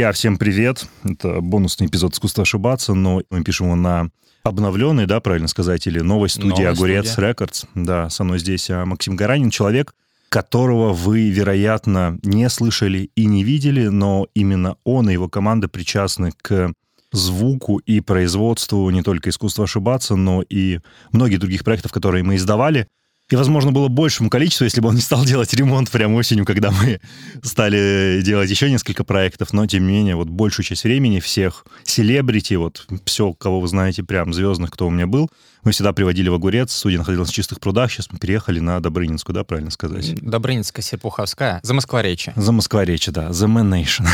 Друзья, 0.00 0.12
всем 0.12 0.38
привет. 0.38 0.86
Это 1.04 1.42
бонусный 1.42 1.86
эпизод 1.86 2.14
«Искусство 2.14 2.40
ошибаться», 2.40 2.94
но 2.94 3.20
мы 3.28 3.44
пишем 3.44 3.66
его 3.66 3.76
на 3.76 4.08
обновленный, 4.42 5.04
да, 5.04 5.20
правильно 5.20 5.46
сказать, 5.46 5.86
или 5.86 6.00
новой 6.00 6.30
студии 6.30 6.48
Новая 6.48 6.70
«Огурец 6.70 7.10
студия. 7.10 7.28
Рекордс». 7.28 7.64
Да, 7.74 8.08
со 8.08 8.24
мной 8.24 8.38
здесь 8.38 8.70
а, 8.70 8.86
Максим 8.86 9.14
Гаранин, 9.14 9.50
человек, 9.50 9.94
которого 10.30 10.94
вы, 10.94 11.28
вероятно, 11.28 12.18
не 12.22 12.48
слышали 12.48 13.10
и 13.14 13.26
не 13.26 13.44
видели, 13.44 13.88
но 13.88 14.26
именно 14.32 14.76
он 14.84 15.10
и 15.10 15.12
его 15.12 15.28
команда 15.28 15.68
причастны 15.68 16.32
к 16.40 16.72
звуку 17.12 17.76
и 17.76 18.00
производству 18.00 18.88
не 18.88 19.02
только 19.02 19.28
искусства 19.28 19.64
ошибаться, 19.64 20.16
но 20.16 20.42
и 20.48 20.80
многих 21.12 21.40
других 21.40 21.62
проектов, 21.62 21.92
которые 21.92 22.24
мы 22.24 22.36
издавали. 22.36 22.88
И, 23.30 23.36
возможно, 23.36 23.70
было 23.70 23.86
большему 23.88 24.28
количеству, 24.28 24.64
если 24.64 24.80
бы 24.80 24.88
он 24.88 24.96
не 24.96 25.00
стал 25.00 25.24
делать 25.24 25.54
ремонт 25.54 25.90
прямо 25.90 26.16
осенью, 26.16 26.44
когда 26.44 26.72
мы 26.72 27.00
стали 27.42 28.20
делать 28.22 28.50
еще 28.50 28.68
несколько 28.68 29.04
проектов, 29.04 29.52
но, 29.52 29.66
тем 29.66 29.86
не 29.86 29.92
менее, 29.92 30.16
вот 30.16 30.28
большую 30.28 30.66
часть 30.66 30.82
времени 30.82 31.20
всех 31.20 31.64
селебрити, 31.84 32.54
вот 32.54 32.86
все, 33.04 33.32
кого 33.32 33.60
вы 33.60 33.68
знаете, 33.68 34.02
прям 34.02 34.32
звездных, 34.32 34.72
кто 34.72 34.88
у 34.88 34.90
меня 34.90 35.06
был, 35.06 35.30
мы 35.62 35.70
всегда 35.72 35.92
приводили 35.92 36.28
в 36.28 36.34
Огурец, 36.34 36.72
студия 36.72 36.98
находилась 36.98 37.30
в 37.30 37.32
Чистых 37.32 37.60
прудах, 37.60 37.92
сейчас 37.92 38.10
мы 38.10 38.18
переехали 38.18 38.58
на 38.58 38.80
Добрынинскую, 38.80 39.34
да, 39.34 39.44
правильно 39.44 39.70
сказать? 39.70 40.14
Добрынинская, 40.20 40.82
Серпуховская, 40.82 41.60
за 41.62 41.74
Москворечье. 41.74 42.32
За 42.34 42.50
Москва-речи, 42.50 43.12
да, 43.12 43.28
The 43.28 43.46
Man 43.46 43.70
Nation. 43.70 44.08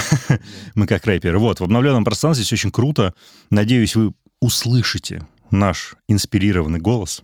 Мы 0.75 0.87
как 0.87 1.07
рэперы. 1.07 1.39
Вот, 1.39 1.61
в 1.61 1.65
обновленном 1.65 2.05
пространстве 2.05 2.45
здесь 2.45 2.59
очень 2.59 2.73
круто. 2.73 3.15
Надеюсь, 3.51 3.97
вы 3.97 4.13
услышите 4.41 5.27
наш 5.51 5.95
инспирированный 6.09 6.81
голос, 6.81 7.23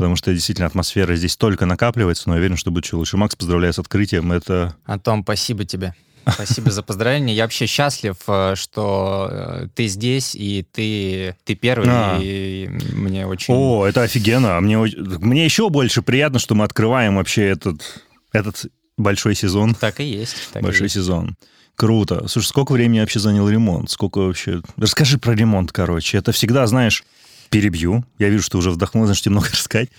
потому 0.00 0.16
что 0.16 0.32
действительно 0.32 0.66
атмосфера 0.66 1.14
здесь 1.14 1.36
только 1.36 1.66
накапливается, 1.66 2.30
но 2.30 2.34
я 2.34 2.38
уверен, 2.38 2.56
что 2.56 2.70
будет 2.70 2.86
еще 2.86 2.96
лучше. 2.96 3.18
Макс, 3.18 3.36
поздравляю 3.36 3.74
с 3.74 3.78
открытием. 3.78 4.32
Это 4.32 4.74
Антон, 4.86 5.22
спасибо 5.22 5.66
тебе. 5.66 5.94
Спасибо 6.26 6.70
за 6.70 6.82
поздравление. 6.82 7.36
Я 7.36 7.42
вообще 7.44 7.66
счастлив, 7.66 8.16
э, 8.26 8.54
что 8.54 9.28
э, 9.30 9.68
ты 9.74 9.88
здесь, 9.88 10.34
и 10.34 10.66
ты, 10.72 11.36
ты 11.44 11.54
первый, 11.54 11.88
А. 11.90 12.18
и 12.18 12.68
мне 12.94 13.26
очень... 13.26 13.52
О, 13.54 13.86
это 13.86 14.02
офигенно. 14.02 14.56
А 14.56 14.60
Мне, 14.60 14.78
мне 14.78 15.44
еще 15.44 15.68
больше 15.68 16.00
приятно, 16.00 16.38
что 16.38 16.54
мы 16.54 16.64
открываем 16.64 17.16
вообще 17.16 17.46
этот, 17.48 18.02
этот 18.32 18.66
большой 18.96 19.34
сезон. 19.34 19.74
Так 19.74 20.00
и 20.00 20.04
есть. 20.04 20.36
так 20.52 20.62
и 20.62 20.64
большой 20.64 20.84
есть. 20.84 20.94
сезон. 20.94 21.36
Круто. 21.74 22.26
Слушай, 22.28 22.48
сколько 22.48 22.72
времени 22.72 23.00
вообще 23.00 23.18
занял 23.18 23.48
ремонт? 23.48 23.90
Сколько 23.90 24.18
вообще... 24.18 24.62
Расскажи 24.76 25.18
про 25.18 25.34
ремонт, 25.34 25.72
короче. 25.72 26.18
Это 26.18 26.32
всегда, 26.32 26.66
знаешь, 26.66 27.04
перебью. 27.50 28.04
Я 28.18 28.28
вижу, 28.28 28.42
что 28.42 28.58
уже 28.58 28.70
вдохнул, 28.70 29.04
значит, 29.04 29.24
тебе 29.24 29.32
много 29.32 29.48
рассказать. 29.52 29.90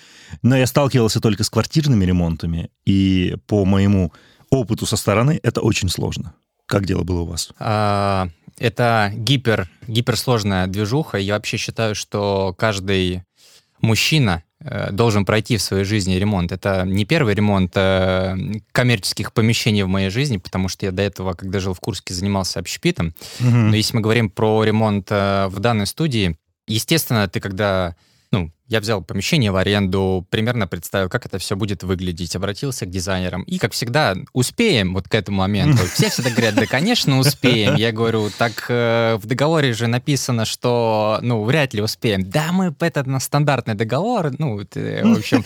Но 0.42 0.58
я 0.58 0.66
сталкивался 0.66 1.20
только 1.20 1.44
с 1.44 1.50
квартирными 1.50 2.06
ремонтами, 2.06 2.72
и 2.86 3.36
по 3.48 3.66
моему 3.66 4.12
опыту 4.50 4.86
со 4.86 4.98
стороны 4.98 5.40
это 5.44 5.62
очень 5.62 5.90
сложно. 5.90 6.34
Как 6.66 6.86
дело 6.86 7.04
было 7.04 7.22
у 7.22 7.26
вас? 7.26 7.50
А, 7.60 8.30
Это 8.58 9.12
гипер, 9.16 9.70
гиперсложная 9.88 10.68
движуха. 10.68 11.18
Я 11.18 11.34
вообще 11.34 11.58
считаю, 11.58 11.96
что 11.96 12.56
каждый 12.58 13.24
мужчина 13.82 14.44
э, 14.60 14.92
должен 14.92 15.26
пройти 15.26 15.58
в 15.58 15.62
своей 15.62 15.84
жизни 15.84 16.14
ремонт. 16.16 16.52
Это 16.52 16.84
не 16.86 17.04
первый 17.06 17.34
ремонт 17.34 17.72
э, 17.76 18.36
коммерческих 18.72 19.34
помещений 19.34 19.84
в 19.84 19.88
моей 19.88 20.10
жизни, 20.10 20.38
потому 20.38 20.70
что 20.70 20.86
я 20.86 20.92
до 20.92 21.02
этого, 21.02 21.34
когда 21.34 21.60
жил 21.60 21.74
в 21.74 21.80
Курске, 21.80 22.14
занимался 22.14 22.60
общепитом. 22.60 23.14
Но 23.40 23.76
если 23.76 23.96
мы 23.96 24.02
говорим 24.02 24.30
про 24.30 24.64
ремонт 24.64 25.08
э, 25.10 25.48
в 25.48 25.60
данной 25.60 25.88
студии, 25.88 26.38
естественно, 26.72 27.28
ты 27.28 27.40
когда... 27.40 27.96
Я 28.72 28.80
взял 28.80 29.02
помещение 29.04 29.52
в 29.52 29.58
аренду, 29.58 30.26
примерно 30.30 30.66
представил, 30.66 31.10
как 31.10 31.26
это 31.26 31.38
все 31.40 31.58
будет 31.58 31.84
выглядеть, 31.84 32.38
обратился 32.38 32.86
к 32.86 32.90
дизайнерам. 32.90 33.42
И, 33.42 33.58
как 33.58 33.74
всегда, 33.74 34.16
успеем 34.32 34.94
вот 34.94 35.10
к 35.10 35.14
этому 35.14 35.40
моменту. 35.40 35.84
Все 35.94 36.10
всегда 36.10 36.30
говорят, 36.30 36.56
да, 36.56 36.66
конечно, 36.68 37.20
успеем. 37.20 37.76
Я 37.76 37.92
говорю, 37.92 38.30
так 38.30 38.68
э, 38.70 39.18
в 39.22 39.26
договоре 39.26 39.74
же 39.74 39.88
написано, 39.88 40.46
что, 40.46 41.20
ну, 41.22 41.44
вряд 41.44 41.74
ли 41.74 41.82
успеем. 41.82 42.30
Да, 42.30 42.54
мы, 42.54 42.74
это 42.80 43.04
на 43.04 43.20
стандартный 43.20 43.76
договор, 43.76 44.32
ну, 44.38 44.62
это, 44.62 45.02
в 45.04 45.18
общем... 45.18 45.44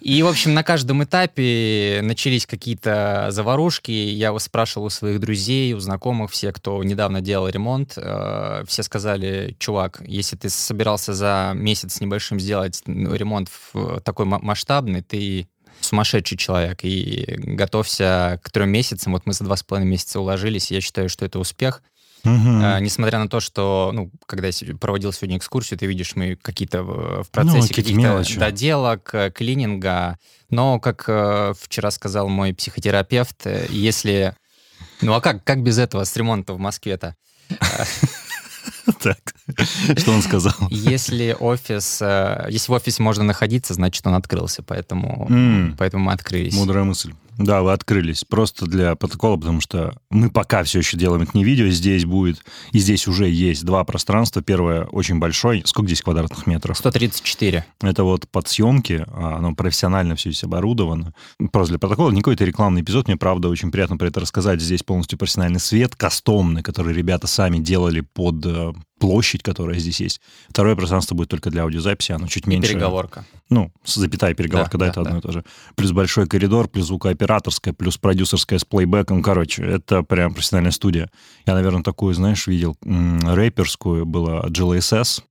И, 0.00 0.22
в 0.22 0.28
общем, 0.28 0.54
на 0.54 0.62
каждом 0.62 1.02
этапе 1.02 1.98
начались 2.00 2.46
какие-то 2.46 3.26
заварушки. 3.30 3.90
Я 3.90 4.38
спрашивал 4.38 4.86
у 4.86 4.90
своих 4.90 5.18
друзей, 5.18 5.72
у 5.72 5.80
знакомых, 5.80 6.30
все, 6.30 6.52
кто 6.52 6.82
недавно 6.84 7.20
делал 7.20 7.48
ремонт, 7.48 7.94
э, 7.96 8.62
все 8.68 8.84
сказали, 8.84 9.56
чувак, 9.58 10.00
если 10.06 10.36
ты 10.36 10.48
собирался 10.48 11.12
за 11.12 11.52
месяц 11.56 12.00
небольшим 12.26 12.40
сделать 12.40 12.82
ну, 12.86 13.14
ремонт 13.14 13.48
в 13.72 14.00
такой 14.00 14.26
ма- 14.26 14.40
масштабный, 14.40 15.02
ты 15.02 15.48
сумасшедший 15.80 16.38
человек, 16.38 16.80
и 16.82 17.34
готовься 17.38 18.40
к 18.42 18.50
трем 18.50 18.70
месяцам. 18.70 19.12
Вот 19.12 19.26
мы 19.26 19.32
за 19.32 19.44
два 19.44 19.56
с 19.56 19.62
половиной 19.62 19.90
месяца 19.90 20.20
уложились, 20.20 20.70
я 20.70 20.80
считаю, 20.80 21.08
что 21.08 21.24
это 21.24 21.38
успех. 21.38 21.82
Мгм. 22.24 22.60
А, 22.64 22.80
несмотря 22.80 23.18
на 23.20 23.28
то, 23.28 23.38
что, 23.40 23.90
ну, 23.94 24.10
когда 24.26 24.48
я 24.48 24.76
проводил 24.76 25.12
сегодня 25.12 25.36
экскурсию, 25.36 25.78
ты 25.78 25.86
видишь, 25.86 26.16
мы 26.16 26.34
какие-то 26.36 26.82
в 26.82 27.22
в 27.24 27.30
процессе 27.30 27.58
Ну, 27.58 27.68
какие-то 27.68 27.82
каких-то 27.90 28.00
мелочи. 28.08 28.38
доделок, 28.38 29.10
э, 29.14 29.30
клининга. 29.30 30.18
Но, 30.50 30.80
как 30.80 31.04
э, 31.06 31.52
вчера 31.60 31.90
сказал 31.90 32.28
мой 32.28 32.52
психотерапевт, 32.52 33.46
э, 33.46 33.66
если... 33.70 34.34
Ну, 35.02 35.12
а 35.12 35.20
как, 35.20 35.44
как 35.44 35.62
без 35.62 35.78
этого 35.78 36.02
с 36.04 36.16
ремонта 36.16 36.54
в 36.54 36.58
Москве-то? 36.58 37.14
Так, 39.02 39.18
что 39.98 40.12
он 40.12 40.22
сказал? 40.22 40.54
Если 40.70 41.36
офис... 41.38 41.98
э, 42.00 42.46
Если 42.50 42.70
в 42.70 42.74
офисе 42.74 43.02
можно 43.02 43.24
находиться, 43.24 43.74
значит, 43.74 44.06
он 44.06 44.14
открылся, 44.14 44.62
поэтому, 44.62 45.26
поэтому 45.78 46.04
мы 46.04 46.12
открылись. 46.12 46.54
Мудрая 46.54 46.84
мысль. 46.84 47.12
Да, 47.38 47.62
вы 47.62 47.72
открылись. 47.72 48.24
Просто 48.24 48.66
для 48.66 48.94
протокола, 48.94 49.36
потому 49.36 49.60
что 49.60 49.94
мы 50.10 50.30
пока 50.30 50.62
все 50.64 50.78
еще 50.78 50.96
делаем 50.96 51.22
это 51.22 51.32
не 51.34 51.44
видео. 51.44 51.68
Здесь 51.68 52.04
будет, 52.04 52.44
и 52.72 52.78
здесь 52.78 53.06
уже 53.06 53.28
есть 53.28 53.64
два 53.64 53.84
пространства. 53.84 54.42
Первое 54.42 54.84
очень 54.84 55.18
большое. 55.18 55.62
Сколько 55.66 55.88
здесь 55.88 56.02
квадратных 56.02 56.46
метров? 56.46 56.78
134. 56.78 57.64
Это 57.82 58.04
вот 58.04 58.28
под 58.28 58.48
съемки, 58.48 59.04
а, 59.08 59.36
оно 59.36 59.54
профессионально 59.54 60.16
все 60.16 60.30
здесь 60.30 60.44
оборудовано. 60.44 61.12
Просто 61.52 61.72
для 61.72 61.78
протокола 61.78 62.10
не 62.10 62.20
какой-то 62.20 62.44
рекламный 62.44 62.80
эпизод. 62.80 63.06
Мне, 63.06 63.16
правда, 63.16 63.48
очень 63.48 63.70
приятно 63.70 63.96
про 63.96 64.08
это 64.08 64.20
рассказать. 64.20 64.60
Здесь 64.60 64.82
полностью 64.82 65.18
профессиональный 65.18 65.60
свет, 65.60 65.94
кастомный, 65.94 66.62
который 66.62 66.94
ребята 66.94 67.26
сами 67.26 67.58
делали 67.58 68.00
под 68.00 68.44
э, 68.46 68.72
площадь, 68.98 69.42
которая 69.42 69.78
здесь 69.78 70.00
есть. 70.00 70.20
Второе 70.48 70.74
пространство 70.76 71.14
будет 71.14 71.28
только 71.28 71.50
для 71.50 71.62
аудиозаписи, 71.62 72.12
оно 72.12 72.26
чуть 72.26 72.46
И 72.46 72.50
меньше. 72.50 72.70
переговорка. 72.72 73.24
Ну, 73.50 73.70
запятая 73.84 74.34
переговорка, 74.34 74.78
да, 74.78 74.86
Да, 74.86 74.90
это 74.90 75.02
да, 75.02 75.08
одно 75.08 75.18
и 75.18 75.22
то 75.22 75.32
же. 75.32 75.44
Плюс 75.76 75.92
большой 75.92 76.26
коридор, 76.26 76.68
плюс 76.68 76.86
звукооператорская, 76.86 77.74
плюс 77.74 77.96
продюсерская 77.98 78.58
с 78.58 78.64
плейбеком. 78.64 79.22
Короче, 79.22 79.62
это 79.64 80.02
прям 80.02 80.34
профессиональная 80.34 80.72
студия. 80.72 81.10
Я, 81.46 81.54
наверное, 81.54 81.82
такую, 81.82 82.14
знаешь, 82.14 82.46
видел 82.46 82.76
рэперскую, 82.82 84.06
была 84.06 84.42
GLSS. 84.46 85.22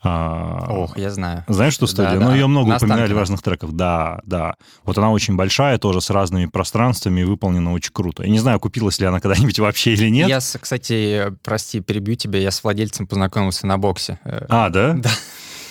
А, 0.00 0.66
Ох, 0.70 0.96
я 0.96 1.10
знаю. 1.10 1.44
знаешь, 1.48 1.74
что 1.74 1.86
студия? 1.88 2.12
Да, 2.12 2.20
ну, 2.20 2.26
да. 2.28 2.34
ее 2.34 2.46
много 2.46 2.70
На 2.70 2.76
упоминали 2.76 3.00
в 3.00 3.02
Останкино. 3.04 3.20
разных 3.20 3.42
треках. 3.42 3.72
Да, 3.72 4.20
да. 4.24 4.54
Вот 4.84 4.96
она 4.96 5.10
очень 5.10 5.34
большая, 5.36 5.78
тоже 5.78 6.00
с 6.00 6.10
разными 6.10 6.46
пространствами, 6.46 7.24
выполнена 7.24 7.72
очень 7.72 7.92
круто. 7.92 8.22
Я 8.22 8.30
не 8.30 8.38
знаю, 8.38 8.60
купилась 8.60 8.98
ли 9.00 9.06
она 9.06 9.18
когда-нибудь 9.20 9.58
вообще 9.58 9.94
или 9.94 10.08
нет. 10.08 10.28
Я, 10.28 10.38
кстати, 10.38 11.32
прости, 11.42 11.80
перебью 11.80 12.14
тебя, 12.14 12.38
я 12.38 12.50
с 12.52 12.62
владельцем 12.62 13.06
познакомился 13.08 13.66
на 13.66 13.76
боксе. 13.78 14.18
Э, 14.24 14.46
А, 14.48 14.70
да? 14.70 14.94
Да. 15.02 15.10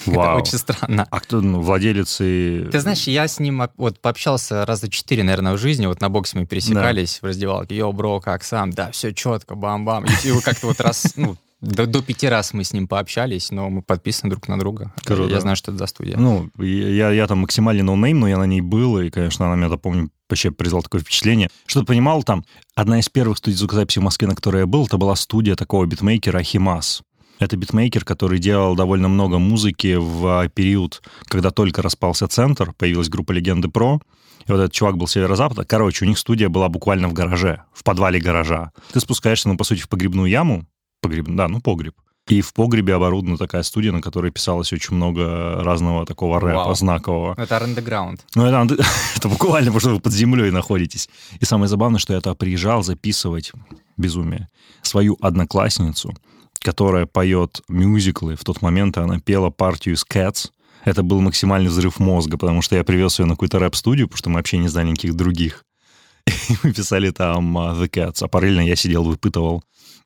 Это 0.05 0.15
Вау. 0.19 0.37
очень 0.41 0.57
странно. 0.57 1.05
А 1.09 1.19
кто, 1.19 1.41
ну, 1.41 1.59
владелец 1.59 2.19
и... 2.21 2.69
Ты 2.71 2.79
знаешь, 2.79 3.07
я 3.07 3.27
с 3.27 3.39
ним 3.39 3.61
вот 3.75 3.99
пообщался 3.99 4.65
раза 4.65 4.89
четыре, 4.89 5.23
наверное, 5.23 5.51
в 5.51 5.57
жизни. 5.57 5.85
Вот 5.85 5.99
на 5.99 6.07
боксе 6.07 6.37
мы 6.39 6.45
пересекались 6.45 7.19
в 7.21 7.25
раздевалке. 7.25 7.75
Yo, 7.75 7.91
bro, 7.91 8.21
как 8.21 8.45
сам? 8.45 8.71
Да, 8.71 8.89
все 8.91 9.13
четко, 9.13 9.55
бам-бам. 9.55 10.05
И 10.23 10.31
вот 10.31 10.45
как-то 10.45 10.67
вот 10.67 10.79
раз, 10.79 11.11
ну, 11.17 11.35
до, 11.61 11.87
до 11.87 12.01
пяти 12.03 12.27
раз 12.27 12.53
мы 12.53 12.63
с 12.63 12.73
ним 12.73 12.87
пообщались, 12.87 13.51
но 13.51 13.69
мы 13.69 13.81
подписаны 13.81 14.29
друг 14.29 14.47
на 14.47 14.59
друга. 14.59 14.93
Круто. 15.03 15.33
Я 15.33 15.41
знаю, 15.41 15.55
что 15.55 15.71
это 15.71 15.79
за 15.79 15.87
студия. 15.87 16.17
Ну, 16.17 16.49
я, 16.57 17.09
я 17.11 17.27
там 17.27 17.39
максимально 17.39 17.83
ноунейм, 17.83 18.19
но 18.19 18.27
я 18.27 18.37
на 18.37 18.45
ней 18.45 18.61
был, 18.61 18.99
и, 18.99 19.09
конечно, 19.09 19.51
она 19.51 19.55
меня, 19.55 19.75
помню, 19.77 20.11
вообще 20.29 20.51
произвела 20.51 20.81
такое 20.81 21.01
впечатление. 21.01 21.49
Что 21.65 21.79
ты 21.79 21.87
понимал, 21.87 22.23
там, 22.23 22.45
одна 22.75 22.99
из 22.99 23.09
первых 23.09 23.39
студий 23.39 23.57
звукозаписи 23.57 23.99
в 23.99 24.03
Москве, 24.03 24.27
на 24.27 24.35
которой 24.35 24.59
я 24.59 24.65
был, 24.67 24.85
это 24.85 24.97
была 24.97 25.15
студия 25.15 25.55
такого 25.55 25.85
битмейкера 25.85 26.43
Химас. 26.43 27.01
Это 27.39 27.55
битмейкер, 27.55 28.03
который 28.03 28.39
делал 28.39 28.75
довольно 28.75 29.07
много 29.07 29.37
музыки 29.37 29.95
в 29.95 30.49
период, 30.49 31.01
когда 31.25 31.51
только 31.51 31.81
распался 31.81 32.27
центр, 32.27 32.73
появилась 32.73 33.09
группа 33.09 33.31
Легенды 33.31 33.67
Про, 33.67 33.99
и 34.47 34.51
вот 34.51 34.59
этот 34.59 34.73
чувак 34.73 34.97
был 34.97 35.07
с 35.07 35.11
северо-запада. 35.11 35.65
Короче, 35.65 36.05
у 36.05 36.07
них 36.07 36.17
студия 36.17 36.49
была 36.49 36.69
буквально 36.69 37.09
в 37.09 37.13
гараже, 37.13 37.63
в 37.73 37.83
подвале 37.83 38.19
гаража. 38.19 38.71
Ты 38.91 38.99
спускаешься, 38.99 39.49
ну, 39.49 39.57
по 39.57 39.63
сути, 39.63 39.81
в 39.81 39.89
погребную 39.89 40.29
яму, 40.29 40.65
погреб, 41.01 41.27
да, 41.29 41.47
ну, 41.47 41.61
погреб. 41.61 41.95
И 42.27 42.41
в 42.41 42.53
погребе 42.53 42.93
оборудована 42.93 43.37
такая 43.37 43.63
студия, 43.63 43.93
на 43.93 44.01
которой 44.01 44.31
писалось 44.31 44.73
очень 44.73 44.95
много 44.95 45.63
разного 45.63 46.05
такого 46.05 46.41
рэпа 46.41 46.65
Вау. 46.65 46.75
знакового. 46.75 47.35
Это 47.37 47.55
underground. 47.57 48.19
Ну, 48.35 48.45
это, 48.45 48.75
это 49.15 49.29
буквально, 49.29 49.71
потому 49.71 49.79
что 49.79 49.89
вы 49.91 49.99
под 50.01 50.13
землей 50.13 50.51
находитесь. 50.51 51.09
И 51.39 51.45
самое 51.45 51.69
забавное, 51.69 51.99
что 51.99 52.13
я 52.13 52.19
туда 52.19 52.35
приезжал 52.35 52.83
записывать 52.83 53.53
безумие, 53.95 54.49
свою 54.81 55.17
одноклассницу, 55.21 56.13
которая 56.59 57.05
поет 57.05 57.61
мюзиклы. 57.69 58.35
В 58.35 58.43
тот 58.43 58.61
момент 58.61 58.97
она 58.97 59.19
пела 59.19 59.49
партию 59.49 59.95
из 59.95 60.05
Cats. 60.05 60.49
Это 60.83 61.03
был 61.03 61.21
максимальный 61.21 61.69
взрыв 61.69 61.99
мозга, 61.99 62.37
потому 62.37 62.61
что 62.61 62.75
я 62.75 62.83
привез 62.83 63.19
ее 63.19 63.25
на 63.25 63.35
какую-то 63.35 63.59
рэп-студию, 63.59 64.07
потому 64.07 64.17
что 64.17 64.29
мы 64.29 64.35
вообще 64.35 64.57
не 64.57 64.67
знали 64.67 64.89
никаких 64.89 65.15
других. 65.15 65.63
И 66.25 66.55
мы 66.61 66.73
писали 66.73 67.11
там 67.11 67.57
uh, 67.57 67.79
The 67.79 67.89
Cats, 67.89 68.17
а 68.21 68.27
параллельно 68.27 68.61
я 68.61 68.75
сидел, 68.75 69.03
выпытывал 69.03 69.63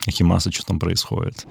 Химаса, 0.10 0.52
что 0.52 0.66
там 0.66 0.80
происходит. 0.80 1.46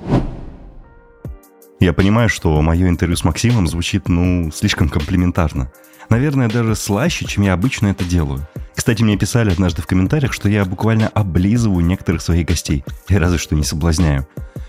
Я 1.79 1.93
понимаю, 1.93 2.29
что 2.29 2.61
мое 2.61 2.89
интервью 2.89 3.17
с 3.17 3.25
Максимом 3.25 3.67
звучит, 3.67 4.09
ну, 4.09 4.51
слишком 4.53 4.89
комплиментарно. 4.89 5.73
Наверное, 6.11 6.49
даже 6.49 6.75
слаще, 6.75 7.25
чем 7.25 7.45
я 7.45 7.55
обычно 7.55 7.89
это 7.89 8.05
делаю. 8.05 8.47
Кстати, 8.75 9.03
мне 9.03 9.17
писали 9.17 9.51
однажды 9.51 9.81
в 9.81 9.87
комментариях, 9.87 10.33
что 10.33 10.49
я 10.49 10.65
буквально 10.65 11.09
облизываю 11.09 11.85
некоторых 11.85 12.21
своих 12.21 12.47
гостей. 12.47 12.85
И 13.09 13.17
разве 13.17 13.39
что 13.39 13.55
не 13.55 13.63
соблазняю. 13.63 14.27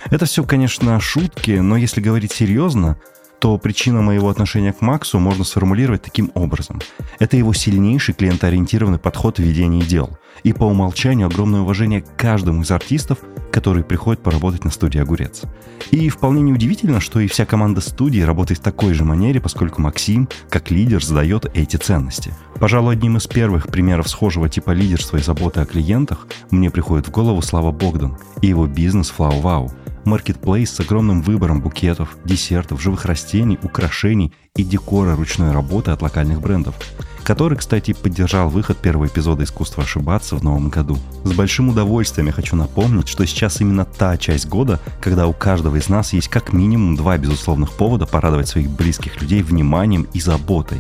Это 0.09 0.25
все, 0.25 0.43
конечно, 0.43 0.99
шутки, 0.99 1.51
но 1.51 1.77
если 1.77 1.99
говорить 2.01 2.31
серьезно, 2.31 2.97
то 3.41 3.57
причина 3.57 4.03
моего 4.03 4.29
отношения 4.29 4.71
к 4.71 4.81
Максу 4.81 5.17
можно 5.17 5.43
сформулировать 5.43 6.03
таким 6.03 6.31
образом. 6.35 6.79
Это 7.17 7.37
его 7.37 7.53
сильнейший 7.53 8.13
клиентоориентированный 8.13 8.99
подход 8.99 9.39
в 9.39 9.41
ведении 9.41 9.81
дел. 9.81 10.15
И 10.43 10.53
по 10.53 10.65
умолчанию 10.65 11.25
огромное 11.25 11.61
уважение 11.61 12.01
к 12.01 12.15
каждому 12.15 12.61
из 12.61 12.69
артистов, 12.69 13.17
которые 13.51 13.83
приходят 13.83 14.21
поработать 14.21 14.63
на 14.63 14.69
студии 14.69 14.99
«Огурец». 14.99 15.41
И 15.89 16.07
вполне 16.09 16.43
неудивительно, 16.43 16.99
что 16.99 17.19
и 17.19 17.27
вся 17.27 17.47
команда 17.47 17.81
студии 17.81 18.21
работает 18.21 18.59
в 18.59 18.63
такой 18.63 18.93
же 18.93 19.03
манере, 19.03 19.41
поскольку 19.41 19.81
Максим, 19.81 20.29
как 20.47 20.69
лидер, 20.69 21.03
задает 21.03 21.47
эти 21.55 21.77
ценности. 21.77 22.35
Пожалуй, 22.59 22.93
одним 22.93 23.17
из 23.17 23.25
первых 23.25 23.67
примеров 23.67 24.07
схожего 24.07 24.49
типа 24.49 24.69
лидерства 24.69 25.17
и 25.17 25.21
заботы 25.21 25.61
о 25.61 25.65
клиентах 25.65 26.27
мне 26.51 26.69
приходит 26.69 27.07
в 27.07 27.11
голову 27.11 27.41
Слава 27.41 27.71
Богдан 27.71 28.19
и 28.41 28.47
его 28.47 28.67
бизнес 28.67 29.09
«Флау 29.09 29.41
Вау», 29.41 29.71
Маркетплейс 30.05 30.71
с 30.71 30.79
огромным 30.79 31.21
выбором 31.21 31.61
букетов, 31.61 32.17
десертов, 32.25 32.81
живых 32.81 33.05
растений, 33.05 33.59
украшений 33.61 34.33
и 34.55 34.63
декора 34.63 35.15
ручной 35.15 35.51
работы 35.51 35.91
от 35.91 36.01
локальных 36.01 36.41
брендов, 36.41 36.75
который, 37.23 37.57
кстати, 37.57 37.93
поддержал 37.93 38.49
выход 38.49 38.77
первого 38.77 39.07
эпизода 39.07 39.43
«Искусство 39.43 39.83
ошибаться» 39.83 40.35
в 40.35 40.43
новом 40.43 40.69
году. 40.69 40.97
С 41.23 41.31
большим 41.33 41.69
удовольствием 41.69 42.27
я 42.27 42.33
хочу 42.33 42.55
напомнить, 42.55 43.07
что 43.07 43.25
сейчас 43.25 43.61
именно 43.61 43.85
та 43.85 44.17
часть 44.17 44.47
года, 44.47 44.79
когда 44.99 45.27
у 45.27 45.33
каждого 45.33 45.75
из 45.75 45.87
нас 45.87 46.13
есть 46.13 46.27
как 46.29 46.51
минимум 46.51 46.95
два 46.95 47.17
безусловных 47.17 47.71
повода 47.71 48.05
порадовать 48.05 48.47
своих 48.47 48.69
близких 48.69 49.21
людей 49.21 49.43
вниманием 49.43 50.07
и 50.13 50.19
заботой. 50.19 50.79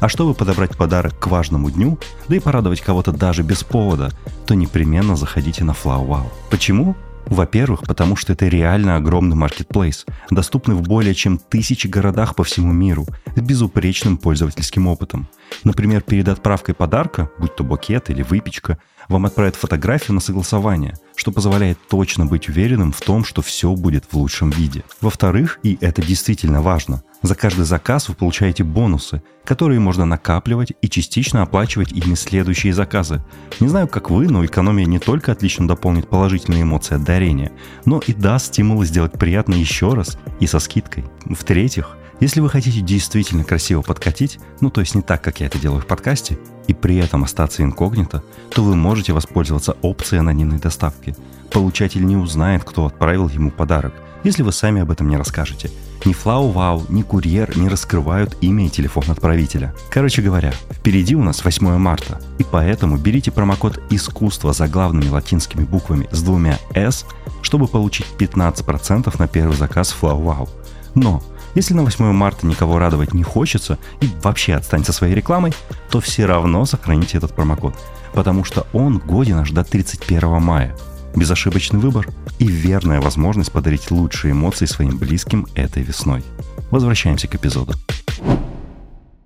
А 0.00 0.08
чтобы 0.08 0.34
подобрать 0.34 0.76
подарок 0.76 1.16
к 1.18 1.28
важному 1.28 1.70
дню, 1.70 1.98
да 2.26 2.34
и 2.34 2.40
порадовать 2.40 2.80
кого-то 2.80 3.12
даже 3.12 3.42
без 3.42 3.62
повода, 3.62 4.10
то 4.46 4.54
непременно 4.54 5.14
заходите 5.14 5.62
на 5.62 5.72
FlowWow. 5.72 6.24
Почему? 6.50 6.96
Во-первых, 7.26 7.82
потому 7.82 8.16
что 8.16 8.32
это 8.32 8.46
реально 8.46 8.96
огромный 8.96 9.36
маркетплейс, 9.36 10.06
доступный 10.30 10.74
в 10.74 10.82
более 10.82 11.14
чем 11.14 11.38
тысячи 11.38 11.86
городах 11.86 12.34
по 12.34 12.44
всему 12.44 12.72
миру, 12.72 13.06
с 13.34 13.40
безупречным 13.40 14.18
пользовательским 14.18 14.86
опытом. 14.86 15.28
Например, 15.64 16.02
перед 16.02 16.28
отправкой 16.28 16.74
подарка, 16.74 17.30
будь 17.38 17.54
то 17.54 17.64
букет 17.64 18.10
или 18.10 18.22
выпечка, 18.22 18.78
вам 19.12 19.26
отправят 19.26 19.54
фотографию 19.56 20.14
на 20.14 20.20
согласование, 20.20 20.98
что 21.14 21.30
позволяет 21.30 21.78
точно 21.88 22.26
быть 22.26 22.48
уверенным 22.48 22.92
в 22.92 23.00
том, 23.00 23.24
что 23.24 23.42
все 23.42 23.72
будет 23.74 24.06
в 24.10 24.16
лучшем 24.16 24.50
виде. 24.50 24.82
Во-вторых, 25.00 25.60
и 25.62 25.78
это 25.80 26.02
действительно 26.02 26.62
важно, 26.62 27.02
за 27.22 27.36
каждый 27.36 27.64
заказ 27.64 28.08
вы 28.08 28.14
получаете 28.16 28.64
бонусы, 28.64 29.22
которые 29.44 29.78
можно 29.78 30.04
накапливать 30.04 30.72
и 30.80 30.88
частично 30.88 31.42
оплачивать 31.42 31.92
ими 31.92 32.14
следующие 32.14 32.74
заказы. 32.74 33.22
Не 33.60 33.68
знаю, 33.68 33.86
как 33.86 34.10
вы, 34.10 34.26
но 34.26 34.44
экономия 34.44 34.86
не 34.86 34.98
только 34.98 35.30
отлично 35.30 35.68
дополнит 35.68 36.08
положительные 36.08 36.62
эмоции 36.62 36.96
от 36.96 37.04
дарения, 37.04 37.52
но 37.84 38.00
и 38.04 38.12
даст 38.12 38.46
стимул 38.46 38.82
сделать 38.84 39.12
приятно 39.12 39.54
еще 39.54 39.94
раз 39.94 40.18
и 40.40 40.48
со 40.48 40.58
скидкой. 40.58 41.04
В-третьих, 41.24 41.96
если 42.18 42.40
вы 42.40 42.48
хотите 42.48 42.80
действительно 42.80 43.44
красиво 43.44 43.82
подкатить, 43.82 44.38
ну 44.60 44.70
то 44.70 44.80
есть 44.80 44.94
не 44.94 45.02
так, 45.02 45.22
как 45.22 45.40
я 45.40 45.46
это 45.46 45.58
делаю 45.58 45.80
в 45.80 45.86
подкасте, 45.86 46.38
и 46.66 46.74
при 46.74 46.96
этом 46.96 47.24
остаться 47.24 47.62
инкогнито, 47.62 48.22
то 48.50 48.62
вы 48.62 48.76
можете 48.76 49.12
воспользоваться 49.12 49.76
опцией 49.82 50.20
анонимной 50.20 50.58
доставки. 50.58 51.14
Получатель 51.50 52.04
не 52.04 52.16
узнает, 52.16 52.64
кто 52.64 52.86
отправил 52.86 53.28
ему 53.28 53.50
подарок, 53.50 53.92
если 54.24 54.42
вы 54.42 54.52
сами 54.52 54.80
об 54.80 54.90
этом 54.90 55.08
не 55.08 55.16
расскажете. 55.16 55.70
Ни 56.04 56.14
FlowWow, 56.14 56.86
ни 56.88 57.02
курьер 57.02 57.56
не 57.56 57.68
раскрывают 57.68 58.36
имя 58.40 58.66
и 58.66 58.70
телефон 58.70 59.04
отправителя. 59.08 59.72
Короче 59.88 60.20
говоря, 60.20 60.52
впереди 60.70 61.14
у 61.14 61.22
нас 61.22 61.44
8 61.44 61.76
марта, 61.78 62.20
и 62.38 62.44
поэтому 62.44 62.96
берите 62.96 63.30
промокод 63.30 63.80
«Искусство» 63.90 64.52
за 64.52 64.66
главными 64.66 65.08
латинскими 65.08 65.64
буквами 65.64 66.08
с 66.10 66.22
двумя 66.22 66.58
«С», 66.74 67.06
чтобы 67.42 67.68
получить 67.68 68.06
15% 68.18 69.14
на 69.16 69.28
первый 69.28 69.56
заказ 69.56 69.94
FlowWow. 70.00 70.48
Но 70.94 71.22
если 71.54 71.74
на 71.74 71.82
8 71.82 72.12
марта 72.12 72.46
никого 72.46 72.78
радовать 72.78 73.12
не 73.12 73.22
хочется 73.22 73.78
и 74.00 74.08
вообще 74.22 74.54
отстаньте 74.54 74.86
со 74.86 74.92
своей 74.92 75.14
рекламой, 75.14 75.52
то 75.90 76.00
все 76.00 76.24
равно 76.24 76.64
сохраните 76.64 77.18
этот 77.18 77.34
промокод, 77.34 77.74
потому 78.14 78.44
что 78.44 78.66
он 78.72 78.98
годен 78.98 79.38
аж 79.38 79.50
до 79.50 79.64
31 79.64 80.40
мая. 80.40 80.76
Безошибочный 81.14 81.78
выбор 81.78 82.08
и 82.38 82.46
верная 82.46 83.00
возможность 83.00 83.52
подарить 83.52 83.90
лучшие 83.90 84.32
эмоции 84.32 84.64
своим 84.64 84.96
близким 84.96 85.46
этой 85.54 85.82
весной. 85.82 86.24
Возвращаемся 86.70 87.28
к 87.28 87.34
эпизоду. 87.34 87.74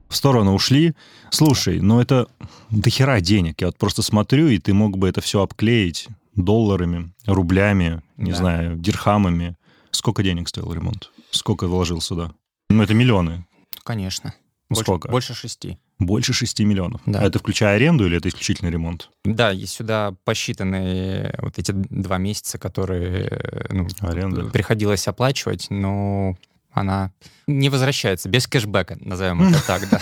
В 0.08 0.16
сторону 0.16 0.54
ушли. 0.54 0.94
Слушай, 1.30 1.80
ну 1.80 2.00
это 2.00 2.26
дохера 2.70 3.20
денег. 3.20 3.60
Я 3.60 3.68
вот 3.68 3.76
просто 3.76 4.02
смотрю, 4.02 4.48
и 4.48 4.58
ты 4.58 4.74
мог 4.74 4.98
бы 4.98 5.08
это 5.08 5.20
все 5.20 5.42
обклеить 5.42 6.08
долларами, 6.34 7.12
рублями, 7.26 8.02
не 8.16 8.32
да. 8.32 8.36
знаю, 8.36 8.76
дирхамами. 8.76 9.56
Сколько 9.92 10.22
денег 10.22 10.48
стоил 10.48 10.72
ремонт? 10.72 11.10
Сколько 11.36 11.66
вложил 11.66 12.00
сюда? 12.00 12.32
Ну, 12.68 12.82
это 12.82 12.94
миллионы. 12.94 13.46
Конечно. 13.84 14.34
Больше, 14.68 14.82
Сколько? 14.82 15.08
Больше 15.08 15.34
шести. 15.34 15.78
Больше 15.98 16.32
шести 16.32 16.64
миллионов. 16.64 17.00
Да. 17.06 17.20
А 17.20 17.24
это 17.24 17.38
включая 17.38 17.76
аренду 17.76 18.06
или 18.06 18.16
это 18.16 18.28
исключительно 18.28 18.68
ремонт? 18.68 19.10
Да, 19.24 19.50
есть 19.50 19.72
сюда 19.72 20.14
посчитаны 20.24 21.32
вот 21.38 21.58
эти 21.58 21.72
два 21.72 22.18
месяца, 22.18 22.58
которые 22.58 23.66
ну, 23.70 23.86
Аренда. 24.00 24.44
приходилось 24.50 25.06
оплачивать, 25.08 25.68
но 25.70 26.36
она 26.76 27.12
не 27.46 27.68
возвращается, 27.68 28.28
без 28.28 28.46
кэшбэка, 28.46 28.98
назовем 29.00 29.42
это 29.42 29.64
так, 29.64 29.88
да. 29.88 30.00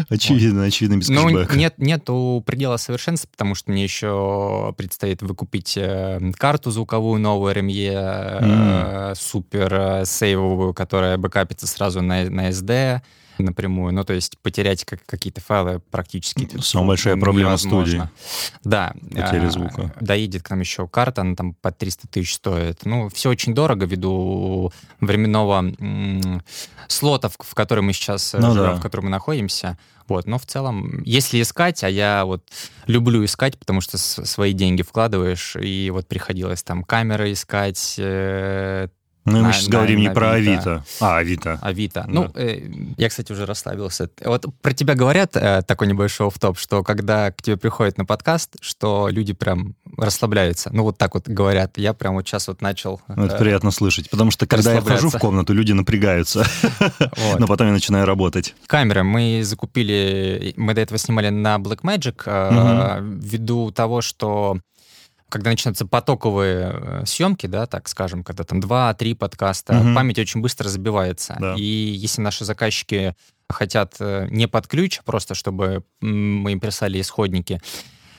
Очевидно, 0.10 0.63
очевидно, 0.63 0.98
без 0.98 1.10
ну, 1.10 1.25
кэшбэка. 1.25 1.58
Нет, 1.58 1.75
нету 1.78 2.42
предела 2.46 2.78
совершенства, 2.78 3.28
потому 3.30 3.56
что 3.56 3.72
мне 3.72 3.84
еще 3.84 4.74
предстоит 4.78 5.22
выкупить 5.22 5.75
э, 5.75 6.32
карту 6.38 6.72
звуковую 6.72 7.20
новую 7.20 7.54
RME, 7.54 7.90
э, 7.92 9.13
супер 9.16 9.74
э, 9.74 10.06
сейвовую, 10.06 10.74
которая 10.74 11.18
бэкапится 11.18 11.68
сразу 11.68 12.01
на, 12.01 12.30
на 12.30 12.50
SD 12.50 13.01
напрямую. 13.44 13.94
Ну, 13.94 14.04
то 14.04 14.14
есть 14.14 14.38
потерять 14.40 14.86
как, 14.86 15.06
какие-то 15.06 15.42
файлы 15.42 15.82
практически 15.92 16.50
Самая 16.62 16.90
большая 16.90 17.18
проблема 17.18 17.58
студии. 17.58 18.04
Да. 18.64 18.94
Потеря 19.10 19.48
а, 19.48 19.52
звука. 19.52 19.94
Доедет 20.00 20.44
к 20.44 20.50
нам 20.50 20.60
еще 20.60 20.88
карта, 20.88 21.22
она 21.22 21.36
там 21.36 21.54
по 21.54 21.72
300 21.72 22.08
тысяч 22.08 22.36
стоит. 22.36 22.86
Ну, 22.86 23.10
все 23.10 23.30
очень 23.30 23.54
дорого 23.54 23.86
ввиду 23.86 24.72
временного 25.00 25.74
слота, 26.88 27.30
в, 27.30 27.36
в 27.40 27.54
котором 27.56 27.86
мы 27.86 27.94
сейчас 27.94 28.34
ну, 28.34 28.54
живем, 28.54 28.66
да. 28.66 28.76
в 28.76 28.82
котором 28.82 29.06
мы 29.06 29.12
находимся. 29.12 29.78
Вот, 30.08 30.28
но 30.28 30.38
в 30.38 30.46
целом, 30.46 31.02
если 31.04 31.42
искать, 31.42 31.84
а 31.84 31.90
я 31.90 32.26
вот 32.26 32.44
люблю 32.86 33.24
искать, 33.24 33.58
потому 33.58 33.80
что 33.80 33.98
свои 33.98 34.52
деньги 34.52 34.82
вкладываешь, 34.82 35.56
и 35.56 35.90
вот 35.90 36.08
приходилось 36.08 36.64
там 36.64 36.84
камеры 36.84 37.32
искать, 37.32 37.96
ну, 39.25 39.42
на, 39.42 39.48
мы 39.48 39.54
сейчас 39.54 39.68
на, 39.68 39.72
говорим 39.74 40.00
на 40.00 40.08
не 40.08 40.13
про 40.13 40.32
Авито. 40.32 40.84
А, 41.00 41.18
Авито. 41.18 41.60
Авито. 41.62 42.04
Да. 42.08 42.12
Ну, 42.12 42.32
э, 42.34 42.70
я, 42.98 43.10
кстати, 43.10 43.32
уже 43.32 43.46
расслабился. 43.46 44.10
Вот 44.25 44.46
про 44.62 44.74
тебя 44.74 44.96
говорят, 44.96 45.36
э, 45.36 45.62
такой 45.62 45.88
небольшой 45.88 46.32
в 46.32 46.40
топ 46.40 46.58
что 46.58 46.84
когда 46.84 47.32
к 47.32 47.42
тебе 47.42 47.58
приходят 47.58 47.98
на 47.98 48.06
подкаст, 48.06 48.56
что 48.62 49.10
люди 49.10 49.34
прям 49.34 49.75
расслабляются. 49.98 50.70
Ну, 50.74 50.84
вот 50.84 50.98
так 50.98 51.13
вот 51.13 51.28
говорят. 51.28 51.78
Я 51.78 51.94
прям 51.94 52.16
вот 52.16 52.28
сейчас 52.28 52.48
вот 52.48 52.62
начал... 52.62 53.01
Ну, 53.08 53.25
это 53.25 53.36
э, 53.36 53.40
приятно 53.40 53.72
слышать, 53.72 54.10
потому 54.10 54.32
что 54.32 54.48
когда 54.48 54.74
я 54.74 54.82
вхожу 54.82 55.10
в 55.10 55.18
комнату, 55.20 55.54
люди 55.54 55.72
напрягаются. 55.72 56.46
Но 57.38 57.48
потом 57.48 57.68
я 57.68 57.74
начинаю 57.74 58.06
работать. 58.06 58.56
Камеры 58.66 59.04
мы 59.04 59.42
закупили... 59.44 60.54
Мы 60.58 60.74
до 60.74 60.82
этого 60.82 60.98
снимали 60.98 61.30
на 61.30 61.58
Blackmagic 61.58 62.24
э, 62.25 63.01
ввиду 63.01 63.72
того, 63.72 64.01
что 64.01 64.58
когда 65.32 65.50
начинаются 65.50 65.86
потоковые 65.88 66.72
э, 66.74 67.06
съемки, 67.06 67.48
да, 67.48 67.66
так 67.66 67.88
скажем, 67.88 68.24
когда 68.24 68.44
там 68.44 68.60
два-три 68.60 69.16
подкаста, 69.16 69.80
угу. 69.80 69.96
память 69.96 70.20
очень 70.20 70.42
быстро 70.42 70.68
забивается. 70.68 71.38
Да. 71.40 71.56
И 71.56 71.64
если 71.64 72.22
наши 72.22 72.46
заказчики 72.46 73.16
хотят 73.50 73.96
э, 74.00 74.28
не 74.30 74.48
под 74.48 74.68
ключ, 74.68 75.00
просто 75.06 75.34
чтобы 75.34 75.84
мы 76.02 76.52
им 76.52 76.60
прислали 76.60 77.00
исходники, 77.00 77.62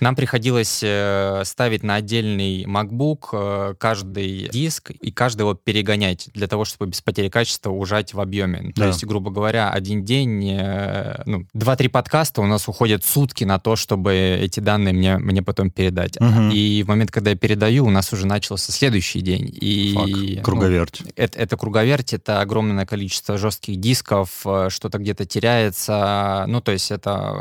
Нам 0.03 0.17
приходилось 0.17 0.81
э, 0.83 1.43
ставить 1.45 1.85
на 1.85 1.95
отдельный 1.95 2.65
MacBook 2.65 3.29
э, 3.33 3.75
каждый 3.79 4.49
диск 4.49 4.91
и 4.91 5.13
каждый 5.13 5.43
его 5.43 5.55
перегонять 5.55 6.29
для 6.35 6.49
того, 6.49 6.65
чтобы 6.65 6.91
без 6.91 7.01
потери 7.01 7.29
качества 7.29 7.71
ужать 7.71 8.13
в 8.13 8.21
объеме. 8.21 8.73
То 8.73 8.81
Да. 8.81 8.87
есть, 8.89 9.05
грубо 9.05 9.31
говоря, 9.31 9.71
один 9.71 10.05
день, 10.05 10.51
э, 10.59 11.23
ну, 11.25 11.47
два-три 11.55 11.87
подкаста 11.87 12.41
у 12.41 12.47
нас 12.47 12.67
уходят 12.67 13.05
сутки 13.05 13.45
на 13.45 13.61
то, 13.61 13.77
чтобы 13.77 14.13
эти 14.15 14.59
данные 14.59 14.93
мне, 14.93 15.19
мне 15.19 15.41
потом 15.41 15.71
передать. 15.71 16.19
Мгм. 16.19 16.51
И 16.51 16.83
в 16.83 16.89
момент, 16.89 17.13
когда 17.13 17.31
я 17.31 17.37
передаю, 17.37 17.87
у 17.87 17.91
нас 17.91 18.13
уже 18.13 18.27
начался 18.27 18.73
следующий 18.73 19.21
день. 19.21 19.49
И, 19.61 19.95
Фак, 19.95 20.09
ну, 20.09 20.43
круговерть. 20.43 21.03
это, 21.15 21.39
это 21.39 21.57
круговерть, 21.57 22.13
это 22.13 22.41
огромное 22.41 22.87
количество 22.87 23.39
жестких 23.39 23.77
дисков, 23.77 24.31
что-то 24.69 24.99
где-то 24.99 25.27
теряется. 25.27 26.45
Ну, 26.49 26.61
то 26.61 26.73
есть 26.73 26.91
это, 26.91 27.37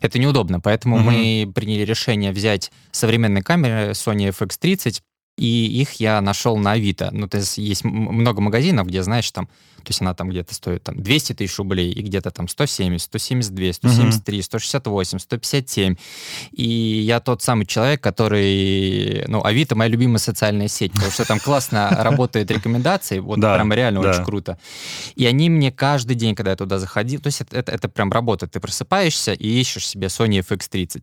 это 0.00 0.18
неудобно. 0.18 0.60
Поэтому 0.60 0.96
Мгм. 0.98 1.06
мы 1.06 1.52
приняли 1.54 1.82
решение 1.84 2.32
взять 2.32 2.70
современные 2.90 3.42
камеры 3.42 3.90
Sony 3.90 4.28
FX30, 4.30 5.00
и 5.40 5.80
их 5.80 5.94
я 5.94 6.20
нашел 6.20 6.56
на 6.58 6.72
Авито. 6.72 7.08
Ну, 7.12 7.26
то 7.26 7.38
есть 7.38 7.56
есть 7.58 7.82
много 7.84 8.40
магазинов, 8.42 8.86
где, 8.86 9.02
знаешь, 9.02 9.30
там, 9.30 9.46
то 9.46 9.88
есть 9.88 10.02
она 10.02 10.12
там 10.12 10.28
где-то 10.28 10.54
стоит 10.54 10.82
там 10.84 11.02
200 11.02 11.32
тысяч 11.32 11.56
рублей, 11.56 11.90
и 11.90 12.02
где-то 12.02 12.30
там 12.30 12.46
170, 12.48 13.00
172, 13.06 13.72
173, 13.72 14.42
168, 14.42 15.18
157. 15.18 15.96
И 16.52 16.64
я 16.68 17.20
тот 17.20 17.42
самый 17.42 17.64
человек, 17.64 18.02
который... 18.02 19.24
Ну, 19.28 19.42
Авито— 19.42 19.74
моя 19.76 19.88
любимая 19.90 20.18
социальная 20.18 20.68
сеть, 20.68 20.92
потому 20.92 21.10
что 21.10 21.24
там 21.24 21.40
классно 21.40 21.88
работают 22.02 22.50
рекомендации, 22.50 23.20
вот 23.20 23.40
Да, 23.40 23.54
прям 23.54 23.72
реально 23.72 24.02
да. 24.02 24.10
очень 24.10 24.24
круто. 24.24 24.58
И 25.16 25.24
они 25.24 25.48
мне 25.48 25.72
каждый 25.72 26.14
день, 26.16 26.34
когда 26.34 26.50
я 26.50 26.56
туда 26.56 26.78
заходил, 26.78 27.20
то 27.20 27.28
есть 27.28 27.40
это, 27.40 27.56
это, 27.56 27.72
это 27.72 27.88
прям 27.88 28.12
работа. 28.12 28.46
Ты 28.46 28.60
просыпаешься 28.60 29.32
и 29.32 29.48
ищешь 29.48 29.86
себе 29.88 30.08
Sony 30.08 30.40
FX30. 30.46 31.02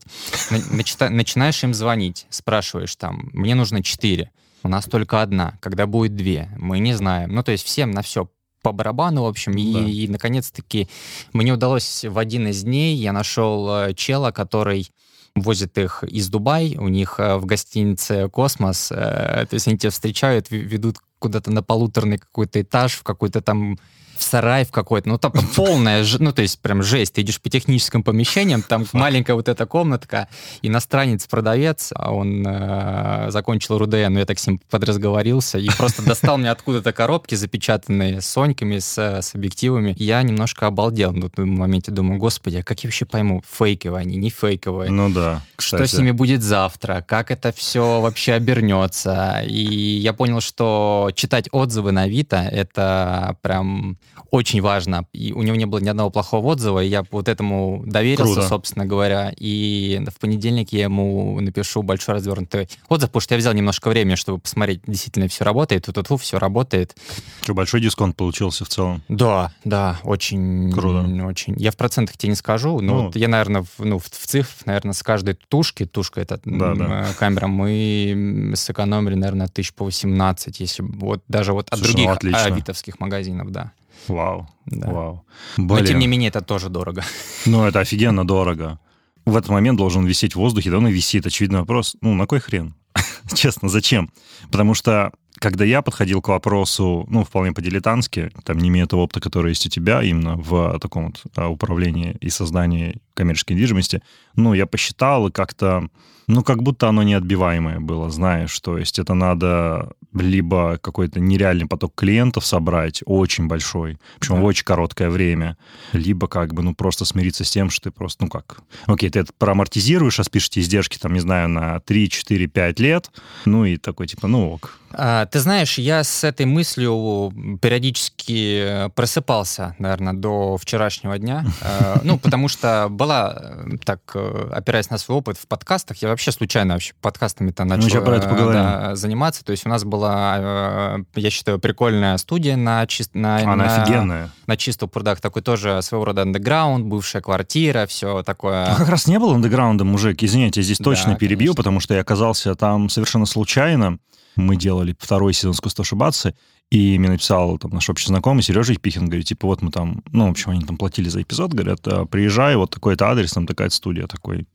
На- 0.52 0.76
начита- 0.78 1.10
Начинаешь 1.10 1.64
им 1.64 1.74
звонить, 1.74 2.28
спрашиваешь 2.30 2.96
там, 2.96 3.32
мне 3.34 3.56
нужно 3.56 3.82
4, 3.82 4.27
у 4.68 4.70
нас 4.70 4.86
только 4.86 5.22
одна, 5.22 5.58
когда 5.62 5.88
будет 5.88 6.16
две, 6.16 6.50
мы 6.58 6.80
не 6.80 6.94
знаем. 6.94 7.34
Ну, 7.34 7.42
то 7.42 7.52
есть 7.54 7.66
всем 7.66 7.92
на 7.92 8.02
все 8.02 8.30
по 8.62 8.74
барабану, 8.74 9.24
в 9.24 9.28
общем, 9.28 9.54
и, 9.54 9.74
Да. 9.74 9.80
и, 9.80 10.08
наконец-таки 10.10 10.90
мне 11.34 11.54
удалось 11.54 12.04
в 12.04 12.18
один 12.18 12.48
из 12.48 12.64
дней, 12.64 12.96
я 12.96 13.14
нашел 13.14 13.70
э, 13.70 13.94
чела, 13.94 14.32
который 14.32 14.92
возит 15.36 15.78
их 15.78 16.04
из 16.04 16.28
Дубай, 16.30 16.76
у 16.78 16.90
них 16.90 17.16
э, 17.20 17.38
в 17.38 17.46
гостинице 17.46 18.28
«Космос», 18.30 18.92
э, 18.92 19.46
то 19.50 19.54
есть 19.54 19.68
они 19.68 19.78
тебя 19.78 19.92
встречают, 19.92 20.48
ве- 20.52 20.58
ведут 20.60 20.98
куда-то 21.20 21.50
на 21.52 21.64
полуторный 21.64 22.18
какой-то 22.18 22.62
этаж, 22.62 22.94
в 22.96 23.04
какой-то 23.04 23.42
там 23.42 23.78
в 24.18 24.24
сарай 24.24 24.66
в 24.66 24.72
какой-то, 24.72 25.10
ну 25.10 25.18
там 25.18 25.32
полная, 25.56 26.06
ну 26.20 26.32
то 26.32 26.42
есть 26.42 26.60
прям 26.62 26.84
жесть, 26.84 27.14
ты 27.14 27.22
идешь 27.22 27.42
по 27.42 27.50
техническим 27.50 28.04
помещениям, 28.04 28.62
там 28.62 28.86
маленькая 28.94 29.34
вот 29.34 29.48
эта 29.48 29.66
комнатка, 29.66 30.28
иностранец-продавец, 30.62 31.92
а 31.96 32.14
он 32.14 32.46
э, 32.46 33.28
закончил 33.30 33.78
РУДН, 33.78 34.14
но 34.14 34.20
я 34.20 34.26
так 34.26 34.40
с 34.40 34.48
ним 34.48 34.60
подразговорился 34.70 35.58
и 35.58 35.68
просто 35.70 36.02
достал 36.06 36.38
мне 36.38 36.52
откуда-то 36.52 36.94
коробки, 36.94 37.36
запечатанные 37.36 38.22
соньками, 38.22 38.80
с, 38.80 38.98
с 38.98 39.36
объективами. 39.36 39.96
Я 39.98 40.22
немножко 40.22 40.68
обалдел 40.68 41.12
на 41.14 41.30
том 41.30 41.50
моменте, 41.50 41.92
думаю, 41.92 42.20
господи, 42.20 42.58
а 42.58 42.64
как 42.64 42.84
я 42.84 42.88
вообще 42.88 43.06
пойму, 43.06 43.44
фейковые 43.50 44.02
они, 44.02 44.18
не 44.18 44.30
фейковые? 44.30 44.92
Ну 44.92 45.10
да. 45.10 45.42
Что 45.58 45.78
кстати. 45.78 45.96
с 45.96 45.98
ними 45.98 46.12
будет 46.12 46.42
завтра, 46.42 47.04
как 47.08 47.32
это 47.32 47.52
все 47.52 48.02
вообще 48.02 48.34
обернется. 48.34 49.42
И 49.46 49.64
я 49.64 50.14
понял, 50.14 50.42
что 50.42 51.12
читать 51.16 51.48
отзывы 51.52 51.92
на 51.92 52.04
Авито— 52.04 52.38
это 52.52 53.38
прям 53.42 53.98
очень 54.30 54.62
важно. 54.62 55.06
И 55.14 55.32
у 55.32 55.42
него 55.42 55.56
не 55.56 55.66
было 55.66 55.80
ни 55.80 55.88
одного 55.88 56.10
плохого 56.10 56.48
отзыва, 56.48 56.84
и 56.84 56.88
я 56.88 57.04
вот 57.12 57.28
этому 57.30 57.84
доверился, 57.86 58.34
Круто. 58.34 58.48
собственно 58.50 58.86
говоря. 58.86 59.34
И 59.38 60.02
в 60.14 60.20
понедельник 60.20 60.74
я 60.74 60.84
ему 60.84 61.40
напишу 61.40 61.82
большой 61.82 62.16
развернутый 62.16 62.68
отзыв, 62.90 63.10
потому 63.10 63.22
что 63.22 63.36
я 63.36 63.40
взял 63.40 63.54
немножко 63.54 63.90
времени, 63.90 64.16
чтобы 64.16 64.40
посмотреть, 64.40 64.82
действительно 64.86 65.28
все 65.28 65.44
работает, 65.46 65.86
тут 65.86 66.08
все 66.22 66.40
работает. 66.40 66.96
Что, 67.44 67.54
большой 67.54 67.80
дисконт 67.82 68.16
получился 68.18 68.66
в 68.66 68.70
целом? 68.70 69.02
Да, 69.08 69.54
да, 69.64 70.00
очень... 70.04 70.72
Круто. 70.72 71.08
Очень. 71.26 71.56
Я 71.58 71.72
в 71.72 71.78
процентах 71.78 72.18
тебе 72.18 72.30
не 72.32 72.36
скажу, 72.36 72.80
но 72.82 72.94
Ну. 72.94 73.04
вот 73.06 73.16
я, 73.16 73.28
наверное, 73.28 73.64
в, 73.64 73.86
ну, 73.86 73.98
в, 74.00 74.06
в 74.06 74.10
цифрах, 74.10 74.66
наверное, 74.66 74.94
с 74.94 75.04
каждой 75.04 75.36
тушки, 75.36 75.86
тушка 75.86 76.22
это 76.22 76.40
Да, 76.44 76.76
да. 76.76 77.08
э, 77.10 77.14
камера, 77.18 77.48
мы 77.48 78.54
сэкономили, 78.56 79.16
наверное, 79.16 79.48
тысяч 79.48 79.74
по 79.74 79.86
18, 79.86 80.60
если 80.60 80.84
вот 80.84 81.24
даже 81.28 81.54
вот 81.54 81.70
от 81.70 81.80
Слушай, 81.80 81.92
ну, 81.92 81.96
других 81.96 82.12
отлично. 82.16 82.44
авитовских 82.44 83.00
магазинов, 83.00 83.52
да. 83.52 83.72
Вау. 84.08 84.48
да. 84.66 84.92
Вау. 84.92 85.26
Но, 85.58 85.76
Блин. 85.76 85.86
тем 85.86 86.00
не 86.00 86.08
менее, 86.08 86.30
это 86.30 86.42
тоже 86.42 86.70
дорого. 86.70 87.04
Ну, 87.46 87.66
это 87.66 87.80
офигенно 87.80 88.26
дорого. 88.26 88.80
В 89.26 89.36
этот 89.36 89.50
момент 89.50 89.78
должен 89.78 90.06
висеть 90.06 90.34
в 90.34 90.40
воздухе, 90.40 90.72
да 90.72 90.78
он 90.78 90.88
и 90.88 90.92
висит. 90.92 91.26
Очевидный 91.26 91.60
вопрос, 91.60 91.96
ну, 92.02 92.14
на 92.14 92.26
кой 92.28 92.40
хрен? 92.40 92.76
Честно, 93.34 93.70
зачем? 93.70 94.12
Потому 94.52 94.74
что 94.74 95.12
когда 95.40 95.66
я 95.66 95.82
подходил 95.82 96.22
к 96.22 96.30
вопросу, 96.30 97.06
ну, 97.10 97.24
вполне 97.24 97.54
по-дилетантски, 97.54 98.32
там, 98.44 98.58
не 98.58 98.70
имея 98.70 98.88
того 98.88 99.04
опыта, 99.04 99.20
который 99.20 99.50
есть 99.50 99.66
у 99.66 99.70
тебя 99.70 100.02
именно 100.02 100.36
в 100.36 100.80
таком 100.80 101.08
вот 101.08 101.24
а, 101.36 101.48
управлении 101.50 102.18
и 102.22 102.30
создании 102.30 102.98
коммерческой 103.18 103.54
недвижимости, 103.54 104.02
ну, 104.36 104.54
я 104.54 104.66
посчитал, 104.66 105.28
и 105.28 105.32
как-то, 105.32 105.90
ну, 106.28 106.44
как 106.44 106.62
будто 106.64 106.88
оно 106.90 107.04
неотбиваемое 107.04 107.80
было, 107.80 108.10
знаешь, 108.10 108.58
то 108.60 108.78
есть 108.78 109.00
это 109.00 109.14
надо 109.14 109.92
либо 110.14 110.78
какой-то 110.82 111.20
нереальный 111.20 111.68
поток 111.68 111.94
клиентов 111.96 112.46
собрать, 112.46 113.04
очень 113.06 113.48
большой, 113.48 113.98
причем 114.20 114.36
Да. 114.36 114.42
в 114.42 114.46
очень 114.46 114.64
короткое 114.66 115.10
время, 115.10 115.58
либо 115.94 116.28
как 116.28 116.54
бы, 116.54 116.64
ну, 116.64 116.74
просто 116.74 117.06
смириться 117.06 117.44
с 117.44 117.52
тем, 117.52 117.70
что 117.70 117.90
ты 117.90 117.92
просто, 117.92 118.24
ну, 118.24 118.30
как, 118.30 118.60
окей, 118.88 119.10
ты 119.10 119.20
это 119.20 119.32
проамортизируешь, 119.38 120.20
а 120.20 120.24
спишешь 120.24 120.50
эти 120.50 120.60
издержки, 120.60 120.98
там, 120.98 121.14
не 121.14 121.20
знаю, 121.20 121.50
на 121.50 121.80
3, 121.82 122.10
4, 122.10 122.48
5 122.48 122.80
лет, 122.80 123.12
ну, 123.46 123.66
и 123.66 123.78
такой, 123.78 124.08
типа, 124.08 124.28
ну, 124.28 124.52
ок. 124.54 124.78
А, 124.92 125.26
Ты 125.26 125.40
знаешь, 125.40 125.78
я 125.78 126.04
с 126.04 126.24
этой 126.24 126.46
мыслью 126.46 127.34
периодически 127.62 128.90
просыпался, 128.96 129.76
наверное, 129.80 130.14
до 130.14 130.58
вчерашнего 130.58 131.18
дня. 131.18 131.46
Э, 131.62 132.00
Ну, 132.04 132.18
потому 132.18 132.48
что 132.48 132.88
была, 132.90 133.07
э, 133.12 133.78
так, 133.84 134.00
э, 134.16 134.50
опираясь 134.54 134.90
на 134.90 134.98
свой 134.98 135.18
опыт 135.20 135.38
в 135.38 135.48
подкастах, 135.48 135.98
я 136.02 136.10
вообще 136.10 136.32
случайно 136.32 136.74
вообще 136.74 136.94
подкастами-то 137.02 137.64
начал 137.66 137.88
это 138.02 138.12
э, 138.26 138.30
поговорим. 138.30 138.54
да, 138.62 138.96
заниматься. 138.96 139.44
То 139.46 139.52
есть 139.52 139.66
у 139.66 139.70
нас 139.70 139.84
была, 139.84 141.00
я 141.16 141.30
считаю, 141.30 141.60
прикольная 141.60 142.18
студия 142.18 142.56
на, 142.56 142.84
чис- 142.86 143.10
на, 143.14 143.38
Она 143.38 143.56
на- 143.56 143.84
офигенная. 143.84 144.30
на 144.48 144.58
чистых 144.58 144.92
прудах. 144.92 145.22
Такой 145.22 145.42
тоже 145.42 145.82
своего 145.82 146.06
рода 146.06 146.22
андеграунд, 146.24 146.86
бывшая 146.86 147.22
квартира, 147.22 147.86
все 147.88 148.24
такое. 148.24 148.68
Ну, 148.72 148.76
как 148.78 148.90
раз 148.90 149.08
не 149.08 149.20
был 149.20 149.32
андеграундом, 149.34 149.88
мужик. 149.88 150.22
Извините, 150.24 150.60
я 150.62 150.64
здесь 150.64 150.78
Да, 150.80 150.84
точно 150.86 151.16
перебью, 151.16 151.48
конечно. 151.54 151.56
потому 151.58 151.80
что 151.80 151.94
я 151.94 152.02
оказался 152.02 152.56
там 152.56 152.90
совершенно 152.90 153.26
случайно. 153.26 154.00
Мы 154.36 154.56
делали 154.56 154.96
второй 155.00 155.34
сезон 155.34 155.54
«Искусство 155.54 155.82
ошибаться», 155.82 156.36
и 156.70 157.00
мне 157.00 157.10
написал 157.10 157.58
там 157.58 157.72
наш 157.72 157.90
общий 157.90 158.08
знакомый 158.08 158.44
Сережа 158.44 158.74
Епихин, 158.74 159.06
говорит, 159.06 159.28
типа, 159.28 159.48
вот 159.48 159.62
мы 159.62 159.72
там, 159.72 160.04
ну, 160.12 160.28
в 160.28 160.32
общем, 160.32 160.52
они 160.52 160.66
там 160.66 160.76
платили 160.78 161.08
за 161.08 161.22
эпизод, 161.22 161.54
говорят, 161.54 161.80
«А, 161.88 162.06
приезжай, 162.06 162.58
вот 162.58 162.72
такой-то 162.72 163.08
адрес, 163.08 163.32
там 163.32 163.48
такая 163.48 163.70
студия. 163.70 164.06
Такой, 164.08 164.48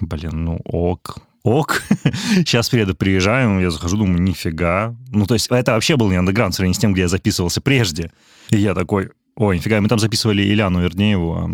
блин, 0.00 0.44
ну 0.44 0.60
ок, 0.64 1.18
ок. 1.42 1.82
Сейчас 2.36 2.70
приеду, 2.70 2.94
приезжаем, 2.94 3.60
я 3.60 3.70
захожу, 3.70 3.98
думаю, 3.98 4.22
нифига. 4.22 4.96
Ну, 5.10 5.26
то 5.26 5.34
есть 5.34 5.48
это 5.50 5.72
вообще 5.72 5.96
был 5.96 6.08
не 6.08 6.16
андеграунд 6.16 6.54
в 6.54 6.56
сравнении 6.56 6.76
с 6.76 6.80
тем, 6.80 6.94
где 6.94 7.02
я 7.02 7.08
записывался 7.08 7.60
прежде. 7.60 8.12
И 8.48 8.56
я 8.56 8.74
такой, 8.74 9.10
ой, 9.36 9.58
нифига, 9.58 9.78
мы 9.82 9.88
там 9.88 9.98
записывали 9.98 10.42
Ильяну 10.42 10.80
Вернееву, 10.80 11.50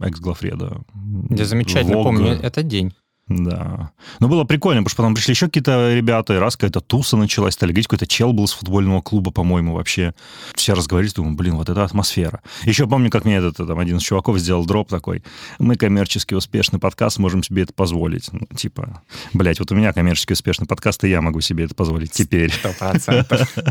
экс-главреда. 0.00 0.80
Я 1.28 1.44
замечательно 1.44 1.96
Вог. 1.96 2.06
помню 2.06 2.40
этот 2.42 2.66
день. 2.68 2.94
Да. 3.28 3.92
Ну, 4.18 4.28
было 4.28 4.44
прикольно, 4.44 4.80
потому 4.82 4.90
что 4.90 4.96
потом 5.02 5.14
пришли 5.14 5.32
еще 5.32 5.46
какие-то 5.46 5.94
ребята, 5.94 6.34
и 6.34 6.38
раз 6.38 6.56
какая-то 6.56 6.80
туса 6.80 7.16
началась, 7.16 7.54
стали 7.54 7.70
говорить, 7.70 7.86
какой-то 7.86 8.06
чел 8.06 8.32
был 8.32 8.46
с 8.46 8.52
футбольного 8.52 9.00
клуба, 9.00 9.30
по-моему, 9.30 9.74
вообще. 9.74 10.12
Все 10.54 10.74
разговаривали, 10.74 11.14
думаю, 11.14 11.36
блин, 11.36 11.56
вот 11.56 11.68
это 11.68 11.84
атмосфера. 11.84 12.42
Еще 12.64 12.86
помню, 12.86 13.10
как 13.10 13.24
мне 13.24 13.36
этот, 13.36 13.56
там, 13.56 13.78
один 13.78 13.98
из 13.98 14.02
чуваков 14.02 14.38
сделал 14.38 14.66
дроп 14.66 14.88
такой, 14.88 15.22
мы 15.58 15.76
коммерчески 15.76 16.34
успешный 16.34 16.78
подкаст, 16.80 17.18
можем 17.18 17.42
себе 17.42 17.62
это 17.62 17.72
позволить. 17.72 18.28
Ну, 18.32 18.46
типа, 18.56 19.02
блядь, 19.32 19.60
вот 19.60 19.70
у 19.70 19.74
меня 19.76 19.92
коммерчески 19.92 20.32
успешный 20.32 20.66
подкаст, 20.66 21.04
и 21.04 21.08
я 21.08 21.20
могу 21.22 21.40
себе 21.40 21.64
это 21.64 21.74
позволить 21.74 22.10
теперь. 22.12 22.52
Сто 22.52 22.70
процентов. 22.78 23.48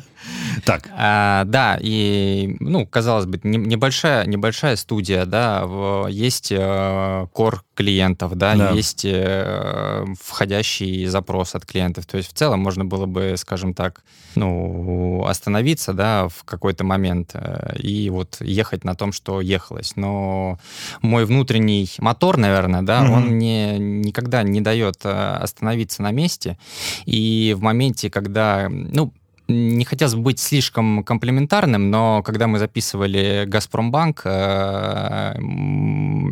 Так, 0.65 0.87
А, 0.95 1.43
да, 1.45 1.77
и, 1.81 2.55
ну, 2.59 2.85
казалось 2.85 3.25
бы, 3.25 3.39
не- 3.43 3.57
небольшая, 3.57 4.25
небольшая 4.27 4.75
студия, 4.75 5.25
да, 5.25 5.65
есть 6.09 6.51
э, 6.51 7.27
кор 7.33 7.63
клиентов, 7.81 8.35
да, 8.35 8.55
Да. 8.55 8.71
есть 8.71 9.05
э, 9.05 10.05
входящий 10.21 11.05
запрос 11.07 11.55
от 11.55 11.65
клиентов. 11.65 12.05
То 12.05 12.17
есть 12.17 12.29
в 12.29 12.33
целом 12.33 12.59
можно 12.59 12.85
было 12.85 13.05
бы, 13.05 13.33
скажем 13.37 13.73
так, 13.73 14.03
ну, 14.35 15.25
остановиться, 15.27 15.93
да, 15.93 16.27
в 16.27 16.43
какой-то 16.45 16.83
момент 16.83 17.31
э, 17.33 17.75
и 17.79 18.09
вот 18.09 18.37
ехать 18.41 18.83
на 18.85 18.95
том, 18.95 19.11
что 19.13 19.41
ехалось. 19.41 19.95
Но 19.95 20.57
мой 21.01 21.25
внутренний 21.25 21.89
мотор, 21.99 22.37
наверное, 22.37 22.81
да, 22.81 23.01
Мгм. 23.03 23.13
он 23.13 23.23
мне 23.35 23.77
никогда 23.79 24.43
не 24.43 24.61
дает 24.61 24.97
э, 25.03 25.09
остановиться 25.43 26.01
на 26.03 26.11
месте. 26.11 26.57
И 27.05 27.55
в 27.57 27.61
моменте, 27.61 28.09
когда, 28.09 28.67
ну, 28.69 29.11
не 29.51 29.85
хотелось 29.85 30.15
бы 30.15 30.21
быть 30.21 30.39
слишком 30.39 31.03
комплементарным, 31.03 31.91
но 31.91 32.23
когда 32.23 32.47
мы 32.47 32.59
записывали 32.59 33.45
«Газпромбанк», 33.47 34.23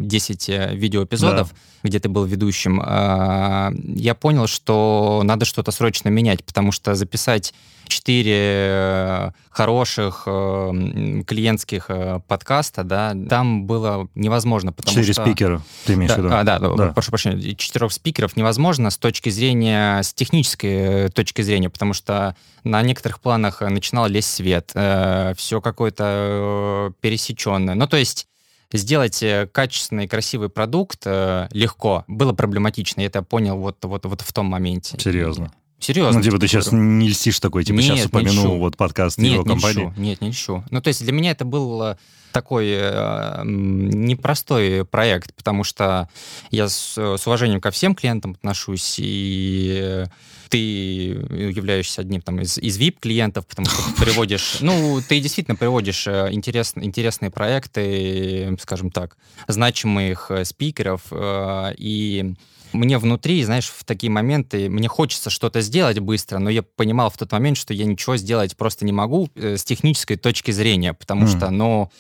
10 0.10 0.50
э, 0.50 0.76
видеоэпизодов, 0.76 1.50
да. 1.50 1.56
где 1.84 2.00
ты 2.00 2.10
был 2.10 2.26
ведущим, 2.26 2.82
э, 2.82 3.72
я 3.96 4.16
понял, 4.16 4.48
что 4.48 5.22
надо 5.24 5.46
что-то 5.46 5.72
срочно 5.72 6.10
менять, 6.10 6.44
потому 6.44 6.72
что 6.72 6.96
записать 6.96 7.54
четыре 7.90 8.36
э, 8.36 9.32
хороших 9.50 10.24
э, 10.26 11.24
клиентских 11.26 11.86
э, 11.90 12.22
подкаста, 12.28 12.84
да, 12.84 13.16
там 13.30 13.66
было 13.66 14.08
невозможно, 14.16 14.72
потому 14.72 14.96
четыре 14.96 15.14
что... 15.14 15.26
спикера, 15.26 15.62
ты 15.86 15.94
имеешь 15.94 16.12
да, 16.12 16.16
в 16.16 16.18
виду? 16.20 16.30
А, 16.32 16.44
да, 16.44 16.60
да, 16.60 16.94
прошу 16.94 17.10
прощения, 17.12 17.56
четырех 17.56 17.92
спикеров 17.92 18.38
невозможно 18.38 18.90
с 18.90 18.98
точки 18.98 19.30
зрения, 19.30 20.02
с 20.02 20.14
технической 20.14 21.10
точки 21.10 21.42
зрения, 21.42 21.70
потому 21.70 21.94
что 21.94 22.36
на 22.64 22.82
некоторых 22.82 23.20
планах 23.20 23.62
начинал 23.62 24.08
лезть 24.08 24.34
свет, 24.34 24.72
э, 24.74 25.34
все 25.38 25.62
какое-то 25.62 26.94
пересеченное. 27.02 27.76
Ну, 27.76 27.88
то 27.88 27.98
есть 27.98 28.28
сделать 28.72 29.24
качественный, 29.52 30.08
красивый 30.08 30.50
продукт 30.50 31.02
э, 31.06 31.48
легко. 31.52 32.04
Было 32.08 32.34
проблематично, 32.34 33.02
я 33.02 33.08
это 33.08 33.24
понял 33.24 33.58
вот, 33.58 33.78
вот, 33.84 34.06
вот 34.06 34.22
в 34.22 34.34
том 34.34 34.46
моменте. 34.46 34.98
Серьезно? 35.00 35.52
Серьезно. 35.80 36.20
Ну, 36.20 36.24
типа, 36.24 36.40
ты 36.40 36.48
сейчас 36.48 36.72
не 36.72 37.10
льстишь 37.10 37.40
такой, 37.40 37.64
типа, 37.64 37.78
нет, 37.78 37.86
сейчас 37.86 38.06
упомянул 38.08 38.58
вот 38.58 38.76
подкаст 38.76 39.18
нет, 39.18 39.34
его 39.34 39.44
не 39.44 39.50
компании. 39.50 39.90
Льщу, 39.90 39.94
нет, 39.98 40.22
не 40.22 40.30
льщу. 40.30 40.64
Ну, 40.70 40.82
то 40.82 40.90
есть 40.90 41.02
для 41.02 41.14
меня 41.14 41.32
это 41.32 41.46
был 41.46 41.82
э, 41.82 41.98
такой 42.34 42.68
э, 42.70 43.42
непростой 43.46 44.84
проект, 44.86 45.34
потому 45.34 45.64
что 45.64 46.10
я 46.52 46.68
с, 46.68 46.98
с 46.98 47.28
уважением 47.28 47.62
ко 47.62 47.72
всем 47.72 47.96
клиентам 47.96 48.32
отношусь, 48.32 48.96
и 48.98 50.04
ты 50.50 50.58
являешься 50.58 52.02
одним 52.02 52.22
там, 52.22 52.42
из, 52.42 52.58
из 52.58 52.78
VIP-клиентов, 52.80 53.48
потому 53.48 53.68
что 53.68 53.84
ты 53.84 54.06
приводишь, 54.06 54.58
ну, 54.62 55.02
ты 55.08 55.20
действительно 55.20 55.56
приводишь 55.56 56.08
э, 56.08 56.30
интерес, 56.32 56.74
интересные 56.76 57.30
проекты, 57.30 58.58
скажем 58.60 58.92
так, 58.92 59.18
значимых 59.48 60.32
э, 60.32 60.44
спикеров, 60.46 61.04
э, 61.12 61.74
и 61.78 62.34
мне 62.74 62.98
внутри, 62.98 63.44
знаешь, 63.44 63.68
в 63.68 63.84
такие 63.84 64.12
моменты, 64.12 64.70
мне 64.70 64.88
хочется 64.88 65.30
что-то 65.30 65.62
сделать 65.62 66.00
быстро, 66.00 66.40
но 66.40 66.50
я 66.50 66.62
понимал 66.64 67.10
в 67.10 67.18
тот 67.18 67.32
момент, 67.32 67.58
что 67.58 67.74
я 67.74 67.86
ничего 67.86 68.18
сделать 68.18 68.58
просто 68.58 68.86
не 68.86 68.92
могу 68.92 69.30
с 69.36 69.64
технической 69.64 70.18
точки 70.18 70.52
зрения, 70.52 70.94
потому 70.94 71.26
mm. 71.26 71.38
что, 71.38 71.50
ну, 71.50 71.92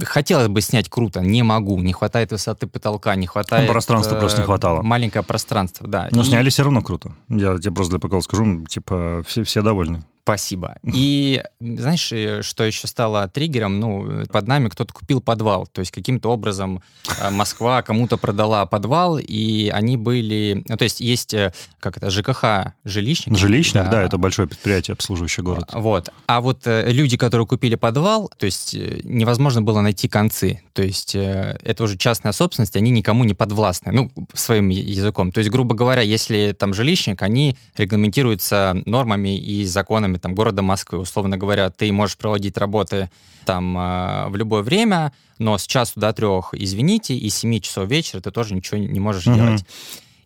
Хотелось 0.00 0.48
бы 0.48 0.60
снять 0.62 0.88
круто, 0.88 1.20
не 1.20 1.42
могу, 1.42 1.78
не 1.80 1.92
хватает 1.92 2.32
высоты 2.32 2.66
потолка, 2.66 3.14
не 3.14 3.26
хватает... 3.26 3.66
Ну, 3.66 3.72
пространства 3.72 4.16
просто 4.18 4.40
не 4.40 4.46
хватало. 4.46 4.82
Маленькое 4.82 5.22
пространство, 5.22 5.86
да. 5.86 6.08
Но 6.12 6.22
и... 6.22 6.24
сняли 6.24 6.48
все 6.48 6.62
равно 6.62 6.80
круто. 6.80 7.12
Я 7.28 7.58
тебе 7.58 7.72
просто 7.72 7.92
для 7.92 8.00
прикола 8.00 8.22
скажу, 8.22 8.64
типа, 8.66 9.22
все, 9.26 9.44
все 9.44 9.60
довольны. 9.60 10.02
Спасибо. 10.24 10.76
И 10.84 11.42
знаешь, 11.60 12.12
э, 12.12 12.42
что 12.42 12.62
еще 12.62 12.86
стало 12.86 13.26
триггером? 13.26 13.80
Ну, 13.80 14.24
под 14.30 14.46
нами 14.46 14.68
кто-то 14.68 14.92
купил 14.94 15.20
подвал. 15.20 15.66
То 15.66 15.80
есть 15.80 15.90
каким-то 15.90 16.30
образом 16.30 16.80
э, 17.20 17.30
Москва 17.30 17.82
кому-то 17.82 18.16
продала 18.16 18.64
подвал, 18.66 19.18
и 19.18 19.68
они 19.70 19.96
были... 19.96 20.62
Ну, 20.68 20.76
то 20.76 20.84
есть 20.84 21.00
есть, 21.00 21.34
э, 21.34 21.52
как 21.80 21.96
это, 21.96 22.08
ЖКХ, 22.10 22.72
жилищник. 22.84 23.36
Жилищник, 23.36 23.82
да, 23.82 23.90
да 23.90 24.02
это 24.02 24.16
большое 24.16 24.46
предприятие, 24.46 24.92
обслуживающее 24.92 25.42
город. 25.42 25.70
Вот. 25.72 26.10
А 26.26 26.40
вот 26.40 26.62
люди, 26.66 27.16
которые 27.16 27.48
купили 27.48 27.74
подвал, 27.74 28.30
то 28.36 28.46
есть 28.46 28.74
невозможно 28.74 29.60
было 29.60 29.80
найти 29.80 30.06
концы. 30.06 30.60
То 30.72 30.82
есть 30.82 31.16
это 31.16 31.82
уже 31.82 31.98
частная 31.98 32.30
собственность, 32.30 32.76
они 32.76 32.92
никому 32.92 33.24
не 33.24 33.34
подвластны. 33.34 33.90
Ну, 33.90 34.12
своим 34.34 34.68
языком. 34.68 35.32
То 35.32 35.38
есть, 35.38 35.50
грубо 35.50 35.74
говоря, 35.74 36.02
если 36.02 36.54
там 36.56 36.74
жилищник, 36.74 37.22
они 37.22 37.56
регламентируются 37.76 38.80
нормами 38.86 39.36
и 39.36 39.64
законами 39.64 40.11
пределами 40.12 40.18
там, 40.18 40.34
города 40.34 40.62
Москвы. 40.62 40.98
Условно 40.98 41.36
говоря, 41.36 41.70
ты 41.70 41.92
можешь 41.92 42.16
проводить 42.16 42.56
работы 42.58 43.10
там 43.44 43.76
э, 43.76 44.28
в 44.28 44.36
любое 44.36 44.62
время, 44.62 45.12
но 45.38 45.58
с 45.58 45.66
часу 45.66 46.00
до 46.00 46.12
трех, 46.12 46.54
извините, 46.54 47.14
и 47.14 47.28
с 47.28 47.36
7 47.36 47.60
часов 47.60 47.88
вечера 47.88 48.20
ты 48.20 48.30
тоже 48.30 48.54
ничего 48.54 48.78
не 48.78 49.00
можешь 49.00 49.26
mm-hmm. 49.26 49.34
делать. 49.34 49.64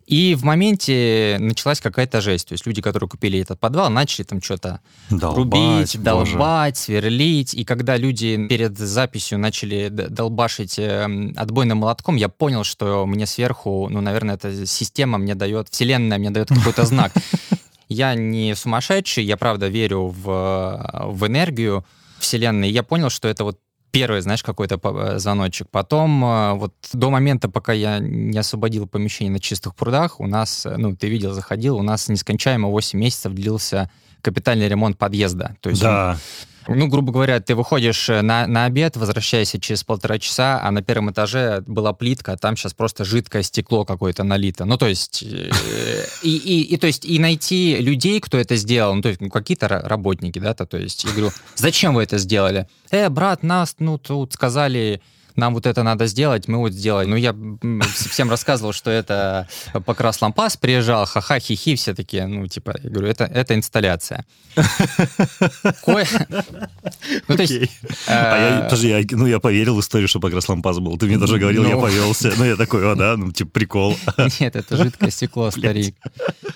И 0.07 0.35
в 0.35 0.45
моменте 0.45 1.35
началась 1.37 1.81
какая-то 1.81 2.21
жесть. 2.21 2.47
То 2.47 2.53
есть 2.53 2.65
люди, 2.65 2.81
которые 2.81 3.09
купили 3.09 3.41
этот 3.41 3.59
подвал, 3.59 3.89
начали 3.89 4.23
там 4.23 4.41
что-то 4.41 4.79
рубить, 5.09 6.01
долбать, 6.01 6.77
сверлить. 6.77 7.53
И 7.53 7.65
когда 7.65 7.97
люди 7.97 8.47
перед 8.47 8.77
записью 8.77 9.37
начали 9.37 9.89
долбашить 9.89 10.79
э, 10.79 11.33
отбойным 11.35 11.79
молотком, 11.79 12.15
я 12.15 12.29
понял, 12.29 12.63
что 12.63 13.05
мне 13.05 13.25
сверху, 13.25 13.89
ну, 13.89 13.99
наверное, 13.99 14.35
эта 14.35 14.65
система 14.65 15.17
мне 15.17 15.35
дает, 15.35 15.67
вселенная 15.69 16.19
мне 16.19 16.29
дает 16.29 16.49
какой-то 16.49 16.85
знак. 16.85 17.11
Я 17.89 18.15
не 18.15 18.55
сумасшедший, 18.55 19.23
я 19.23 19.37
правда 19.37 19.67
верю 19.67 20.07
в, 20.07 21.07
в 21.11 21.27
энергию 21.27 21.85
Вселенной. 22.19 22.69
Я 22.69 22.83
понял, 22.83 23.09
что 23.09 23.27
это 23.27 23.43
вот 23.43 23.59
первый, 23.91 24.21
знаешь, 24.21 24.43
какой-то 24.43 24.79
э, 24.83 25.19
звоночек. 25.19 25.69
Потом, 25.71 26.23
э, 26.23 26.53
вот 26.53 26.73
до 26.93 27.09
момента, 27.09 27.49
пока 27.49 27.73
я 27.73 27.99
не 27.99 28.37
освободил 28.37 28.87
помещение 28.87 29.31
на 29.31 29.39
чистых 29.39 29.75
прудах, 29.75 30.19
у 30.19 30.27
нас, 30.27 30.65
э, 30.65 30.75
ну, 30.77 30.95
ты 30.95 31.07
видел, 31.07 31.33
заходил, 31.33 31.77
у 31.77 31.81
нас 31.81 32.09
нескончаемо 32.09 32.67
8 32.67 32.99
месяцев 32.99 33.33
длился 33.33 33.89
капитальный 34.27 34.67
ремонт 34.67 34.97
подъезда. 34.97 35.55
То 35.61 35.69
есть 35.69 35.81
да. 35.81 36.17
Он, 36.67 36.77
ну, 36.77 36.87
грубо 36.87 37.13
говоря, 37.13 37.39
ты 37.39 37.55
выходишь 37.55 38.09
э, 38.09 38.21
на, 38.21 38.45
на 38.45 38.65
обед, 38.65 38.97
возвращаешься 38.97 39.57
через 39.57 39.85
полтора 39.85 40.19
часа, 40.19 40.59
а 40.61 40.69
на 40.71 40.81
первом 40.81 41.11
этаже 41.11 41.63
была 41.65 41.93
плитка, 41.93 42.33
а 42.33 42.37
там 42.37 42.57
сейчас 42.57 42.73
просто 42.73 43.05
жидкое 43.05 43.43
стекло 43.43 43.85
какое-то 43.85 44.25
налито. 44.25 44.65
Ну, 44.65 44.77
то 44.77 44.85
есть, 44.85 45.23
э, 45.23 45.49
и, 46.23 46.35
и, 46.35 46.73
и, 46.73 46.77
то 46.77 46.87
есть, 46.87 47.05
и 47.05 47.19
найти 47.19 47.77
людей, 47.77 48.19
кто 48.19 48.37
это 48.37 48.57
сделал, 48.57 48.95
ну, 48.95 49.01
то 49.01 49.07
есть, 49.07 49.21
ну, 49.21 49.29
какие-то 49.29 49.69
работники, 49.69 50.39
да, 50.39 50.53
то, 50.53 50.65
то 50.65 50.77
есть, 50.77 51.05
я 51.05 51.11
говорю, 51.11 51.31
зачем 51.55 51.93
вы 51.93 52.03
это 52.03 52.17
сделали? 52.17 52.67
Э, 52.91 53.07
брат, 53.07 53.43
нас, 53.43 53.77
ну, 53.79 53.97
тут 53.97 54.33
сказали, 54.33 54.99
нам 55.37 55.53
вот 55.53 55.65
это 55.65 55.83
надо 55.83 56.07
сделать, 56.07 56.47
мы 56.47 56.57
вот 56.57 56.73
сделаем. 56.73 57.09
Ну, 57.11 57.15
я 57.15 57.35
всем 57.93 58.29
рассказывал, 58.29 58.73
что 58.73 58.89
это 58.89 59.47
Покрас 59.85 60.21
Лампас 60.21 60.57
приезжал, 60.57 61.05
ха-ха, 61.05 61.39
хихи, 61.39 61.75
все 61.75 61.93
такие, 61.93 62.25
ну, 62.27 62.47
типа, 62.47 62.75
я 62.83 62.89
говорю, 62.89 63.07
это, 63.07 63.25
это 63.25 63.55
инсталляция. 63.55 64.25
Ну, 67.27 67.35
то 67.35 67.41
есть... 67.41 67.71
А 68.07 68.63
подожди, 68.63 69.07
ну, 69.11 69.27
я 69.27 69.39
поверил 69.39 69.75
в 69.75 69.79
историю, 69.81 70.07
что 70.07 70.19
Покрас 70.19 70.49
Лампас 70.49 70.79
был. 70.79 70.97
Ты 70.97 71.05
мне 71.05 71.17
даже 71.17 71.37
говорил, 71.37 71.63
я 71.63 71.75
ну. 71.75 71.81
повелся. 71.81 72.33
Ну, 72.35 72.43
я 72.43 72.55
такой, 72.55 72.91
о, 72.91 72.95
да, 72.95 73.15
ну, 73.15 73.31
типа, 73.31 73.51
прикол. 73.51 73.95
Нет, 74.39 74.55
это 74.55 74.75
жидкое 74.75 75.11
стекло, 75.11 75.51
старик. 75.57 75.95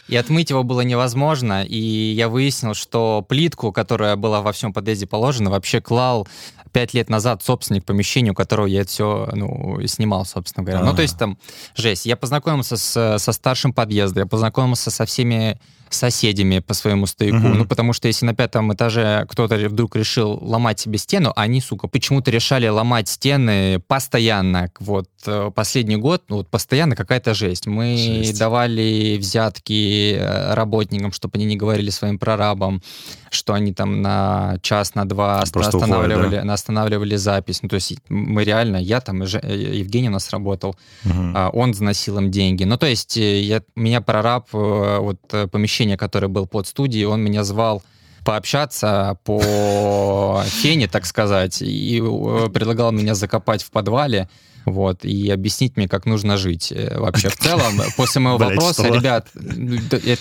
И 0.08 0.15
отмыть 0.15 0.50
его 0.50 0.63
было 0.63 0.82
невозможно, 0.82 1.63
и 1.63 1.78
я 1.78 2.30
выяснил, 2.30 2.74
что 2.74 3.26
плитку, 3.28 3.72
которая 3.72 4.15
была 4.15 4.41
во 4.41 4.52
всем 4.52 4.74
подъезде 4.74 5.06
положена, 5.06 5.50
вообще 5.52 5.82
клал 5.82 6.28
пять 6.71 6.93
лет 6.93 7.10
назад 7.10 7.43
собственник 7.43 7.86
помещения, 7.86 8.31
у 8.31 8.34
которого 8.34 8.65
я 8.65 8.81
это 8.81 8.89
все 8.89 9.29
ну, 9.34 9.86
снимал, 9.88 10.25
собственно 10.25 10.63
говоря. 10.63 10.79
А-а-а. 10.79 10.89
Ну, 10.89 10.95
то 10.95 11.01
есть 11.01 11.17
там 11.17 11.38
жесть. 11.75 12.05
Я 12.05 12.15
познакомился 12.15 12.77
с, 12.77 13.17
со 13.19 13.31
старшим 13.31 13.73
подъезда, 13.73 14.21
я 14.21 14.25
познакомился 14.25 14.91
со 14.91 15.05
всеми 15.05 15.60
соседями 15.93 16.60
по 16.60 16.73
своему 16.73 17.06
стояку. 17.06 17.38
Угу. 17.38 17.47
Ну, 17.47 17.65
потому 17.65 17.93
что 17.93 18.08
если 18.08 18.25
на 18.25 18.34
пятом 18.34 18.73
этаже 18.73 19.25
кто-то 19.30 19.56
вдруг 19.56 19.95
решил 19.95 20.39
ломать 20.41 20.80
себе 20.80 20.97
стену, 20.97 21.34
они, 21.36 21.62
сука, 21.62 21.88
почему-то 21.88 22.32
решали 22.32 22.67
ломать 22.67 23.08
стены 23.10 23.80
постоянно. 23.88 24.71
Вот 24.80 25.08
э, 25.25 25.51
последний 25.54 25.97
год, 25.97 26.23
ну, 26.30 26.38
вот 26.38 26.49
постоянно 26.49 26.95
какая-то 26.95 27.34
жесть. 27.34 27.67
Мы 27.67 27.97
жесть. 27.97 28.39
давали 28.39 29.17
взятки 29.17 30.15
э, 30.15 30.54
работникам, 30.54 31.12
чтобы 31.12 31.34
они 31.36 31.45
не 31.45 31.56
говорили 31.56 31.89
своим 31.89 32.17
прорабам, 32.17 32.82
что 33.30 33.54
они 33.54 33.73
там 33.73 34.01
на 34.01 34.58
час, 34.62 34.95
на 34.95 35.06
два 35.06 35.43
Просто 35.51 35.77
останавливали, 35.77 36.27
уходят, 36.27 36.45
да? 36.45 36.54
останавливали 36.54 37.15
запись. 37.15 37.62
Ну, 37.62 37.69
то 37.69 37.75
есть 37.75 37.97
мы 38.10 38.43
реально, 38.43 38.77
я 38.77 39.01
там, 39.01 39.21
э, 39.23 39.25
Евгений 39.25 40.10
у 40.10 40.13
нас 40.13 40.30
работал, 40.32 40.75
угу. 41.06 41.38
он 41.54 41.73
заносил 41.73 42.17
им 42.17 42.32
деньги. 42.32 42.63
Ну, 42.63 42.77
то 42.77 42.88
есть 42.88 43.17
я, 43.17 43.62
меня 43.75 44.01
прораб 44.01 44.47
вот 44.51 45.19
помещение 45.51 45.81
помещение, 45.82 45.98
которое 45.98 46.28
был 46.28 46.48
под 46.48 46.67
студией, 46.67 47.06
он 47.06 47.22
меня 47.22 47.44
звал 47.44 47.82
пообщаться 48.24 49.17
по 49.24 50.44
фене, 50.46 50.88
так 50.88 51.06
сказать, 51.06 51.62
и 51.62 52.00
э, 52.00 52.50
предлагал 52.54 52.91
меня 52.91 53.15
закопать 53.15 53.63
в 53.63 53.72
подвале 53.72 54.28
вот, 54.65 55.06
и 55.06 55.30
объяснить 55.30 55.78
мне, 55.78 55.88
как 55.88 56.06
нужно 56.06 56.38
жить 56.38 56.71
э, 56.71 56.97
вообще 57.00 57.30
в 57.30 57.38
целом. 57.38 57.82
После 57.97 58.21
моего 58.21 58.38
вопроса, 58.38 58.88
ребят, 58.88 59.28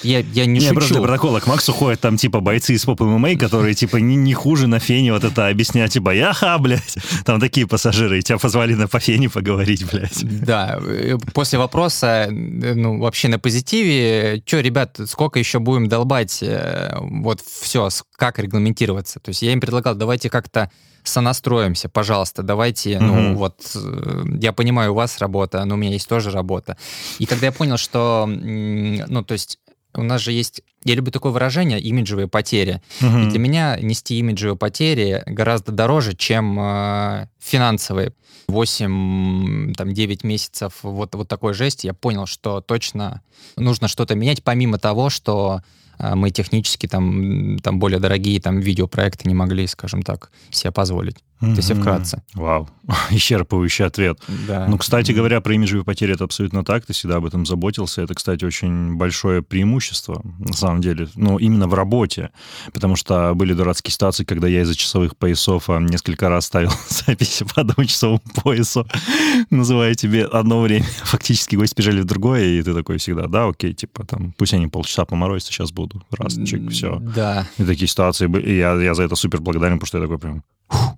я, 0.03 0.19
я 0.21 0.47
не 0.47 0.61
шучу. 0.61 0.75
просто 0.75 1.03
протокола 1.03 1.41
к 1.41 1.47
Максу 1.47 1.73
ходят 1.73 2.01
там 2.01 2.17
типа 2.17 2.41
бойцы 2.41 2.75
из 2.75 2.85
поп 2.85 3.01
ММА, 3.01 3.37
которые 3.37 3.75
типа 3.75 3.99
не, 3.99 4.17
не 4.17 4.35
хуже 4.35 4.67
на 4.67 4.79
фене 4.79 5.13
вот 5.13 5.25
это 5.25 5.49
объяснять, 5.49 5.93
типа, 5.93 6.11
яха, 6.11 6.57
блядь, 6.59 6.97
там 7.25 7.41
такие 7.41 7.67
пассажиры, 7.67 8.19
и 8.19 8.23
тебя 8.23 8.39
позвали 8.39 8.75
на 8.75 8.89
по 8.89 9.01
фене 9.01 9.29
поговорить, 9.29 9.85
блядь. 9.91 10.25
Да, 10.45 10.79
э, 10.83 11.17
после 11.35 11.59
вопроса, 11.59 12.29
э, 12.29 12.75
ну, 12.75 12.99
вообще 12.99 13.29
на 13.29 13.39
позитиве, 13.39 14.43
что, 14.47 14.61
ребят, 14.61 14.99
сколько 15.07 15.39
еще 15.39 15.59
будем 15.59 15.89
долбать, 15.89 16.43
вот 17.01 17.41
все, 17.41 17.89
как 18.17 18.39
регламентироваться? 18.39 19.21
То 19.21 19.31
есть 19.31 19.43
я 19.43 19.53
им 19.53 19.61
предлагал, 19.61 19.95
давайте 19.95 20.31
как-то 20.31 20.71
сонастроимся, 21.03 21.89
пожалуйста, 21.89 22.43
давайте, 22.43 22.97
угу. 22.97 23.05
ну 23.05 23.35
вот, 23.35 23.61
я 24.41 24.53
понимаю, 24.53 24.93
у 24.93 24.95
вас 24.95 25.19
работа, 25.19 25.65
но 25.65 25.75
у 25.75 25.79
меня 25.79 25.93
есть 25.93 26.09
тоже 26.09 26.31
работа. 26.31 26.77
И 27.19 27.27
когда 27.27 27.47
я 27.47 27.53
понял, 27.53 27.77
что, 27.77 28.27
ну, 28.27 29.25
то 29.25 29.33
есть 29.33 29.59
у 29.95 30.03
нас 30.03 30.21
же 30.21 30.33
есть, 30.33 30.63
я 30.85 30.95
люблю 30.95 31.11
такое 31.11 31.33
выражение, 31.33 31.81
имиджевые 31.81 32.29
потери. 32.29 32.81
Мгм. 33.01 33.23
И 33.23 33.31
для 33.31 33.39
меня 33.39 33.79
нести 33.81 34.19
имиджевые 34.19 34.57
потери 34.57 35.23
гораздо 35.27 35.73
дороже, 35.73 36.15
чем 36.15 36.59
э, 36.61 37.29
финансовые. 37.39 38.13
8, 38.49 39.75
там, 39.75 39.95
9 39.95 40.25
месяцев 40.25 40.81
вот, 40.83 41.15
вот 41.15 41.29
такой 41.29 41.55
жести, 41.55 41.87
я 41.87 41.95
понял, 41.95 42.27
что 42.27 42.61
точно 42.61 43.23
нужно 43.57 43.87
что-то 43.87 44.17
менять, 44.17 44.43
помимо 44.43 44.79
того, 44.79 45.09
что 45.09 45.63
э, 45.99 46.15
мы 46.15 46.31
технически 46.31 46.89
там, 46.89 47.59
там 47.61 47.79
более 47.79 48.01
дорогие 48.01 48.41
там 48.41 48.59
видеопроекты 48.59 49.29
не 49.29 49.35
могли, 49.35 49.67
скажем 49.67 50.03
так, 50.03 50.31
себе 50.51 50.73
позволить. 50.73 51.17
Это 51.41 51.57
если 51.57 51.75
вкратце. 51.75 52.23
Вау, 52.35 52.69
исчерпывающий 53.11 53.87
ответ. 53.87 54.21
Да. 54.47 54.67
Ну, 54.69 54.77
кстати 54.77 55.13
говоря, 55.13 55.41
про 55.41 55.55
имиджевые 55.55 55.85
потери 55.85 56.13
это 56.15 56.25
абсолютно 56.25 56.65
так. 56.65 56.85
Ты 56.85 56.93
всегда 56.93 57.17
об 57.17 57.25
этом 57.25 57.47
заботился. 57.47 58.03
Это, 58.03 58.15
кстати, 58.15 58.45
очень 58.45 58.97
большое 58.97 59.43
преимущество, 59.43 60.23
на 60.39 60.53
самом 60.53 60.83
деле. 60.83 61.09
Ну, 61.15 61.39
именно 61.39 61.67
в 61.67 61.75
работе. 61.75 62.31
Потому 62.73 62.97
что 62.97 63.33
были 63.35 63.55
дурацкие 63.55 63.93
ситуации, 63.93 64.25
когда 64.25 64.49
я 64.49 64.63
из-за 64.63 64.75
часовых 64.75 65.17
поясов 65.17 65.71
а, 65.71 65.79
несколько 65.79 66.29
раз 66.29 66.47
ставил 66.47 66.73
записи 66.89 67.45
по 67.55 67.63
одному 67.63 67.87
часовому 67.87 68.21
поясу, 68.43 68.87
называя 69.51 69.95
тебе 69.95 70.25
одно 70.25 70.61
время. 70.61 70.85
Фактически 71.05 71.57
гости 71.57 71.75
бежали 71.77 72.03
в 72.03 72.05
другое, 72.05 72.45
и 72.45 72.63
ты 72.63 72.75
такой 72.75 72.99
всегда, 72.99 73.29
да, 73.29 73.49
окей, 73.49 73.73
типа 73.73 74.05
там, 74.05 74.33
пусть 74.37 74.53
они 74.53 74.67
полчаса 74.67 75.07
поморозятся, 75.07 75.53
сейчас 75.53 75.73
буду. 75.73 76.03
Раз, 76.11 76.35
чик, 76.47 76.71
все. 76.71 76.99
Да. 76.99 77.47
И 77.57 77.65
такие 77.65 77.89
ситуации, 77.89 78.31
и 78.41 78.59
я, 78.59 78.75
я 78.75 78.95
за 78.95 79.05
это 79.05 79.17
супер 79.17 79.41
благодарен, 79.41 79.79
потому 79.79 79.87
что 79.87 79.99
я 79.99 80.05
такой 80.05 80.19
прям, 80.19 80.45
«Фух, 80.69 80.90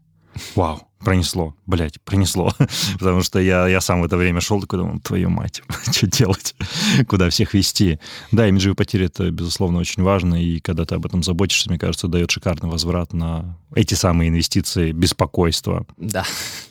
вау, 0.57 0.87
пронесло, 1.01 1.55
блядь, 1.67 2.01
пронесло. 2.03 2.53
Потому 2.99 3.23
что 3.23 3.39
я, 3.41 3.67
я 3.69 3.81
сам 3.81 4.01
в 4.03 4.05
это 4.05 4.17
время 4.17 4.41
шел, 4.41 4.61
такой 4.61 4.79
думал, 4.79 5.01
твою 5.01 5.31
мать, 5.31 5.63
что 5.93 6.07
делать, 6.07 6.55
куда 7.09 7.29
всех 7.31 7.55
вести. 7.55 7.99
Да, 8.31 8.49
имиджевые 8.49 8.77
потери— 8.77 9.07
это, 9.07 9.31
безусловно, 9.31 9.79
очень 9.79 10.03
важно, 10.03 10.43
и 10.43 10.61
когда 10.61 10.85
ты 10.85 10.95
об 10.95 11.07
этом 11.07 11.23
заботишься, 11.23 11.69
мне 11.71 11.79
кажется, 11.79 12.09
дает 12.09 12.31
шикарный 12.31 12.71
возврат 12.71 13.13
на 13.13 13.59
эти 13.75 13.95
самые 13.95 14.29
инвестиции, 14.31 14.93
беспокойство. 14.93 15.87
Да. 15.97 16.25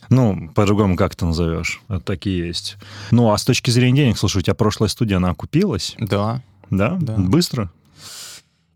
Ну, 0.10 0.50
по-другому 0.54 0.96
как 0.98 1.14
это 1.14 1.26
назовешь? 1.26 1.82
Вот 1.88 2.04
такие 2.06 2.48
есть. 2.48 2.78
Ну, 3.12 3.32
а 3.32 3.38
с 3.38 3.46
точки 3.46 3.72
зрения 3.72 4.04
денег, 4.04 4.18
слушай, 4.18 4.38
у 4.38 4.42
тебя 4.42 4.56
прошлая 4.56 4.90
студия, 4.90 5.18
она 5.18 5.30
окупилась, 5.30 5.96
Да. 6.00 6.42
да? 6.70 6.98
Да. 7.00 7.16
Быстро? 7.18 7.72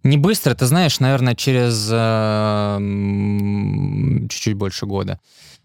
Не 0.05 0.17
быстро, 0.17 0.53
ты 0.53 0.67
знаешь, 0.67 0.99
наверное, 0.99 1.33
через 1.33 1.89
э, 1.91 2.77
чуть-чуть 4.29 4.53
больше 4.53 4.85
года. 4.85 5.19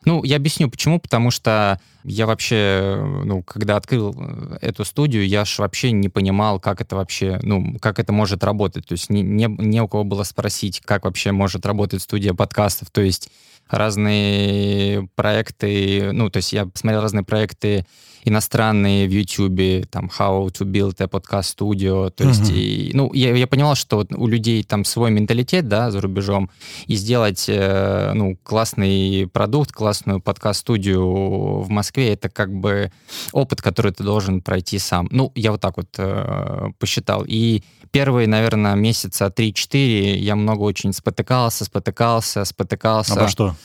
Ну, 0.07 0.25
я 0.25 0.37
объясню, 0.37 0.71
почему. 0.71 0.99
Потому 0.99 1.31
что 1.31 1.79
я 2.05 2.27
вообще, 2.27 3.05
ну, 3.27 3.43
когда 3.43 3.77
открыл 3.77 4.17
э, 4.17 4.57
эту 4.63 4.87
студию, 4.87 5.29
я 5.29 5.45
ж 5.45 5.59
вообще 5.59 5.93
не 5.93 6.09
понимал, 6.09 6.59
как 6.59 6.81
это 6.81 6.97
вообще, 6.97 7.39
ну, 7.43 7.79
как 7.81 7.99
это 7.99 8.15
может 8.15 8.43
работать. 8.43 8.87
То 8.87 8.93
есть 8.93 9.11
не, 9.11 9.21
не, 9.21 9.45
не 9.45 9.83
у 9.83 9.89
кого 9.89 10.05
было 10.05 10.23
спросить, 10.23 10.81
как 10.87 11.05
вообще 11.05 11.33
может 11.33 11.67
работать 11.67 12.01
студия 12.01 12.33
подкастов. 12.33 12.89
То 12.91 13.03
есть 13.03 13.31
разные 13.71 15.09
проекты, 15.15 16.11
ну, 16.13 16.31
то 16.31 16.39
есть 16.39 16.53
я 16.53 16.67
посмотрел 16.67 17.03
разные 17.03 17.25
проекты 17.25 17.87
иностранные 18.25 19.09
в 19.09 19.11
YouTube, 19.11 19.87
там, 19.91 20.11
How 20.19 20.47
to 20.49 20.67
Build 20.67 20.97
a 20.99 21.07
Podcast 21.07 21.57
Studio, 21.57 22.11
то 22.11 22.25
есть, 22.25 22.51
Мгм. 22.51 22.55
и, 22.55 22.91
ну, 22.93 23.13
я, 23.15 23.35
я 23.35 23.47
понимал, 23.47 23.75
что 23.75 23.97
вот 23.97 24.13
у 24.13 24.27
людей 24.27 24.63
там 24.63 24.85
свой 24.85 25.11
менталитет, 25.11 25.69
да, 25.69 25.91
за 25.91 26.01
рубежом, 26.01 26.51
и 26.87 26.97
сделать, 26.97 27.47
э, 27.49 28.13
ну, 28.15 28.37
классный 28.43 29.27
продукт, 29.33 29.73
классную 29.73 30.21
подкаст-студию 30.21 31.61
в 31.61 31.71
Москве, 31.71 32.13
это 32.13 32.29
как 32.29 32.53
бы 32.53 32.93
опыт, 33.33 33.63
который 33.63 33.93
ты 33.93 34.05
должен 34.05 34.43
пройти 34.43 34.79
сам. 34.79 35.09
Ну, 35.11 35.33
я 35.35 35.53
вот 35.53 35.61
так 35.61 35.77
вот 35.77 35.89
э, 35.97 36.73
посчитал. 36.79 37.25
И 37.27 37.63
первые, 37.91 38.29
наверное, 38.29 38.75
месяца 38.75 39.33
3-4 39.35 40.17
я 40.19 40.37
много 40.37 40.63
очень 40.63 40.93
спотыкался, 40.93 41.65
спотыкался, 41.65 42.45
спотыкался. 42.45 43.17
По 43.17 43.29
что? 43.29 43.57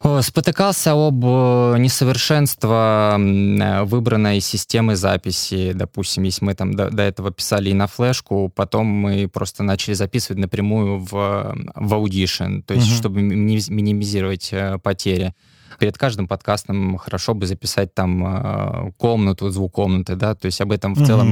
О, 0.00 0.20
Спотыкался 0.20 0.92
об 0.92 1.24
э, 1.24 1.76
несовершенство 1.78 3.16
э, 3.18 3.84
выбранной 3.84 4.40
системы 4.40 4.96
записи. 4.96 5.72
Допустим, 5.74 6.24
если 6.24 6.44
мы 6.44 6.54
там 6.54 6.74
до, 6.74 6.90
до 6.90 7.02
этого 7.02 7.30
писали 7.30 7.70
и 7.70 7.74
на 7.74 7.86
флешку, 7.86 8.52
потом 8.54 8.86
мы 8.86 9.28
просто 9.28 9.62
начали 9.62 9.94
записывать 9.94 10.38
напрямую 10.38 10.98
в, 10.98 11.10
в 11.74 11.94
Audition, 11.94 12.62
то 12.62 12.74
есть 12.74 12.86
Мгм. 12.88 12.96
чтобы 12.96 13.22
мини- 13.22 13.70
минимизировать 13.72 14.50
э, 14.52 14.78
потери. 14.82 15.34
Перед 15.78 15.98
каждым 15.98 16.28
подкастом 16.28 16.96
хорошо 16.98 17.34
бы 17.34 17.46
записать 17.46 17.94
там 17.94 18.24
э, 18.26 18.92
комнату, 18.96 19.50
звук 19.50 19.72
комнаты, 19.72 20.16
да, 20.16 20.34
то 20.34 20.46
есть 20.46 20.60
об 20.60 20.72
этом 20.72 20.94
в 20.94 20.98
Мгм. 20.98 21.06
целом 21.06 21.28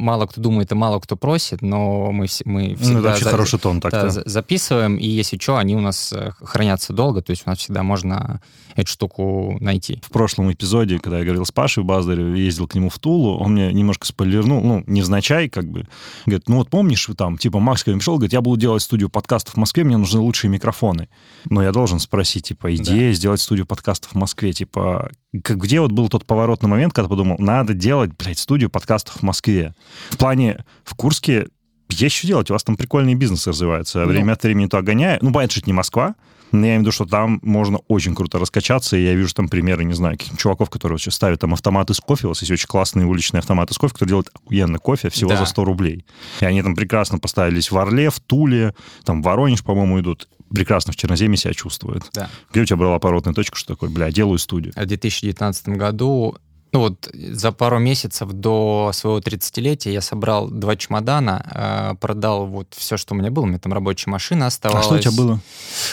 мало 0.00 0.26
кто 0.26 0.40
думает 0.40 0.70
и 0.72 0.74
мало 0.74 1.00
кто 1.00 1.16
просит, 1.16 1.62
но 1.62 2.10
мы, 2.12 2.26
мы 2.44 2.74
всегда... 2.76 2.98
Ну, 3.00 3.02
вообще 3.02 3.24
за- 3.24 3.30
хороший 3.30 3.58
тон 3.58 3.80
да, 3.80 3.90
так-то. 3.90 4.10
за- 4.10 4.22
записываем, 4.28 4.96
и 4.96 5.06
если 5.06 5.38
что, 5.38 5.56
они 5.56 5.76
у 5.76 5.80
нас 5.80 6.12
э, 6.12 6.30
хранятся 6.42 6.92
долго, 6.92 7.22
то 7.22 7.30
есть 7.30 7.42
у 7.46 7.50
нас 7.50 7.58
всегда 7.58 7.82
можно 7.82 8.40
эту 8.76 8.90
штуку 8.90 9.56
найти. 9.60 10.00
В 10.04 10.10
прошлом 10.10 10.52
эпизоде, 10.52 10.98
когда 10.98 11.18
я 11.18 11.24
говорил 11.24 11.44
с 11.44 11.50
Пашей 11.52 11.82
Баздарем, 11.82 12.34
ездил 12.34 12.68
к 12.68 12.74
нему 12.74 12.88
в 12.88 12.98
Тулу, 12.98 13.38
он 13.38 13.52
мне 13.54 13.72
немножко 13.72 14.06
спойлернул, 14.06 14.60
ну, 14.62 14.84
невзначай, 14.86 15.48
как 15.48 15.66
бы. 15.68 15.86
Говорит, 16.24 16.48
ну 16.48 16.56
вот 16.58 16.70
помнишь, 16.70 17.08
там, 17.16 17.36
типа, 17.36 17.58
Макс 17.58 17.82
ко 17.82 17.92
пришел, 17.92 18.14
говорит, 18.16 18.32
я 18.32 18.40
буду 18.40 18.60
делать 18.60 18.82
студию 18.82 19.08
подкастов 19.10 19.54
в 19.54 19.56
Москве, 19.56 19.84
мне 19.84 19.96
нужны 19.96 20.20
лучшие 20.20 20.50
микрофоны. 20.50 21.08
Но 21.46 21.62
я 21.62 21.72
должен 21.72 21.98
спросить, 21.98 22.44
типа, 22.48 22.74
идея 22.76 23.12
сделать 23.12 23.39
студию 23.40 23.66
подкастов 23.66 24.12
в 24.12 24.14
Москве, 24.14 24.52
типа, 24.52 25.10
где 25.32 25.80
вот 25.80 25.92
был 25.92 26.08
тот 26.08 26.26
поворотный 26.26 26.68
момент, 26.68 26.92
когда 26.92 27.08
подумал, 27.08 27.36
надо 27.38 27.74
делать, 27.74 28.12
блядь, 28.18 28.38
студию 28.38 28.70
подкастов 28.70 29.16
в 29.16 29.22
Москве. 29.22 29.74
В 30.10 30.16
плане, 30.16 30.64
в 30.84 30.94
Курске 30.94 31.48
есть 31.88 32.16
что 32.16 32.26
делать, 32.26 32.50
у 32.50 32.52
вас 32.52 32.62
там 32.62 32.76
прикольные 32.76 33.14
бизнесы 33.16 33.50
развиваются. 33.50 34.00
Ну. 34.00 34.06
Время 34.06 34.32
от 34.32 34.42
времени 34.42 34.66
то 34.66 34.80
гоняю. 34.82 35.18
Ну, 35.22 35.32
понятно, 35.32 35.52
что 35.52 35.60
это 35.60 35.68
не 35.70 35.74
Москва, 35.74 36.14
но 36.52 36.60
я 36.60 36.64
имею 36.72 36.78
в 36.78 36.82
виду, 36.82 36.92
что 36.92 37.04
там 37.04 37.38
можно 37.42 37.78
очень 37.88 38.14
круто 38.14 38.38
раскачаться, 38.38 38.96
и 38.96 39.04
я 39.04 39.14
вижу 39.14 39.32
там 39.34 39.48
примеры, 39.48 39.84
не 39.84 39.94
знаю, 39.94 40.18
каких 40.18 40.36
чуваков, 40.36 40.70
которые 40.70 40.94
вообще 40.94 41.10
ставят 41.10 41.40
там 41.40 41.52
автоматы 41.52 41.94
с 41.94 42.00
кофе. 42.00 42.26
У 42.26 42.30
вас 42.30 42.40
есть 42.40 42.50
очень 42.50 42.66
классные 42.66 43.06
уличные 43.06 43.38
автоматы 43.40 43.74
с 43.74 43.78
кофе, 43.78 43.92
которые 43.92 44.08
делают 44.10 44.30
охуенно 44.34 44.78
кофе 44.78 45.10
всего 45.10 45.30
Да. 45.30 45.36
за 45.36 45.46
100 45.46 45.64
рублей. 45.64 46.04
И 46.40 46.44
они 46.44 46.62
там 46.62 46.74
прекрасно 46.74 47.18
поставились 47.18 47.70
в 47.70 47.78
Орле, 47.78 48.10
в 48.10 48.20
Туле, 48.20 48.74
там 49.04 49.22
в 49.22 49.24
Воронеж, 49.24 49.62
по-моему, 49.62 50.00
идут. 50.00 50.28
Прекрасно 50.52 50.92
в 50.92 50.96
Черноземье 50.96 51.36
себя 51.36 51.54
чувствуют. 51.54 52.04
Да. 52.12 52.28
Где 52.50 52.62
у 52.62 52.64
тебя 52.64 52.76
была 52.76 52.98
поворотная 52.98 53.34
точка, 53.34 53.56
что 53.56 53.74
такое, 53.74 53.88
бля, 53.90 54.10
делаю 54.10 54.38
студию? 54.38 54.72
В 54.74 54.84
2019 54.84 55.68
году, 55.70 56.36
ну 56.72 56.80
вот 56.80 57.08
за 57.12 57.52
пару 57.52 57.78
месяцев 57.78 58.30
до 58.32 58.90
своего 58.94 59.18
30-летия 59.18 59.90
я 59.92 60.00
собрал 60.00 60.48
два 60.48 60.76
чемодана, 60.76 61.90
э, 61.92 61.94
продал 62.00 62.46
вот 62.46 62.74
все, 62.76 62.96
что 62.96 63.14
у 63.14 63.18
меня 63.18 63.30
было. 63.30 63.44
У 63.44 63.46
меня 63.46 63.58
там 63.58 63.72
рабочая 63.72 64.10
машина 64.10 64.44
А 64.44 64.48
оставалась. 64.48 64.86
что 64.86 64.94
у 64.94 64.98
тебя 64.98 65.12
было? 65.12 65.40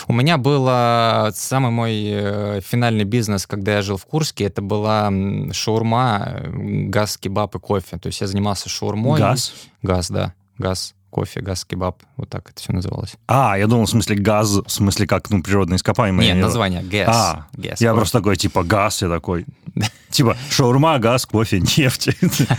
У 0.08 0.14
меня 0.14 0.38
было 0.38 1.32
самый 1.36 1.72
мой 1.72 1.94
э, 2.06 2.62
финальный 2.62 3.06
бизнес, 3.06 3.46
когда 3.48 3.76
я 3.76 3.82
жил 3.82 3.98
в 3.98 4.06
Курске, 4.06 4.46
это 4.46 4.62
была 4.62 5.12
шаурма, 5.52 6.24
э, 6.28 6.50
газ, 6.90 7.18
кебаб 7.18 7.56
и 7.56 7.60
кофе. 7.60 7.98
То 7.98 8.08
есть 8.08 8.22
я 8.22 8.28
занимался 8.28 8.70
шаурмой. 8.70 9.20
Газ? 9.20 9.54
Газ, 9.82 10.10
да. 10.10 10.34
Газ, 10.58 10.96
кофе, 11.18 11.42
газ, 11.42 11.66
кебаб. 11.66 12.04
Вот 12.16 12.30
так 12.30 12.52
это 12.52 12.62
все 12.62 12.72
называлось. 12.72 13.16
А, 13.26 13.58
я 13.58 13.66
думал, 13.66 13.86
в 13.86 13.90
смысле 13.90 14.18
газ, 14.18 14.50
в 14.52 14.70
смысле 14.70 15.08
как, 15.08 15.32
ну, 15.32 15.42
природные 15.42 15.78
ископаемые. 15.78 16.34
Нет, 16.34 16.38
название 16.44 16.84
ГЭС. 16.84 17.08
А, 17.10 17.48
ГЭС, 17.54 17.82
Я 17.82 17.90
кофе. 17.90 18.00
просто 18.02 18.20
такой, 18.20 18.36
типа, 18.36 18.64
газ, 18.64 19.02
я 19.02 19.10
такой. 19.10 19.48
Типа, 20.10 20.38
шаурма, 20.50 21.00
газ, 21.00 21.26
кофе, 21.26 21.60
нефть. 21.60 22.10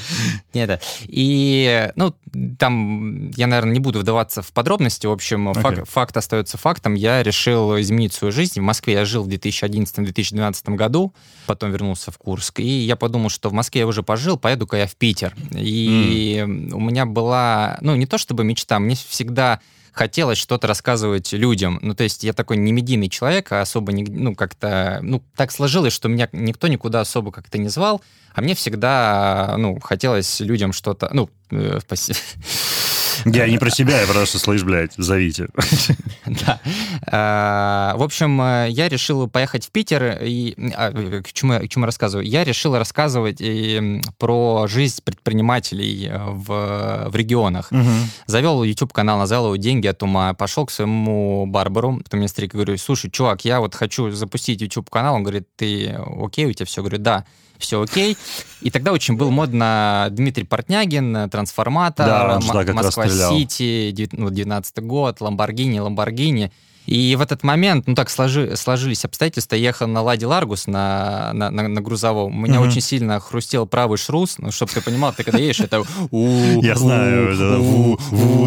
Нет. 0.54 0.82
И, 1.06 1.90
ну, 1.96 2.14
там 2.58 3.30
я, 3.30 3.46
наверное, 3.46 3.72
не 3.72 3.80
буду 3.80 4.00
вдаваться 4.00 4.42
в 4.42 4.52
подробности. 4.52 5.06
В 5.06 5.12
общем, 5.12 5.54
факт 5.86 6.16
остается 6.16 6.58
фактом. 6.58 6.94
Я 6.94 7.22
решил 7.22 7.80
изменить 7.80 8.12
свою 8.12 8.32
жизнь. 8.32 8.60
В 8.60 8.62
Москве 8.62 8.94
я 8.94 9.04
жил 9.04 9.24
в 9.24 9.28
2011-2012 9.28 10.74
году, 10.74 11.14
потом 11.46 11.72
вернулся 11.72 12.10
в 12.10 12.18
Курск. 12.18 12.60
И 12.60 12.80
я 12.80 12.96
подумал, 12.96 13.30
что 13.30 13.48
в 13.48 13.52
Москве 13.52 13.80
я 13.80 13.86
уже 13.86 14.02
пожил, 14.02 14.36
поеду-ка 14.36 14.76
я 14.76 14.86
в 14.86 14.94
Питер. 14.96 15.34
И 15.52 16.44
у 16.46 16.80
меня 16.80 17.06
была, 17.06 17.78
ну, 17.80 17.96
не 17.96 18.06
то 18.06 18.18
чтобы 18.18 18.44
мечта, 18.48 18.78
мне 18.78 18.94
всегда 18.94 19.60
хотелось 19.92 20.38
что-то 20.38 20.66
рассказывать 20.68 21.32
людям. 21.32 21.80
Ну, 21.82 21.94
то 21.94 22.04
есть 22.04 22.22
я 22.22 22.32
такой 22.32 22.56
не 22.56 22.70
медийный 22.72 23.08
человек, 23.08 23.50
а 23.50 23.60
особо, 23.60 23.92
не, 23.92 24.04
ну, 24.04 24.34
как-то, 24.34 25.00
ну, 25.02 25.22
так 25.34 25.50
сложилось, 25.50 25.92
что 25.92 26.08
меня 26.08 26.28
никто 26.32 26.68
никуда 26.68 27.00
особо 27.00 27.32
как-то 27.32 27.58
не 27.58 27.68
звал, 27.68 28.00
а 28.32 28.40
мне 28.40 28.54
всегда, 28.54 29.56
ну, 29.58 29.80
хотелось 29.80 30.38
людям 30.38 30.72
что-то, 30.72 31.10
ну, 31.12 31.28
э, 31.50 31.80
спаси- 31.80 32.14
Я 33.24 33.48
не 33.48 33.58
про 33.58 33.70
себя, 33.70 34.00
я 34.00 34.06
просто, 34.06 34.38
слышь, 34.38 34.62
блядь, 34.62 34.92
зовите. 34.96 35.48
Да. 36.26 36.60
А, 37.06 37.94
В 37.96 38.02
общем, 38.02 38.40
э, 38.40 38.66
я 38.70 38.88
решил 38.88 39.28
поехать 39.28 39.66
в 39.66 39.70
Питер. 39.70 40.18
И 40.22 40.54
а, 40.76 40.90
э, 40.92 41.22
к 41.22 41.32
чему, 41.32 41.54
я- 41.54 41.60
я 41.62 41.86
рассказываю? 41.86 42.26
Я 42.26 42.44
решил 42.44 42.76
рассказывать 42.76 43.42
про 44.18 44.66
жизнь 44.68 45.02
предпринимателей 45.04 46.08
э, 46.10 46.18
в, 46.30 47.10
регионах. 47.14 47.70
Завел 48.26 48.62
YouTube-канал, 48.62 49.18
назвал 49.18 49.46
его 49.46 49.56
«Деньги 49.56 49.86
от 49.86 50.02
ума». 50.02 50.34
Пошел 50.34 50.66
к 50.66 50.70
своему 50.70 51.46
барбару, 51.46 52.00
потом 52.02 52.20
мне 52.20 52.28
старик 52.28 52.52
говорю, 52.52 52.76
слушай, 52.76 53.10
чувак, 53.10 53.44
я 53.44 53.60
вот 53.60 53.74
хочу 53.74 54.10
запустить 54.10 54.60
YouTube-канал. 54.60 55.16
Он 55.16 55.22
говорит, 55.22 55.46
ты 55.56 55.96
окей, 56.22 56.46
у 56.46 56.52
тебя 56.52 56.66
все? 56.66 56.82
Говорю, 56.82 56.98
да. 56.98 57.24
Все 57.58 57.82
окей. 57.82 58.16
И 58.60 58.70
тогда 58.70 58.92
очень 58.92 59.16
был 59.16 59.30
модно 59.30 60.08
Дмитрий 60.10 60.44
Портнягин, 60.44 61.28
Трансформатор, 61.30 62.06
Да. 62.06 62.40
Москва-Сити, 62.74 63.90
19 63.92 64.78
год, 64.80 65.20
Ламборгини, 65.20 65.78
Ламборгини. 65.80 66.50
И 66.88 67.16
в 67.16 67.20
этот 67.20 67.42
момент, 67.42 67.86
ну 67.86 67.94
так 67.94 68.08
сложи, 68.08 68.56
сложились 68.56 69.04
обстоятельства, 69.04 69.56
я 69.56 69.68
ехал 69.68 69.86
на 69.86 70.00
Ладе 70.00 70.24
Ларгус 70.24 70.66
на, 70.66 71.32
на, 71.34 71.50
на, 71.50 71.68
на 71.68 71.80
грузовом. 71.82 72.34
У 72.34 72.46
меня 72.46 72.60
Мгм. 72.60 72.68
очень 72.70 72.80
сильно 72.80 73.20
хрустел 73.20 73.66
правый 73.66 73.98
шрус, 73.98 74.36
ну, 74.38 74.50
чтобы 74.50 74.72
ты 74.72 74.80
понимал, 74.80 75.12
ты 75.12 75.22
когда 75.22 75.38
едешь, 75.38 75.60
это... 75.60 75.84
Я 76.10 76.76
знаю, 76.76 77.36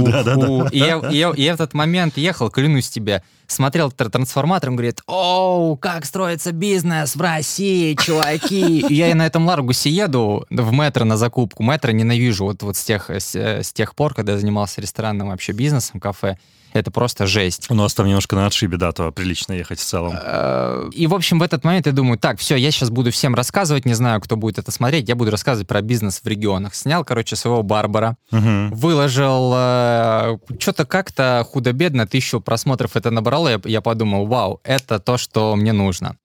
да-да-да. 0.03 0.69
И 0.71 0.79
я, 0.79 1.29
в 1.29 1.37
этот 1.37 1.75
момент 1.75 2.17
ехал, 2.17 2.49
клянусь 2.49 2.89
тебе, 2.89 3.21
смотрел 3.45 3.89
тр- 3.89 4.09
трансформатор, 4.09 4.71
он 4.71 4.75
говорит, 4.75 5.01
оу, 5.05 5.77
как 5.77 6.05
строится 6.05 6.51
бизнес 6.51 7.15
в 7.15 7.21
России, 7.21 7.93
чуваки. 7.93 8.83
Я 8.89 9.11
и 9.11 9.13
на 9.13 9.27
этом 9.27 9.45
Ларгусе 9.45 9.91
еду 9.91 10.47
в 10.49 10.71
метро 10.73 11.05
на 11.05 11.15
закупку. 11.15 11.61
Метро 11.61 11.91
ненавижу 11.91 12.45
вот, 12.45 12.63
вот 12.63 12.75
с, 12.75 12.83
тех, 12.83 13.11
с, 13.11 13.35
с 13.35 13.71
тех 13.71 13.93
пор, 13.93 14.15
когда 14.15 14.31
я 14.31 14.39
занимался 14.39 14.81
ресторанным 14.81 15.27
вообще 15.27 15.51
бизнесом, 15.51 15.99
кафе. 15.99 16.37
Это 16.73 16.89
просто 16.91 17.27
жесть. 17.27 17.65
У 17.69 17.73
нас 17.73 17.93
там 17.93 18.07
немножко 18.07 18.35
на 18.35 18.45
отшибе, 18.47 18.77
да, 18.77 18.91
то 18.93 19.11
прилично 19.11 19.53
ехать 19.53 19.79
в 19.79 19.83
целом. 19.83 20.13
Э, 20.21 20.89
И, 20.93 21.05
в 21.07 21.13
общем, 21.13 21.39
в 21.39 21.43
этот 21.43 21.63
момент 21.65 21.85
я 21.85 21.91
думаю, 21.91 22.17
так, 22.17 22.39
все, 22.39 22.55
я 22.55 22.71
сейчас 22.71 22.89
буду 22.89 23.11
всем 23.11 23.35
рассказывать, 23.35 23.85
не 23.85 23.93
знаю, 23.93 24.21
кто 24.21 24.37
будет 24.37 24.57
это 24.57 24.71
смотреть, 24.71 25.09
я 25.09 25.15
буду 25.15 25.31
рассказывать 25.31 25.67
про 25.67 25.81
бизнес 25.81 26.21
в 26.23 26.27
регионах. 26.27 26.73
Снял, 26.75 27.03
короче, 27.03 27.35
своего 27.35 27.61
Барбара, 27.63 28.15
Мгм. 28.31 28.71
выложил, 28.73 29.51
что-то 30.59 30.85
как-то 30.85 31.45
худо-бедно, 31.49 32.07
тысячу 32.07 32.39
просмотров 32.41 32.95
это 32.95 33.11
набрало, 33.11 33.49
я, 33.49 33.61
я 33.65 33.81
подумал, 33.81 34.25
вау, 34.25 34.59
это 34.63 34.99
то, 34.99 35.17
что 35.17 35.55
мне 35.55 35.73
нужно. 35.73 36.15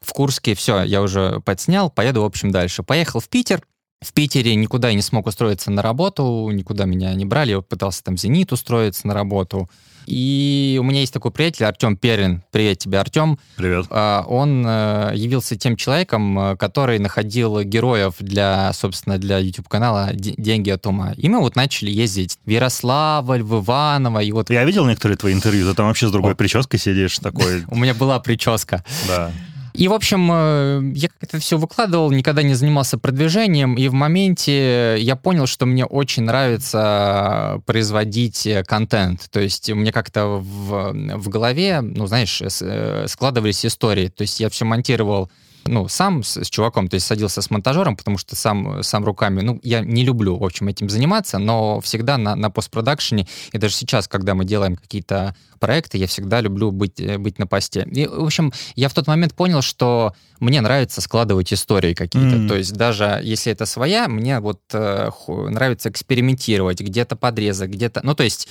В 0.00 0.12
Курске 0.12 0.54
все, 0.54 0.82
я 0.82 1.00
уже 1.00 1.40
подснял, 1.44 1.90
поеду, 1.90 2.22
в 2.22 2.24
общем, 2.26 2.50
дальше. 2.50 2.82
Поехал 2.82 3.20
в 3.20 3.28
Питер, 3.28 3.62
в 4.02 4.12
Питере 4.12 4.54
никуда 4.54 4.88
я 4.90 4.94
не 4.94 5.00
смог 5.02 5.26
устроиться 5.26 5.70
на 5.70 5.80
работу, 5.80 6.50
никуда 6.52 6.84
меня 6.84 7.14
не 7.14 7.24
брали, 7.24 7.52
я 7.52 7.60
пытался 7.62 8.04
там 8.04 8.16
в 8.16 8.20
«Зенит» 8.20 8.52
устроиться 8.52 9.06
на 9.06 9.14
работу. 9.14 9.70
И 10.06 10.78
у 10.80 10.84
меня 10.84 11.00
есть 11.00 11.12
такой 11.12 11.30
приятель, 11.30 11.64
Артем 11.66 11.96
Перин. 11.96 12.42
Привет 12.50 12.78
тебе, 12.78 12.98
Артем. 12.98 13.38
Привет. 13.56 13.86
А, 13.90 14.24
Он 14.28 14.64
э, 14.66 15.12
явился 15.14 15.56
тем 15.56 15.76
человеком, 15.76 16.38
э, 16.38 16.56
который 16.56 16.98
находил 16.98 17.62
героев 17.62 18.14
для, 18.18 18.72
собственно, 18.72 19.18
для 19.18 19.38
YouTube-канала 19.38 20.10
«Де- 20.12 20.34
«Деньги 20.36 20.70
от 20.70 20.86
ума». 20.86 21.12
И 21.16 21.28
мы 21.28 21.40
вот 21.40 21.56
начали 21.56 21.90
ездить 21.90 22.38
в 22.44 22.50
Ярославль, 22.50 23.42
в 23.42 23.62
Иваново, 23.62 24.20
и 24.22 24.32
вот 24.32 24.50
Я 24.50 24.64
видел 24.64 24.86
некоторые 24.86 25.16
твои 25.16 25.32
интервью, 25.32 25.68
ты 25.68 25.74
там 25.74 25.86
вообще 25.86 26.08
с 26.08 26.10
другой 26.10 26.32
О. 26.32 26.34
прической 26.34 26.78
сидишь, 26.78 27.18
такой, 27.18 27.64
у 27.68 27.76
меня 27.76 27.94
была 27.94 28.18
прическа. 28.20 28.84
да. 29.08 29.30
И, 29.74 29.88
в 29.88 29.92
общем, 29.92 30.30
э, 30.32 30.92
я 30.94 31.08
как 31.08 31.16
это 31.22 31.38
все 31.40 31.58
выкладывал, 31.58 32.12
никогда 32.12 32.42
не 32.42 32.54
занимался 32.54 32.96
продвижением, 32.96 33.74
и 33.74 33.88
в 33.88 33.92
моменте 33.92 34.96
я 35.00 35.16
понял, 35.16 35.48
что 35.48 35.66
мне 35.66 35.84
очень 35.84 36.22
нравится 36.22 37.60
производить 37.66 38.46
э, 38.46 38.62
контент. 38.62 39.28
То 39.32 39.40
есть 39.40 39.68
мне 39.70 39.90
как-то 39.90 40.26
в, 40.26 40.92
в 40.92 41.28
голове, 41.28 41.80
ну, 41.80 42.06
знаешь, 42.06 42.40
э, 42.40 43.06
складывались 43.08 43.66
истории. 43.66 44.06
То 44.06 44.22
есть 44.22 44.38
я 44.38 44.48
все 44.48 44.64
монтировал 44.64 45.28
ну, 45.66 45.88
сам 45.88 46.22
с, 46.22 46.36
с 46.36 46.50
чуваком, 46.50 46.88
то 46.88 46.94
есть 46.94 47.06
садился 47.06 47.42
с 47.42 47.50
монтажером, 47.50 47.96
потому 47.96 48.18
что 48.18 48.36
сам, 48.36 48.82
сам 48.82 49.04
руками, 49.04 49.40
ну, 49.40 49.60
я 49.62 49.80
не 49.80 50.04
люблю, 50.04 50.36
в 50.36 50.44
общем, 50.44 50.68
этим 50.68 50.88
заниматься, 50.88 51.38
но 51.38 51.80
всегда 51.80 52.18
на, 52.18 52.36
на 52.36 52.50
постпродакшене, 52.50 53.26
и 53.52 53.58
даже 53.58 53.74
сейчас, 53.74 54.08
когда 54.08 54.34
мы 54.34 54.44
делаем 54.44 54.76
какие-то 54.76 55.34
проекты, 55.58 55.98
я 55.98 56.06
всегда 56.06 56.40
люблю 56.40 56.70
быть, 56.70 57.00
э, 57.00 57.16
быть 57.18 57.38
на 57.38 57.46
посте. 57.46 57.86
И, 57.90 58.06
в 58.06 58.24
общем, 58.24 58.52
я 58.76 58.88
в 58.88 58.94
тот 58.94 59.06
момент 59.06 59.34
понял, 59.34 59.62
что 59.62 60.14
мне 60.40 60.60
нравится 60.60 61.00
складывать 61.00 61.52
истории 61.52 61.94
какие-то. 61.94 62.36
М. 62.36 62.48
То 62.48 62.56
есть 62.56 62.72
даже 62.74 63.20
если 63.22 63.50
это 63.52 63.64
своя, 63.64 64.08
мне 64.08 64.40
вот 64.40 64.60
э, 64.72 65.10
нравится 65.28 65.88
экспериментировать, 65.88 66.80
где-то 66.80 67.16
подрезать, 67.16 67.70
где-то... 67.70 68.00
Ну, 68.02 68.14
то 68.14 68.24
есть 68.24 68.48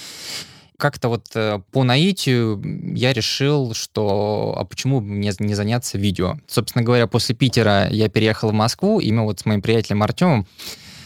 как-то 0.83 1.07
вот 1.07 1.27
э, 1.33 1.61
по 1.71 1.83
наитию 1.85 2.61
я 2.93 3.13
решил, 3.13 3.73
что 3.73 4.53
а 4.57 4.65
почему 4.65 4.99
мне 4.99 5.31
не 5.39 5.55
заняться 5.55 5.97
видео. 5.97 6.35
Собственно 6.45 6.83
говоря, 6.83 7.07
после 7.07 7.33
Питера 7.35 7.87
я 7.89 8.09
переехал 8.09 8.49
в 8.49 8.53
Москву, 8.53 8.99
и 8.99 9.09
мы 9.13 9.23
вот 9.23 9.39
с 9.39 9.45
моим 9.45 9.61
приятелем 9.61 10.03
Артемом 10.03 10.45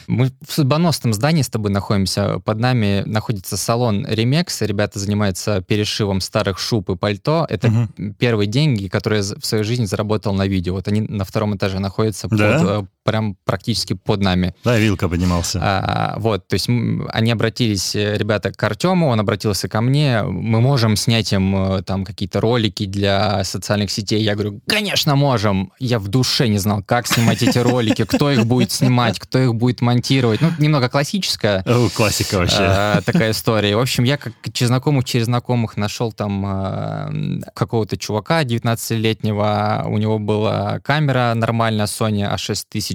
мы 0.08 0.32
в 0.48 0.54
судьбоносном 0.54 1.14
здании 1.14 1.42
с 1.42 1.50
тобой 1.50 1.70
находимся. 1.70 2.40
Под 2.40 2.60
нами 2.60 3.04
находится 3.06 3.58
салон 3.58 4.08
Ремекс. 4.08 4.62
Ребята 4.62 5.00
занимаются 5.00 5.62
перешивом 5.62 6.22
старых 6.22 6.60
шуб 6.60 6.90
и 6.90 6.96
пальто. 6.96 7.46
Это 7.50 7.70
Мгм. 7.70 8.14
первые 8.18 8.48
деньги, 8.48 8.88
которые 8.88 9.22
я 9.22 9.36
в 9.40 9.46
своей 9.46 9.66
жизни 9.66 9.84
заработал 9.86 10.34
на 10.34 10.48
видео. 10.48 10.74
Вот 10.76 10.88
они 10.88 11.02
на 11.02 11.26
втором 11.26 11.56
этаже 11.58 11.80
находятся 11.80 12.30
под, 12.30 12.38
Да? 12.40 12.62
э, 12.64 12.84
прям 13.08 13.38
практически 13.46 13.94
под 13.94 14.20
нами. 14.20 14.54
Да, 14.66 14.78
вилка 14.78 15.08
поднимался. 15.08 15.60
А, 15.64 16.16
вот, 16.20 16.46
то 16.50 16.56
есть 16.56 16.68
они 16.68 17.32
обратились, 17.32 17.96
э, 17.96 18.18
ребята, 18.18 18.52
к 18.52 18.62
Артему, 18.62 19.08
он 19.08 19.18
обратился 19.18 19.70
ко 19.70 19.80
мне, 19.80 20.24
мы 20.24 20.60
можем 20.60 20.98
снять 20.98 21.32
им 21.32 21.56
э, 21.56 21.84
там 21.84 22.04
какие-то 22.04 22.42
ролики 22.42 22.86
для 22.86 23.46
социальных 23.46 23.92
сетей. 23.92 24.22
Я 24.22 24.34
говорю, 24.34 24.60
конечно, 24.68 25.16
можем. 25.16 25.72
Я 25.80 26.00
в 26.00 26.10
душе 26.10 26.50
не 26.50 26.58
знал, 26.58 26.84
как 26.84 27.08
снимать 27.08 27.42
эти 27.42 27.60
ролики, 27.60 28.04
кто 28.04 28.30
их 28.30 28.46
будет 28.46 28.74
снимать, 28.74 29.20
кто 29.20 29.40
их 29.40 29.56
будет 29.56 29.80
монтировать. 29.80 30.42
Ну, 30.42 30.52
немного 30.60 30.90
классическая 30.90 31.64
классика 31.96 32.40
вообще. 32.40 32.58
э, 32.98 33.02
такая 33.06 33.32
история. 33.32 33.78
В 33.78 33.80
общем, 33.80 34.04
я 34.04 34.18
как 34.18 34.34
через 34.52 34.68
знакомых, 34.68 35.06
через 35.06 35.26
знакомых 35.28 35.78
нашел 35.78 36.12
там 36.12 36.44
э, 36.46 37.42
какого-то 37.54 37.96
чувака 37.96 38.44
19-летнего. 38.44 39.86
У 39.88 39.98
него 39.98 40.20
была 40.20 40.80
камера 40.80 41.34
нормальная 41.36 41.86
Sony 41.86 42.26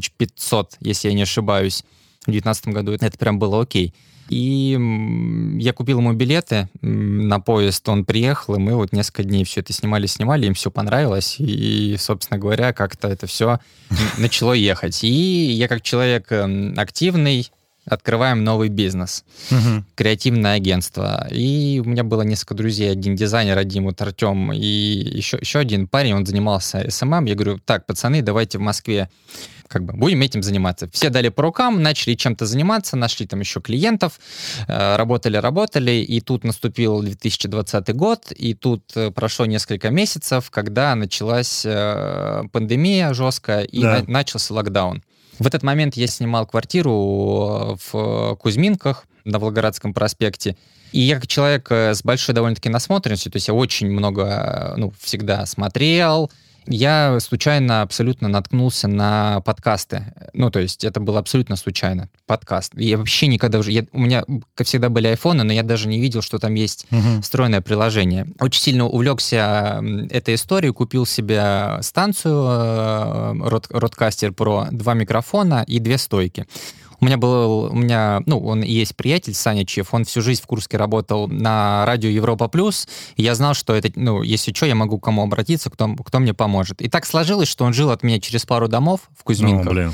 A6500, 0.03 0.73
если 0.81 1.09
я 1.09 1.15
не 1.15 1.23
ошибаюсь. 1.23 1.85
В 2.23 2.31
2019 2.31 2.69
году 2.69 2.93
это 2.93 3.19
прям 3.19 3.39
было 3.39 3.63
окей. 3.63 3.95
И 4.29 4.79
я 5.59 5.73
купил 5.73 5.99
ему 5.99 6.13
билеты 6.13 6.69
на 6.81 7.41
поезд, 7.41 7.87
он 7.89 8.05
приехал, 8.05 8.55
и 8.55 8.59
мы 8.59 8.77
вот 8.77 8.93
несколько 8.93 9.25
дней 9.25 9.45
все 9.45 9.61
это 9.61 9.73
снимали-снимали, 9.73 10.47
им 10.47 10.55
все 10.55 10.71
понравилось, 10.71 11.37
и, 11.39 11.97
собственно 11.99 12.39
говоря, 12.39 12.73
как-то 12.73 13.09
это 13.09 13.27
все 13.27 13.59
начало 14.17 14.53
ехать. 14.53 15.05
И 15.05 15.53
я 15.53 15.69
как 15.69 15.83
человек 15.83 16.31
эм, 16.31 16.75
активный, 16.79 17.51
открываем 17.85 18.45
новый 18.45 18.69
бизнес 18.69 19.25
креативное 19.97 20.55
агентство. 20.55 21.27
И 21.31 21.83
у 21.85 21.89
меня 21.89 22.05
было 22.05 22.23
несколько 22.23 22.55
друзей, 22.55 22.91
один 22.91 23.17
дизайнер, 23.17 23.59
один 23.59 23.85
вот 23.85 24.01
Артем, 24.01 24.53
и 24.53 24.65
еще, 24.65 25.39
еще 25.41 25.59
один 25.59 25.89
парень, 25.89 26.15
он 26.15 26.25
занимался 26.25 26.89
SMM. 26.89 27.25
Я 27.27 27.35
говорю, 27.35 27.59
так, 27.59 27.87
пацаны, 27.87 28.23
давайте 28.23 28.59
в 28.59 28.61
Москве 28.63 29.11
как 29.73 29.85
бы 29.85 29.95
будем 29.95 30.21
этим 30.23 30.43
заниматься. 30.43 30.89
Все 30.93 31.09
дали 31.11 31.29
по 31.31 31.43
рукам, 31.43 31.83
начали 31.83 32.15
чем-то 32.15 32.45
заниматься, 32.47 32.97
нашли 32.97 33.27
там 33.27 33.41
еще 33.41 33.61
клиентов, 33.61 34.21
э, 34.69 34.97
работали, 34.97 35.37
работали, 35.39 35.93
и 35.93 36.21
тут 36.21 36.45
наступил 36.45 37.01
2020 37.03 37.95
год, 37.95 38.33
и 38.33 38.55
тут 38.55 38.83
э, 38.97 39.11
прошло 39.11 39.47
несколько 39.47 39.91
месяцев, 39.91 40.51
когда 40.51 40.95
началась 40.95 41.63
э, 41.65 42.43
пандемия 42.53 43.15
жесткая, 43.15 43.63
и 43.65 43.81
Да. 43.81 43.99
на- 44.01 44.05
начался 44.13 44.55
локдаун. 44.55 45.03
В 45.39 45.47
этот 45.47 45.63
момент 45.63 45.97
я 45.97 46.07
снимал 46.07 46.47
квартиру 46.47 47.79
в 47.91 48.37
Кузьминках 48.37 49.07
на 49.25 49.39
Волгоградском 49.39 49.95
проспекте. 49.95 50.57
И 50.93 51.01
я 51.01 51.15
как 51.17 51.27
человек 51.27 51.71
с 51.73 52.03
большой 52.03 52.35
довольно-таки 52.35 52.69
насмотренностью, 52.69 53.33
то 53.33 53.37
есть 53.37 53.49
я 53.49 53.55
очень 53.55 53.91
много, 53.91 54.75
ну, 54.77 54.93
всегда 55.01 55.47
смотрел, 55.47 56.31
я 56.67 57.19
случайно 57.21 57.83
абсолютно 57.83 58.29
наткнулся 58.29 58.89
на 58.89 59.41
подкасты. 59.41 60.13
Ну, 60.33 60.51
то 60.51 60.61
есть 60.61 60.85
это 60.85 61.01
было 61.01 61.19
абсолютно 61.19 61.57
случайно. 61.57 62.09
Подкаст. 62.27 62.73
Я 62.77 62.99
вообще 62.99 63.27
никогда 63.27 63.59
уже... 63.59 63.73
я- 63.73 63.85
у 63.93 64.01
меня, 64.01 64.25
как 64.55 64.67
всегда, 64.67 64.89
были 64.89 65.09
айфоны, 65.09 65.45
но 65.45 65.53
я 65.53 65.63
даже 65.63 65.89
не 65.89 66.01
видел, 66.01 66.23
что 66.23 66.39
там 66.39 66.55
есть 66.55 66.87
Мгм. 66.91 67.23
встроенное 67.23 67.61
приложение. 67.61 68.27
Очень 68.41 68.63
сильно 68.63 68.87
увлекся 68.87 69.83
этой 70.11 70.35
историей, 70.35 70.73
купил 70.73 71.05
себе 71.07 71.79
станцию 71.83 72.35
э, 72.35 73.33
Rode- 73.35 73.71
Rodecaster 73.71 74.31
Pro, 74.35 74.69
два 74.71 74.95
микрофона 74.95 75.65
и 75.67 75.79
две 75.79 75.99
стойки. 75.99 76.47
У 77.03 77.05
меня 77.05 77.17
был, 77.17 77.65
у 77.65 77.75
меня, 77.75 78.23
ну, 78.27 78.39
он 78.39 78.63
и 78.63 78.71
есть 78.71 78.95
приятель, 78.95 79.35
Саня 79.35 79.67
Чев, 79.67 79.93
он 79.93 80.05
всю 80.05 80.23
жизнь 80.23 80.41
в 80.41 80.47
Курске 80.47 80.77
работал 80.77 81.27
на 81.27 81.85
радио 81.85 82.09
Европа 82.09 82.47
Плюс, 82.47 82.87
и 83.17 83.25
я 83.25 83.35
знал, 83.35 83.55
что 83.55 83.75
это, 83.75 83.91
ну, 83.97 84.23
если 84.23 84.53
что, 84.53 84.67
я 84.67 84.77
могу 84.77 85.01
к 85.01 85.05
кому 85.05 85.25
обратиться, 85.25 85.69
кто, 85.69 85.97
кто 85.97 86.21
мне 86.21 86.33
поможет. 86.33 86.81
И 86.81 86.89
так 86.89 87.05
сложилось, 87.05 87.49
что 87.49 87.65
он 87.65 87.73
жил 87.73 87.91
от 87.91 88.05
меня 88.05 88.21
через 88.21 88.47
пару 88.47 88.69
домов 88.69 89.01
в 89.17 89.19
Ну, 89.19 89.25
Кузьминках. 89.25 89.73
блин. 89.73 89.93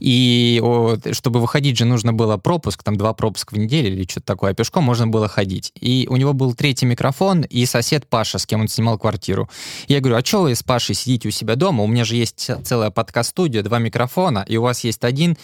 И 0.00 0.60
о, 0.62 0.96
чтобы 1.12 1.40
выходить 1.40 1.78
же 1.78 1.86
нужно 1.86 2.12
было 2.12 2.36
пропуск, 2.36 2.82
там 2.82 2.96
два 2.96 3.14
пропуска 3.14 3.54
в 3.54 3.58
неделю 3.58 3.94
или 3.94 4.02
что-то 4.02 4.26
такое, 4.26 4.50
а 4.50 4.54
пешком 4.54 4.84
можно 4.84 5.06
было 5.06 5.28
ходить. 5.28 5.72
И 5.80 6.06
у 6.10 6.16
него 6.16 6.34
был 6.34 6.52
третий 6.52 6.84
микрофон 6.84 7.40
и 7.40 7.64
сосед 7.64 8.06
Паша, 8.06 8.36
с 8.38 8.44
кем 8.44 8.60
он 8.60 8.68
снимал 8.68 8.98
квартиру. 8.98 9.48
Я 9.88 10.00
говорю, 10.00 10.16
а 10.18 10.24
что 10.24 10.42
вы 10.42 10.54
с 10.54 10.62
Пашей 10.62 10.94
сидите 10.94 11.28
у 11.28 11.30
себя 11.30 11.56
дома? 11.56 11.84
У 11.84 11.86
меня 11.86 12.04
же 12.04 12.16
есть 12.16 12.50
целая 12.64 12.90
подкаст-студия, 12.90 13.62
два 13.62 13.78
микрофона, 13.78 14.44
и 14.46 14.58
у 14.58 14.62
вас 14.62 14.84
есть 14.84 15.04
один. 15.04 15.38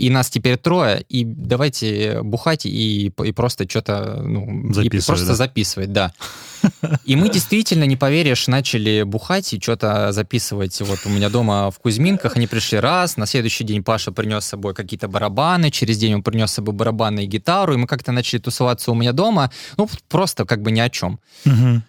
И 0.00 0.08
нас 0.08 0.30
теперь 0.30 0.56
трое, 0.56 1.04
и 1.08 1.24
давайте 1.24 2.22
бухать 2.22 2.64
и, 2.64 3.12
и 3.22 3.32
просто 3.32 3.68
что-то, 3.68 4.22
ну, 4.22 4.70
и 4.80 4.88
просто 4.88 5.26
да? 5.26 5.34
записывать, 5.34 5.92
да. 5.92 6.12
И 7.06 7.16
мы 7.16 7.30
действительно, 7.30 7.84
не 7.84 7.96
поверишь, 7.96 8.46
начали 8.46 9.02
бухать 9.02 9.54
и 9.54 9.60
что-то 9.60 10.12
записывать. 10.12 10.78
Вот 10.82 10.98
у 11.06 11.08
меня 11.08 11.30
дома 11.30 11.70
в 11.70 11.78
Кузьминках 11.78 12.36
они 12.36 12.46
пришли 12.46 12.78
раз, 12.78 13.16
на 13.16 13.24
следующий 13.24 13.64
день 13.64 13.82
Паша 13.82 14.12
принес 14.12 14.44
с 14.44 14.48
собой 14.48 14.74
какие-то 14.74 15.08
барабаны, 15.08 15.70
через 15.70 15.96
день 15.96 16.14
он 16.14 16.22
принес 16.22 16.50
с 16.50 16.54
собой 16.54 16.74
барабаны 16.74 17.24
и 17.24 17.26
гитару, 17.26 17.72
и 17.72 17.76
мы 17.76 17.86
как-то 17.86 18.12
начали 18.12 18.40
тусоваться 18.40 18.90
у 18.90 18.94
меня 18.94 19.12
дома, 19.12 19.50
ну, 19.78 19.88
просто 20.08 20.44
как 20.44 20.60
бы 20.60 20.70
ни 20.70 20.80
о 20.80 20.90
чем. 20.90 21.18
Угу. 21.46 21.82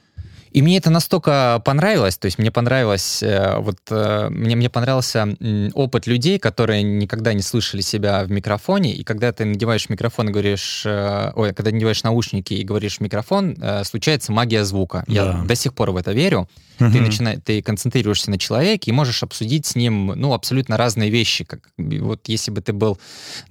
И 0.52 0.62
мне 0.62 0.78
это 0.78 0.90
настолько 0.90 1.62
понравилось, 1.64 2.18
то 2.18 2.26
есть 2.26 2.38
мне 2.38 2.52
понравилось, 2.52 3.24
э, 3.24 3.58
вот 3.60 3.78
э, 3.90 4.28
мне, 4.30 4.56
мне 4.56 4.70
понравился 4.70 5.28
опыт 5.74 6.08
людей, 6.08 6.40
которые 6.40 6.84
никогда 6.84 7.34
не 7.34 7.42
слышали 7.42 7.82
себя 7.82 8.24
в 8.24 8.32
микрофоне, 8.32 8.94
и 8.94 9.04
когда 9.04 9.32
ты 9.32 9.46
надеваешь 9.46 9.88
микрофон 9.90 10.30
и 10.30 10.32
говоришь, 10.32 10.84
э, 10.86 11.32
ой, 11.36 11.54
когда 11.54 11.72
надеваешь 11.72 12.04
наушники 12.04 12.54
и 12.54 12.64
говоришь 12.64 12.98
в 12.98 13.02
микрофон, 13.02 13.56
случается 13.84 14.32
магия 14.32 14.66
звука. 14.66 15.04
Да. 15.08 15.14
Я 15.14 15.44
до 15.46 15.56
сих 15.56 15.74
пор 15.74 15.92
в 15.92 15.98
это 15.98 16.12
верю. 16.12 16.50
Угу. 16.80 16.92
Ты, 16.92 17.02
начинаешь, 17.02 17.40
ты 17.44 17.62
концентрируешься 17.62 18.32
на 18.32 18.38
человеке 18.38 18.92
и 18.92 18.94
можешь 18.94 19.22
обсудить 19.24 19.66
с 19.68 19.76
ним, 19.76 20.08
ну, 20.16 20.34
абсолютно 20.34 20.78
разные 20.78 21.10
вещи. 21.10 21.44
Как, 21.44 21.60
вот 21.78 22.28
если 22.28 22.52
бы 22.52 22.62
ты 22.62 22.74
был, 22.74 22.98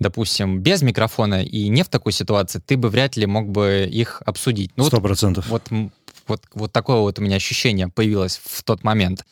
допустим, 0.00 0.60
без 0.60 0.82
микрофона 0.82 1.42
и 1.42 1.68
не 1.68 1.84
в 1.84 1.88
такой 1.88 2.12
ситуации, 2.12 2.60
ты 2.64 2.76
бы 2.76 2.88
вряд 2.88 3.16
ли 3.16 3.26
мог 3.26 3.48
бы 3.48 3.88
их 3.90 4.22
обсудить. 4.26 4.72
Ну, 4.76 4.84
Сто 4.84 5.00
процентов. 5.00 5.46
Вот, 5.48 5.62
вот 5.70 5.92
вот, 6.30 6.42
вот 6.54 6.72
такое 6.72 7.00
вот 7.00 7.18
у 7.18 7.22
меня 7.22 7.36
ощущение 7.36 7.88
появилось 7.88 8.40
в 8.42 8.62
тот 8.62 8.82
момент. 8.84 9.24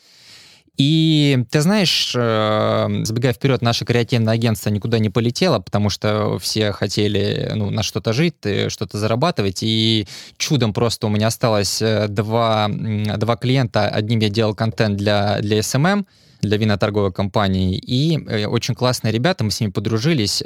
И 0.79 1.37
ты 1.51 1.59
знаешь, 1.59 2.13
э, 2.15 2.87
забегая 3.03 3.33
вперед, 3.33 3.61
наше 3.61 3.83
креативное 3.83 4.35
агентство 4.35 4.69
никуда 4.69 4.97
не 4.97 5.09
полетело, 5.09 5.59
потому 5.59 5.89
что 5.89 6.39
все 6.39 6.71
хотели 6.71 7.51
ну, 7.53 7.69
на 7.69 7.83
что-то 7.83 8.13
жить, 8.13 8.35
э, 8.43 8.69
что-то 8.69 8.97
зарабатывать. 8.97 9.59
И 9.61 10.07
чудом 10.37 10.71
просто 10.71 11.07
у 11.07 11.09
меня 11.09 11.27
осталось 11.27 11.81
э, 11.81 12.07
два, 12.07 12.69
два 12.69 13.35
клиента. 13.35 13.89
Одним 13.89 14.19
я 14.19 14.29
делал 14.29 14.55
контент 14.55 14.95
для, 14.95 15.39
для 15.41 15.59
SMM, 15.59 16.05
для 16.41 16.57
виноторговой 16.57 17.11
компании. 17.11 17.77
И 17.77 18.17
очень 18.45 18.75
классные 18.75 19.11
ребята, 19.11 19.43
мы 19.43 19.51
с 19.51 19.59
ними 19.59 19.71
подружились. 19.71 20.43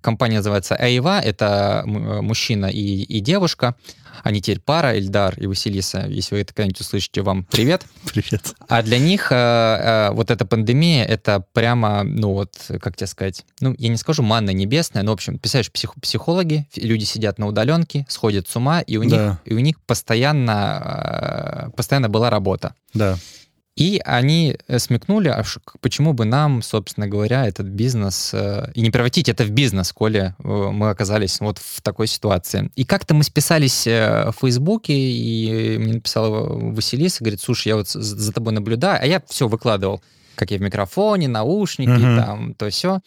Компания 0.00 0.36
называется 0.36 0.76
Эйва, 0.78 1.20
это 1.20 1.82
мужчина 1.86 2.66
и, 2.66 3.02
и 3.02 3.20
девушка. 3.20 3.74
Они 4.22 4.40
теперь 4.40 4.60
пара, 4.60 4.98
Эльдар 4.98 5.34
и 5.38 5.46
Василиса. 5.46 6.06
Если 6.08 6.34
вы 6.34 6.42
это 6.42 6.54
когда-нибудь 6.54 6.80
услышите, 6.80 7.22
вам 7.22 7.44
привет. 7.44 7.84
Привет. 8.12 8.54
А 8.68 8.82
для 8.82 8.98
них 8.98 9.32
э, 9.32 9.34
э, 9.34 10.10
вот 10.12 10.30
эта 10.30 10.46
пандемия, 10.46 11.04
это 11.04 11.44
прямо, 11.52 12.04
ну 12.04 12.32
вот, 12.32 12.54
как 12.80 12.96
тебе 12.96 13.06
сказать, 13.06 13.44
ну, 13.60 13.74
я 13.76 13.88
не 13.88 13.96
скажу 13.96 14.22
манна 14.22 14.50
небесная, 14.50 15.02
но, 15.02 15.10
в 15.10 15.14
общем, 15.14 15.38
писаешь 15.38 15.70
псих, 15.70 15.94
психологи, 16.00 16.66
люди 16.76 17.04
сидят 17.04 17.38
на 17.38 17.46
удаленке, 17.46 18.06
сходят 18.08 18.48
с 18.48 18.56
ума, 18.56 18.80
и 18.80 18.96
у 18.96 19.04
да. 19.04 19.06
них, 19.06 19.38
и 19.44 19.54
у 19.54 19.58
них 19.58 19.80
постоянно, 19.82 21.68
э, 21.68 21.76
постоянно 21.76 22.08
была 22.08 22.30
работа. 22.30 22.74
Да. 22.94 23.18
И 23.76 24.00
они 24.04 24.56
э, 24.68 24.78
смекнули, 24.78 25.28
а 25.28 25.42
почему 25.80 26.12
бы 26.12 26.24
нам, 26.24 26.62
собственно 26.62 27.08
говоря, 27.08 27.48
этот 27.48 27.66
бизнес, 27.66 28.30
э, 28.32 28.70
и 28.74 28.80
не 28.80 28.92
превратить 28.92 29.28
это 29.28 29.42
в 29.42 29.50
бизнес, 29.50 29.92
коли 29.92 30.34
э, 30.38 30.48
мы 30.48 30.90
оказались 30.90 31.40
вот 31.40 31.58
в 31.58 31.82
такой 31.82 32.06
ситуации. 32.06 32.70
И 32.76 32.84
как-то 32.84 33.14
мы 33.14 33.24
списались 33.24 33.84
в 33.86 34.34
Фейсбуке, 34.40 34.94
и 34.94 35.76
мне 35.78 35.94
написала 35.94 36.72
Василиса, 36.72 37.24
говорит, 37.24 37.40
слушай, 37.40 37.68
я 37.68 37.76
вот 37.76 37.88
за 37.88 38.32
тобой 38.32 38.52
наблюдаю, 38.52 39.02
а 39.02 39.06
я 39.06 39.20
все 39.28 39.48
выкладывал, 39.48 40.00
как 40.36 40.52
я 40.52 40.58
в 40.58 40.60
микрофоне, 40.60 41.26
наушники, 41.26 41.90
uh-huh. 41.90 42.24
там, 42.24 42.54
то 42.54 42.70
все. 42.70 43.00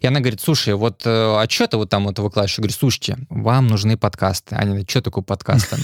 И 0.00 0.06
она 0.06 0.20
говорит, 0.20 0.40
слушай, 0.42 0.74
вот, 0.74 1.02
а 1.06 1.46
что 1.48 1.66
ты 1.68 1.76
вот 1.78 1.88
там 1.88 2.04
вот 2.04 2.18
выкладываешь? 2.18 2.58
Я 2.58 2.62
говорю, 2.62 2.74
слушайте, 2.74 3.18
вам 3.30 3.68
нужны 3.68 3.96
подкасты. 3.96 4.56
Они 4.56 4.84
что 4.86 5.00
такое 5.00 5.24
подкасты? 5.24 5.76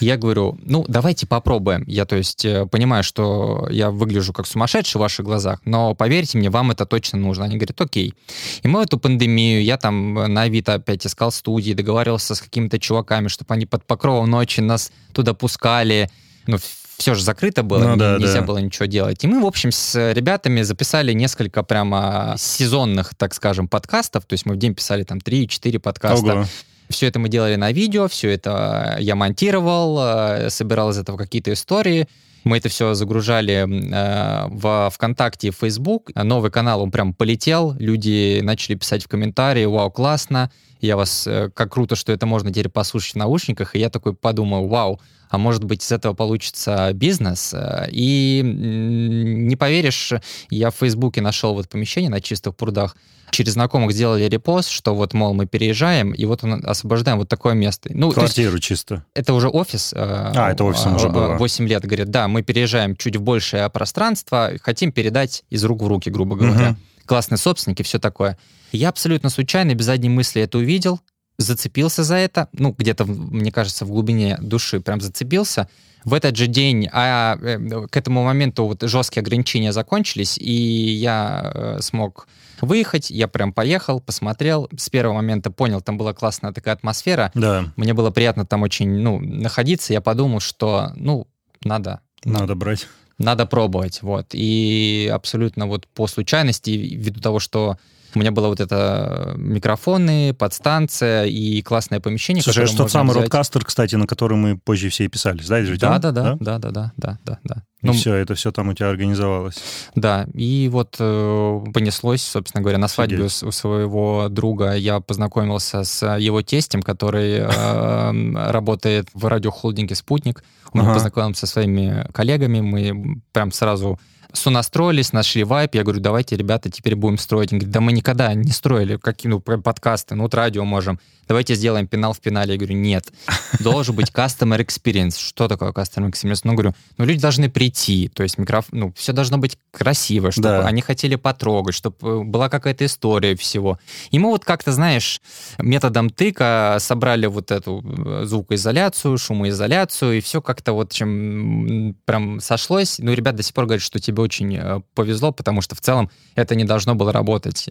Я 0.00 0.16
говорю, 0.16 0.58
ну, 0.62 0.84
давайте 0.88 1.26
попробуем. 1.26 1.84
Я, 1.86 2.04
то 2.04 2.16
есть, 2.16 2.44
э, 2.44 2.66
понимаю, 2.66 3.02
что 3.02 3.66
я 3.70 3.90
выгляжу 3.90 4.32
как 4.32 4.46
сумасшедший 4.46 4.98
в 4.98 5.02
ваших 5.02 5.24
глазах, 5.24 5.60
но 5.64 5.94
поверьте 5.94 6.38
мне, 6.38 6.50
вам 6.50 6.70
это 6.70 6.86
точно 6.86 7.18
нужно. 7.18 7.44
Они 7.44 7.56
говорят, 7.56 7.80
окей. 7.80 8.14
И 8.62 8.68
мы 8.68 8.80
в 8.80 8.82
эту 8.84 8.98
пандемию, 8.98 9.62
я 9.62 9.76
там 9.76 10.14
на 10.14 10.42
Авито 10.42 10.74
опять 10.74 11.06
искал 11.06 11.32
студии, 11.32 11.72
договаривался 11.72 12.34
с 12.34 12.40
какими-то 12.40 12.78
чуваками, 12.78 13.28
чтобы 13.28 13.54
они 13.54 13.66
под 13.66 13.84
покровом 13.84 14.30
ночи 14.30 14.60
нас 14.60 14.92
туда 15.12 15.34
пускали. 15.34 16.10
Ну, 16.46 16.58
все 16.98 17.14
же 17.14 17.22
закрыто 17.22 17.62
было, 17.62 17.90
ну, 17.90 17.96
да, 17.96 18.18
нельзя 18.18 18.40
да. 18.40 18.46
было 18.46 18.58
ничего 18.58 18.86
делать. 18.86 19.22
И 19.22 19.28
мы, 19.28 19.40
в 19.40 19.46
общем, 19.46 19.70
с 19.70 20.12
ребятами 20.12 20.62
записали 20.62 21.12
несколько 21.12 21.62
прямо 21.62 22.34
сезонных, 22.36 23.14
так 23.14 23.34
скажем, 23.34 23.68
подкастов. 23.68 24.26
То 24.26 24.34
есть 24.34 24.46
мы 24.46 24.54
в 24.54 24.58
день 24.58 24.74
писали 24.74 25.04
там 25.04 25.18
3-4 25.18 25.78
подкаста. 25.78 26.32
Ого. 26.32 26.46
Все 26.88 27.06
это 27.06 27.18
мы 27.18 27.28
делали 27.28 27.56
на 27.56 27.72
видео, 27.72 28.08
все 28.08 28.30
это 28.30 28.96
я 28.98 29.14
монтировал, 29.14 29.98
э, 30.00 30.50
собирал 30.50 30.90
из 30.90 30.98
этого 30.98 31.16
какие-то 31.16 31.52
истории. 31.52 32.08
Мы 32.44 32.58
это 32.58 32.68
все 32.68 32.94
загружали 32.94 33.66
э, 33.66 34.48
в 34.48 34.90
ВКонтакте 34.94 35.48
и 35.48 35.50
Facebook. 35.50 36.10
Новый 36.14 36.50
канал, 36.50 36.82
он 36.82 36.90
прям 36.90 37.12
полетел. 37.12 37.74
Люди 37.78 38.40
начали 38.42 38.76
писать 38.76 39.04
в 39.04 39.08
комментарии, 39.08 39.64
вау, 39.64 39.90
классно. 39.90 40.50
Я 40.80 40.96
вас, 40.96 41.26
э, 41.26 41.50
как 41.54 41.72
круто, 41.72 41.96
что 41.96 42.12
это 42.12 42.26
можно 42.26 42.50
теперь 42.50 42.68
послушать 42.68 43.14
в 43.14 43.16
наушниках. 43.16 43.74
И 43.74 43.78
я 43.78 43.90
такой 43.90 44.14
подумал, 44.14 44.68
вау, 44.68 45.00
а 45.28 45.38
может 45.38 45.64
быть 45.64 45.84
из 45.84 45.92
этого 45.92 46.14
получится 46.14 46.90
бизнес. 46.94 47.52
Э, 47.54 47.88
и 47.90 48.42
не 48.44 49.56
поверишь, 49.56 50.12
я 50.50 50.70
в 50.70 50.76
Фейсбуке 50.76 51.20
нашел 51.20 51.54
вот 51.54 51.68
помещение 51.68 52.10
на 52.10 52.20
чистых 52.20 52.56
прудах, 52.56 52.96
через 53.30 53.52
знакомых 53.52 53.92
сделали 53.92 54.24
репост, 54.24 54.70
что 54.70 54.94
вот, 54.94 55.12
мол, 55.12 55.34
мы 55.34 55.46
переезжаем, 55.46 56.12
и 56.12 56.24
вот 56.24 56.42
освобождаем 56.44 57.18
вот 57.18 57.28
такое 57.28 57.54
место. 57.54 57.90
Ну, 57.92 58.10
Квартиру 58.10 58.54
есть, 58.54 58.64
чисто. 58.64 59.04
Это 59.14 59.34
уже 59.34 59.48
офис. 59.48 59.92
Э, 59.92 60.32
а, 60.34 60.50
это 60.52 60.64
офисом 60.64 60.96
уже 60.96 61.08
было. 61.08 61.36
8 61.36 61.68
лет, 61.68 61.84
говорит, 61.84 62.10
да, 62.10 62.28
мы 62.28 62.42
переезжаем 62.42 62.96
чуть 62.96 63.16
в 63.16 63.22
большее 63.22 63.68
пространство, 63.70 64.52
хотим 64.62 64.92
передать 64.92 65.44
из 65.50 65.64
рук 65.64 65.82
в 65.82 65.86
руки, 65.86 66.10
грубо 66.10 66.36
говоря. 66.36 66.70
Угу. 66.70 66.76
Классные 67.08 67.38
собственники, 67.38 67.82
все 67.82 67.98
такое. 67.98 68.38
Я 68.70 68.90
абсолютно 68.90 69.30
случайно, 69.30 69.74
без 69.74 69.86
задней 69.86 70.10
мысли 70.10 70.42
это 70.42 70.58
увидел, 70.58 71.00
зацепился 71.38 72.04
за 72.04 72.16
это, 72.16 72.48
ну, 72.52 72.74
где-то, 72.76 73.06
мне 73.06 73.50
кажется, 73.50 73.86
в 73.86 73.88
глубине 73.90 74.36
души 74.40 74.80
прям 74.80 75.00
зацепился. 75.00 75.68
В 76.04 76.14
этот 76.14 76.36
же 76.36 76.46
день, 76.46 76.88
а 76.92 77.36
э, 77.40 77.86
к 77.90 77.96
этому 77.96 78.24
моменту 78.24 78.66
вот 78.66 78.82
жесткие 78.82 79.22
ограничения 79.22 79.72
закончились, 79.72 80.38
и 80.38 80.52
я 80.52 81.50
э, 81.54 81.78
смог 81.80 82.28
выехать, 82.60 83.10
я 83.10 83.26
прям 83.26 83.52
поехал, 83.52 84.00
посмотрел, 84.00 84.68
с 84.76 84.90
первого 84.90 85.14
момента 85.14 85.50
понял, 85.50 85.80
там 85.80 85.96
была 85.98 86.12
классная 86.12 86.52
такая 86.52 86.74
атмосфера. 86.74 87.32
Да. 87.34 87.72
Мне 87.76 87.94
было 87.94 88.10
приятно 88.10 88.46
там 88.46 88.62
очень, 88.62 88.90
ну, 88.90 89.18
находиться, 89.18 89.92
я 89.92 90.00
подумал, 90.00 90.40
что, 90.40 90.92
ну, 90.96 91.26
надо. 91.62 92.00
Надо 92.24 92.54
брать. 92.54 92.86
Надо 93.18 93.46
пробовать, 93.46 94.00
вот. 94.02 94.26
И 94.32 95.10
абсолютно 95.12 95.66
вот 95.66 95.88
по 95.88 96.06
случайности, 96.06 96.70
ввиду 96.70 97.20
того, 97.20 97.40
что 97.40 97.76
у 98.14 98.18
меня 98.18 98.30
было 98.32 98.48
вот 98.48 98.60
это 98.60 99.34
микрофоны, 99.36 100.34
подстанция 100.34 101.24
и 101.24 101.62
классное 101.62 102.00
помещение. 102.00 102.42
Слушай, 102.42 102.64
это 102.64 102.76
тот 102.76 102.90
самый 102.90 103.12
взять. 103.12 103.24
родкастер, 103.24 103.64
кстати, 103.64 103.96
на 103.96 104.06
который 104.06 104.36
мы 104.36 104.56
позже 104.56 104.88
все 104.88 105.04
и 105.04 105.08
писали, 105.08 105.42
да? 105.76 105.98
Да, 105.98 106.10
да, 106.10 106.10
да, 106.12 106.36
да, 106.40 106.58
да, 106.58 106.70
да, 106.70 106.92
да, 106.96 107.18
да, 107.24 107.38
да. 107.44 107.62
И 107.80 107.86
ну, 107.86 107.92
все, 107.92 108.14
это 108.14 108.34
все 108.34 108.50
там 108.50 108.70
у 108.70 108.74
тебя 108.74 108.88
организовалось. 108.88 109.62
Да, 109.94 110.26
и 110.34 110.68
вот 110.70 110.96
э, 110.98 111.60
понеслось, 111.72 112.22
собственно 112.22 112.60
говоря, 112.60 112.78
на 112.78 112.88
свадьбе 112.88 113.24
у, 113.24 113.26
у 113.26 113.52
своего 113.52 114.28
друга 114.28 114.72
я 114.74 114.98
познакомился 114.98 115.84
с 115.84 116.16
его 116.16 116.42
тестем, 116.42 116.82
который 116.82 117.38
э, 117.38 118.50
работает 118.50 119.08
в 119.14 119.26
радиохолдинге 119.26 119.94
«Спутник». 119.94 120.42
Мы 120.72 120.82
ага. 120.82 120.94
познакомился 120.94 121.46
со 121.46 121.52
своими 121.52 122.06
коллегами, 122.12 122.60
мы 122.60 123.20
прям 123.32 123.52
сразу 123.52 123.98
сонастроились, 124.38 125.12
нашли 125.12 125.44
вайп. 125.44 125.74
Я 125.74 125.82
говорю, 125.82 126.00
давайте, 126.00 126.36
ребята, 126.36 126.70
теперь 126.70 126.94
будем 126.94 127.18
строить. 127.18 127.52
Он 127.52 127.58
говорит, 127.58 127.72
да 127.72 127.80
мы 127.80 127.92
никогда 127.92 128.32
не 128.34 128.50
строили 128.50 128.96
какие 128.96 129.30
ну, 129.30 129.40
подкасты, 129.40 130.14
ну 130.14 130.24
вот 130.24 130.34
радио 130.34 130.64
можем. 130.64 130.98
Давайте 131.28 131.54
сделаем 131.54 131.86
пенал 131.86 132.14
в 132.14 132.20
пенале. 132.20 132.52
Я 132.52 132.58
говорю, 132.58 132.74
нет, 132.74 133.12
должен 133.60 133.94
быть 133.94 134.10
customer 134.10 134.58
experience. 134.64 135.18
Что 135.18 135.46
такое 135.46 135.72
customer 135.72 136.10
experience? 136.10 136.40
Ну, 136.44 136.54
говорю, 136.54 136.74
ну 136.96 137.04
люди 137.04 137.20
должны 137.20 137.50
прийти, 137.50 138.08
то 138.08 138.22
есть 138.22 138.38
микрофон, 138.38 138.78
ну 138.78 138.92
все 138.96 139.12
должно 139.12 139.36
быть 139.36 139.58
красиво, 139.70 140.32
чтобы 140.32 140.48
да. 140.48 140.66
они 140.66 140.80
хотели 140.80 141.16
потрогать, 141.16 141.74
чтобы 141.74 141.96
э, 142.00 142.22
была 142.24 142.48
какая-то 142.48 142.86
история 142.86 143.36
всего. 143.36 143.78
И 144.10 144.18
мы 144.18 144.30
вот 144.30 144.46
как-то, 144.46 144.72
знаешь, 144.72 145.20
методом 145.58 146.08
тыка 146.08 146.78
собрали 146.80 147.26
вот 147.26 147.50
эту 147.50 147.84
э, 147.84 148.24
звукоизоляцию, 148.24 149.18
шумоизоляцию, 149.18 150.18
и 150.18 150.20
все 150.20 150.40
как-то 150.40 150.72
вот 150.72 150.92
чем 150.92 151.94
прям 152.06 152.40
сошлось. 152.40 152.98
Ну, 152.98 153.12
ребят 153.12 153.36
до 153.36 153.42
сих 153.42 153.52
пор 153.52 153.66
говорят, 153.66 153.82
что 153.82 153.98
тебе 153.98 154.22
очень 154.22 154.56
э, 154.56 154.80
повезло, 154.94 155.30
потому 155.32 155.60
что 155.60 155.74
в 155.74 155.80
целом 155.82 156.10
это 156.36 156.54
не 156.54 156.64
должно 156.64 156.94
было 156.94 157.12
работать 157.12 157.68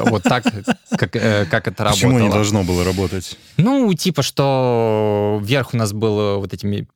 вот 0.00 0.24
так, 0.24 0.44
как, 0.90 1.12
как 1.12 1.68
это 1.68 1.84
работало. 1.84 1.92
Почему 1.92 2.18
не 2.18 2.28
должно 2.28 2.64
было 2.64 2.84
работать? 2.84 2.97
Ну, 3.56 3.92
типа, 3.94 4.22
что 4.22 5.40
вверх 5.42 5.74
у 5.74 5.76
нас 5.76 5.92
был 5.92 6.40
вот 6.40 6.52
этими 6.52 6.86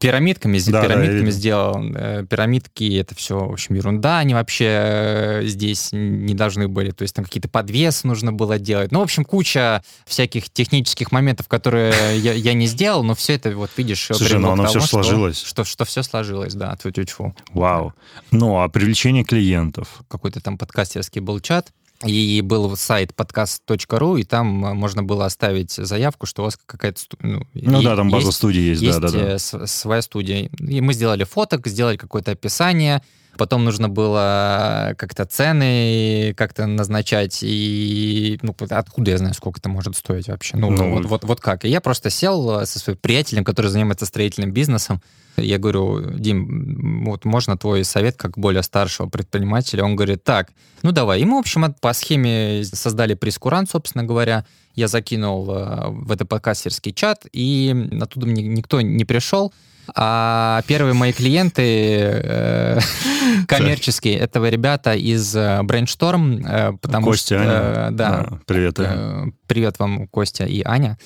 пирамидками, 0.00 0.58
Да, 0.58 0.72
да, 0.72 0.82
пирамидками 0.88 1.18
видел. 1.20 1.30
сделал. 1.32 1.84
Э, 1.94 2.26
Пирамидки 2.28 2.96
это 2.98 3.14
все, 3.14 3.38
в 3.38 3.52
общем, 3.52 3.76
ерунда. 3.76 4.18
Они 4.18 4.34
вообще 4.34 4.64
э, 4.68 5.40
здесь 5.44 5.90
не 5.92 6.34
должны 6.34 6.66
были. 6.66 6.90
То 6.90 7.02
есть 7.02 7.14
там 7.14 7.24
какие-то 7.24 7.48
подвесы 7.48 8.08
нужно 8.08 8.32
было 8.32 8.58
делать. 8.58 8.90
Ну, 8.90 8.98
в 8.98 9.02
общем, 9.02 9.24
куча 9.24 9.84
всяких 10.04 10.50
технических 10.50 11.12
моментов, 11.12 11.46
которые 11.46 11.94
я, 12.18 12.32
я 12.32 12.52
не 12.52 12.66
сделал, 12.66 13.04
но 13.04 13.14
все 13.14 13.34
это, 13.34 13.54
вот 13.56 13.70
видишь, 13.76 14.04
Слушай, 14.06 14.30
привело 14.30 14.40
ну 14.48 14.52
оно 14.54 14.62
тому, 14.64 14.80
что- 14.80 14.88
сложилось. 14.88 15.40
Что, 15.40 15.62
что, 15.62 15.84
все 15.84 16.02
сложилось, 16.02 16.54
да, 16.54 16.74
тьфу 16.76 17.36
Вау. 17.54 17.92
Ну, 18.32 18.58
а 18.60 18.68
привлечение 18.68 19.22
клиентов? 19.22 20.02
какой-то 20.08 20.40
там 20.40 20.58
подкастерский 20.58 21.20
был 21.20 21.38
чат, 21.38 21.70
и 22.06 22.40
был 22.40 22.76
сайт 22.76 23.14
подкаст.ру, 23.14 24.16
и 24.16 24.24
там 24.24 24.64
э, 24.64 24.74
можно 24.74 25.02
было 25.02 25.26
оставить 25.26 25.72
заявку, 25.72 26.26
что 26.26 26.42
у 26.42 26.44
вас 26.46 26.58
какая-то... 26.66 27.00
Ну, 27.20 27.46
Ну 27.54 27.80
и- 27.80 27.84
да, 27.84 27.96
там 27.96 28.10
база 28.10 28.26
есть- 28.26 28.38
студии 28.38 28.60
есть, 28.60 28.82
есть 28.82 29.00
да, 29.00 29.08
да, 29.10 29.18
да. 29.18 29.30
э, 29.34 29.38
с- 29.38 29.66
своя 29.66 30.02
студия. 30.02 30.48
И 30.58 30.80
мы 30.80 30.94
сделали 30.94 31.24
фоток, 31.24 31.66
сделали 31.66 31.96
какое-то 31.96 32.32
описание, 32.32 33.02
потом 33.36 33.64
нужно 33.64 33.88
было 33.88 34.94
как-то 34.98 35.24
цены 35.24 36.34
как-то 36.36 36.66
назначать, 36.66 37.38
и 37.42 38.38
ну, 38.42 38.54
откуда 38.70 39.10
я 39.10 39.18
знаю, 39.18 39.34
сколько 39.34 39.60
это 39.60 39.68
может 39.68 39.96
стоить 39.96 40.28
вообще? 40.28 40.56
Ну, 40.56 40.70
Ну, 40.70 40.94
вот, 40.94 41.04
вот, 41.06 41.24
вот 41.24 41.40
как. 41.40 41.64
И 41.64 41.68
я 41.68 41.80
просто 41.80 42.10
сел 42.10 42.60
э, 42.60 42.66
со 42.66 42.78
своим 42.78 42.98
приятелем, 42.98 43.44
который 43.44 43.68
занимается 43.68 44.06
строительным 44.06 44.52
бизнесом, 44.52 45.00
я 45.36 45.58
говорю, 45.58 46.18
Дим, 46.18 47.04
вот 47.04 47.24
можно 47.24 47.56
твой 47.56 47.84
совет 47.84 48.16
как 48.16 48.36
более 48.36 48.62
старшего 48.62 49.08
предпринимателя? 49.08 49.82
Он 49.82 49.96
говорит, 49.96 50.24
так, 50.24 50.50
ну 50.82 50.92
давай. 50.92 51.20
И 51.20 51.24
мы, 51.24 51.36
в 51.36 51.40
общем, 51.40 51.72
по 51.80 51.92
схеме 51.94 52.64
создали 52.64 53.14
прескурант, 53.14 53.70
собственно 53.70 54.04
говоря. 54.04 54.44
Я 54.74 54.88
закинул 54.88 55.50
э, 55.50 55.88
в 55.88 56.12
этот 56.12 56.28
подкастерский 56.28 56.92
чат, 56.92 57.26
и 57.32 57.88
оттуда 58.00 58.26
мне 58.26 58.42
никто 58.42 58.80
не 58.80 59.04
пришел. 59.04 59.52
А 59.94 60.62
первые 60.66 60.94
мои 60.94 61.12
клиенты 61.12 61.62
э, 61.62 62.78
коммерческие, 63.48 64.16
это 64.18 64.46
ребята 64.48 64.94
из 64.94 65.34
э, 65.34 65.60
Brainstorm, 65.62 66.42
э, 66.46 66.72
потому 66.80 67.06
Костя, 67.06 67.26
что... 67.26 67.40
Аня. 67.40 67.52
э, 67.52 67.90
Да, 67.92 68.08
А, 68.08 68.38
Привет. 68.46 68.78
Э, 68.78 69.24
Привет 69.46 69.78
вам, 69.78 70.06
Костя 70.08 70.44
и 70.44 70.62
Аня. 70.64 70.98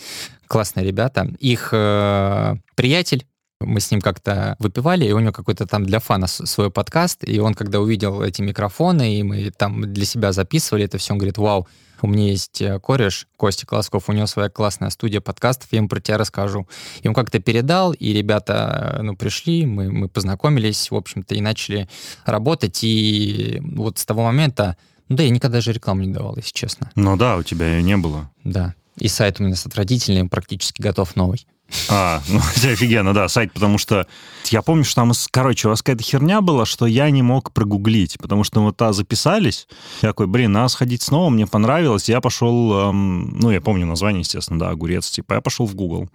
Классные 0.46 0.86
ребята. 0.86 1.28
Их 1.40 1.70
э, 1.72 2.56
приятель, 2.74 3.26
мы 3.60 3.80
с 3.80 3.90
ним 3.90 4.00
как-то 4.00 4.56
выпивали, 4.58 5.06
и 5.06 5.12
у 5.12 5.18
него 5.18 5.32
какой-то 5.32 5.66
там 5.66 5.84
для 5.84 5.98
фана 5.98 6.26
свой 6.26 6.70
подкаст, 6.70 7.24
и 7.26 7.40
он, 7.40 7.54
когда 7.54 7.80
увидел 7.80 8.22
эти 8.22 8.42
микрофоны, 8.42 9.16
и 9.18 9.22
мы 9.22 9.50
там 9.50 9.92
для 9.92 10.04
себя 10.04 10.32
записывали 10.32 10.84
это 10.84 10.98
все, 10.98 11.14
он 11.14 11.18
говорит, 11.18 11.38
вау, 11.38 11.66
у 12.02 12.06
меня 12.06 12.28
есть 12.28 12.60
э, 12.60 12.78
кореш, 12.80 13.26
Костя 13.36 13.66
Колосков, 13.66 14.08
у 14.08 14.12
него 14.12 14.26
своя 14.26 14.48
классная 14.48 14.90
студия 14.90 15.20
подкастов, 15.20 15.68
я 15.72 15.78
ему 15.78 15.88
про 15.88 16.00
тебя 16.00 16.18
расскажу. 16.18 16.68
И 17.02 17.08
он 17.08 17.14
как-то 17.14 17.38
передал, 17.38 17.92
и 17.92 18.12
ребята, 18.12 18.96
э, 18.98 19.02
ну, 19.02 19.16
пришли, 19.16 19.66
мы, 19.66 19.90
мы 19.90 20.08
познакомились, 20.08 20.90
в 20.90 20.94
общем-то, 20.94 21.34
и 21.34 21.40
начали 21.40 21.88
работать, 22.24 22.80
и 22.82 23.60
вот 23.62 23.98
с 23.98 24.04
того 24.04 24.22
момента, 24.24 24.76
ну 25.08 25.16
да, 25.16 25.22
я 25.22 25.30
никогда 25.30 25.58
даже 25.58 25.72
рекламу 25.72 26.02
не 26.02 26.12
давал, 26.12 26.36
если 26.36 26.52
честно. 26.52 26.90
Ну 26.94 27.16
да, 27.16 27.36
у 27.36 27.42
тебя 27.42 27.68
ее 27.68 27.82
не 27.82 27.96
было. 27.96 28.30
Да. 28.44 28.74
И 28.96 29.08
сайт 29.08 29.40
у 29.40 29.44
меня 29.44 29.54
отвратительный, 29.54 30.28
практически 30.28 30.80
готов 30.80 31.16
новый. 31.16 31.46
А, 31.88 32.22
ну 32.28 32.38
офигенно, 32.70 33.12
да, 33.12 33.28
сайт, 33.28 33.52
потому 33.52 33.78
что 33.78 34.06
я 34.46 34.62
помню, 34.62 34.84
что 34.84 34.96
там, 34.96 35.12
короче, 35.30 35.68
у 35.68 35.70
вас 35.70 35.82
какая-то 35.82 36.02
херня 36.02 36.40
была, 36.40 36.64
что 36.64 36.86
я 36.86 37.10
не 37.10 37.22
мог 37.22 37.52
прогуглить, 37.52 38.18
потому 38.18 38.44
что 38.44 38.60
вот 38.60 38.76
та 38.76 38.92
записались, 38.92 39.66
я 40.02 40.10
такой, 40.10 40.26
блин, 40.26 40.52
надо 40.52 40.68
сходить 40.68 41.02
снова, 41.02 41.30
мне 41.30 41.46
понравилось, 41.46 42.08
я 42.08 42.20
пошел, 42.20 42.90
эм, 42.90 43.38
ну, 43.38 43.50
я 43.50 43.60
помню 43.60 43.86
название, 43.86 44.20
естественно, 44.20 44.58
да, 44.58 44.70
огурец, 44.70 45.10
типа, 45.10 45.34
я 45.34 45.40
пошел 45.40 45.66
в 45.66 45.74
Google. 45.74 46.08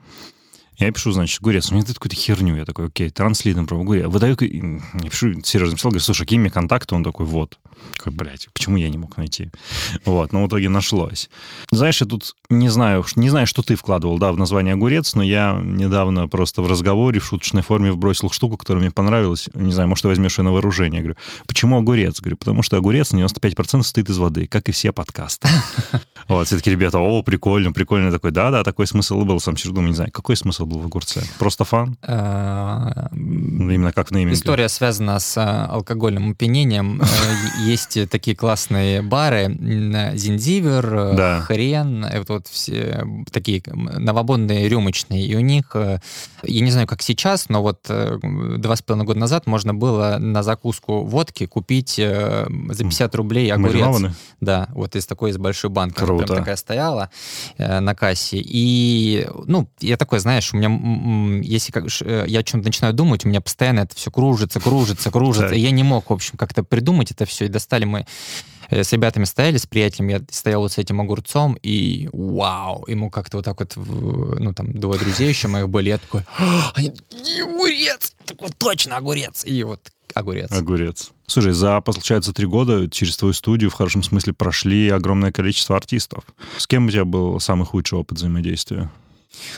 Я 0.78 0.92
пишу, 0.92 1.12
значит, 1.12 1.42
огурец, 1.42 1.70
мне 1.72 1.82
дают 1.82 2.00
какую-то 2.00 2.16
херню. 2.16 2.56
Я 2.56 2.66
такой, 2.66 2.88
окей, 2.88 3.10
транслитом 3.10 3.68
про 3.68 3.80
огурец. 3.80 4.08
Выдаю, 4.08 4.36
я 4.40 5.10
пишу, 5.10 5.42
серьезно 5.44 5.76
писал, 5.76 5.92
говорю, 5.92 6.04
слушай, 6.04 6.22
какие 6.22 6.40
мне 6.40 6.50
контакты? 6.50 6.96
Он 6.96 7.04
такой, 7.04 7.26
вот. 7.26 7.60
Такой, 7.98 8.14
блядь, 8.14 8.48
почему 8.54 8.78
я 8.78 8.90
не 8.90 8.98
мог 8.98 9.18
найти? 9.18 9.52
Вот, 10.06 10.34
но 10.34 10.44
в 10.44 10.48
итоге 10.48 10.70
нашлось. 10.70 11.30
Знаешь, 11.72 12.02
я 12.02 12.08
тут 12.08 12.36
не 12.50 12.70
знаю, 12.70 13.06
не 13.16 13.30
знаю, 13.30 13.48
что 13.48 13.62
ты 13.62 13.76
вкладывал, 13.76 14.18
да, 14.18 14.32
в 14.32 14.38
название 14.38 14.74
огурец, 14.74 15.14
но 15.14 15.24
я 15.24 15.60
недавно 15.64 16.28
просто 16.28 16.62
в 16.62 16.68
разговоре 16.68 17.20
в 17.20 17.26
шуточной 17.26 17.62
форме 17.62 17.92
вбросил 17.92 18.30
штуку, 18.30 18.58
которая 18.58 18.82
мне 18.82 18.92
понравилась. 18.92 19.50
Не 19.54 19.72
знаю, 19.74 19.90
может, 19.90 20.04
ты 20.04 20.08
возьмешь 20.08 20.38
ее 20.38 20.44
на 20.44 20.52
вооружение. 20.52 21.00
Я 21.00 21.04
говорю, 21.04 21.18
почему 21.48 21.78
огурец? 21.78 22.20
Говорю, 22.20 22.38
потому 22.38 22.64
что 22.64 22.78
огурец 22.78 23.12
на 23.12 23.20
95% 23.20 23.84
состоит 23.84 24.10
из 24.10 24.18
воды, 24.18 24.48
как 24.48 24.70
и 24.70 24.72
все 24.72 24.92
подкасты. 24.92 25.48
Вот, 26.28 26.48
все 26.48 26.56
такие 26.56 26.74
ребята, 26.76 27.00
о, 27.00 27.24
прикольно, 27.24 27.74
прикольно. 27.74 28.10
Такой, 28.10 28.32
да-да, 28.32 28.64
такой 28.64 28.88
смысл 28.88 29.22
был. 29.26 29.42
Сам 29.42 29.58
сижу, 29.58 29.74
думаю, 29.74 29.90
не 29.90 29.96
знаю, 29.96 30.12
какой 30.12 30.38
смысл 30.38 30.66
был 30.72 30.80
в 30.80 30.86
огурце? 30.86 31.22
Просто 31.38 31.64
фан? 31.66 31.98
Э, 32.04 33.08
Именно 33.14 33.92
как 33.94 34.08
в 34.10 34.12
нейминге. 34.12 34.36
История 34.36 34.70
связана 34.70 35.20
с 35.20 35.38
э, 35.38 35.42
алкогольным 35.42 36.32
опьянением. 36.32 37.02
Э, 37.02 37.06
Есть 37.64 38.10
такие 38.10 38.36
классные 38.36 39.02
бары, 39.02 39.48
Зиндивер, 40.16 41.16
Да. 41.16 41.42
Хрен, 41.42 42.06
э, 42.06 42.24
вот, 42.28 42.48
все 42.48 43.04
такие 43.32 43.62
новобонные 43.66 44.68
рюмочные. 44.70 45.26
И 45.26 45.36
у 45.36 45.40
них, 45.42 45.76
я 45.76 46.00
не 46.62 46.72
знаю, 46.72 46.88
как 46.88 47.02
сейчас, 47.02 47.50
но 47.50 47.62
вот 47.62 47.80
два 47.88 48.76
с 48.76 48.82
половиной 48.82 49.06
года 49.06 49.20
назад 49.20 49.48
можно 49.48 49.74
было 49.74 50.18
на 50.20 50.44
закуску 50.44 51.04
водки 51.04 51.46
купить 51.46 51.96
за 51.96 52.48
50 52.48 53.16
рублей 53.16 53.52
огурец. 53.52 54.12
Да, 54.40 54.68
вот 54.72 54.96
из 54.96 55.06
такой, 55.06 55.32
из 55.32 55.38
большой 55.38 55.70
банки. 55.70 55.96
Круто. 55.98 56.26
Прям 56.26 56.40
такая 56.40 56.56
стояла 56.56 57.10
на 57.58 57.96
кассе. 57.96 58.42
И, 58.44 59.28
ну, 59.46 59.68
я 59.80 59.98
такой, 59.98 60.20
знаешь, 60.20 60.51
у 60.54 60.58
меня, 60.58 61.42
если 61.44 61.72
как, 61.72 61.86
э, 62.02 62.26
я 62.28 62.40
о 62.40 62.44
чем-то 62.44 62.68
начинаю 62.68 62.94
думать, 62.94 63.26
у 63.26 63.30
меня 63.30 63.42
постоянно 63.42 63.82
это 63.82 63.96
все 63.96 64.12
кружится, 64.12 64.60
кружится, 64.60 65.12
кружится. 65.12 65.54
И 65.56 65.60
я 65.60 65.72
не 65.72 65.84
мог, 65.84 66.10
в 66.10 66.14
общем, 66.14 66.38
как-то 66.38 66.64
придумать 66.64 67.12
это 67.12 67.26
все. 67.26 67.46
И 67.46 67.50
достали 67.50 67.86
мы 67.86 68.06
э, 68.70 68.84
с 68.84 68.92
ребятами 68.94 69.26
стояли, 69.26 69.58
с 69.58 69.66
приятелем, 69.66 70.10
я 70.10 70.22
стоял 70.30 70.62
вот 70.62 70.72
с 70.72 70.78
этим 70.78 71.02
огурцом, 71.02 71.58
и 71.62 72.10
вау, 72.14 72.86
ему 72.88 73.10
как-то 73.10 73.38
вот 73.38 73.46
так 73.46 73.60
вот, 73.60 73.76
ну, 73.76 74.54
там, 74.54 74.74
двое 74.74 75.00
друзей 75.00 75.30
еще 75.30 75.48
моих 75.48 75.70
были, 75.70 75.90
я 75.90 75.98
такой, 75.98 76.22
«А, 76.38 76.72
они, 76.76 76.94
«Не, 77.12 77.42
огурец, 77.42 78.14
такой, 78.26 78.50
точно 78.58 78.98
огурец, 78.98 79.46
и 79.46 79.64
вот 79.64 79.92
огурец. 80.14 80.52
Огурец. 80.52 81.12
Слушай, 81.28 81.54
за, 81.54 81.80
получается, 81.82 82.34
три 82.34 82.46
года 82.46 82.90
через 82.90 83.16
твою 83.18 83.34
студию 83.34 83.70
в 83.70 83.74
хорошем 83.74 84.04
смысле 84.04 84.34
прошли 84.34 84.90
огромное 84.90 85.32
количество 85.32 85.76
артистов. 85.76 86.24
С 86.58 86.68
кем 86.68 86.88
у 86.88 86.92
тебя 86.92 87.06
был 87.06 87.40
самый 87.40 87.66
худший 87.66 87.98
опыт 88.00 88.18
взаимодействия? 88.18 88.92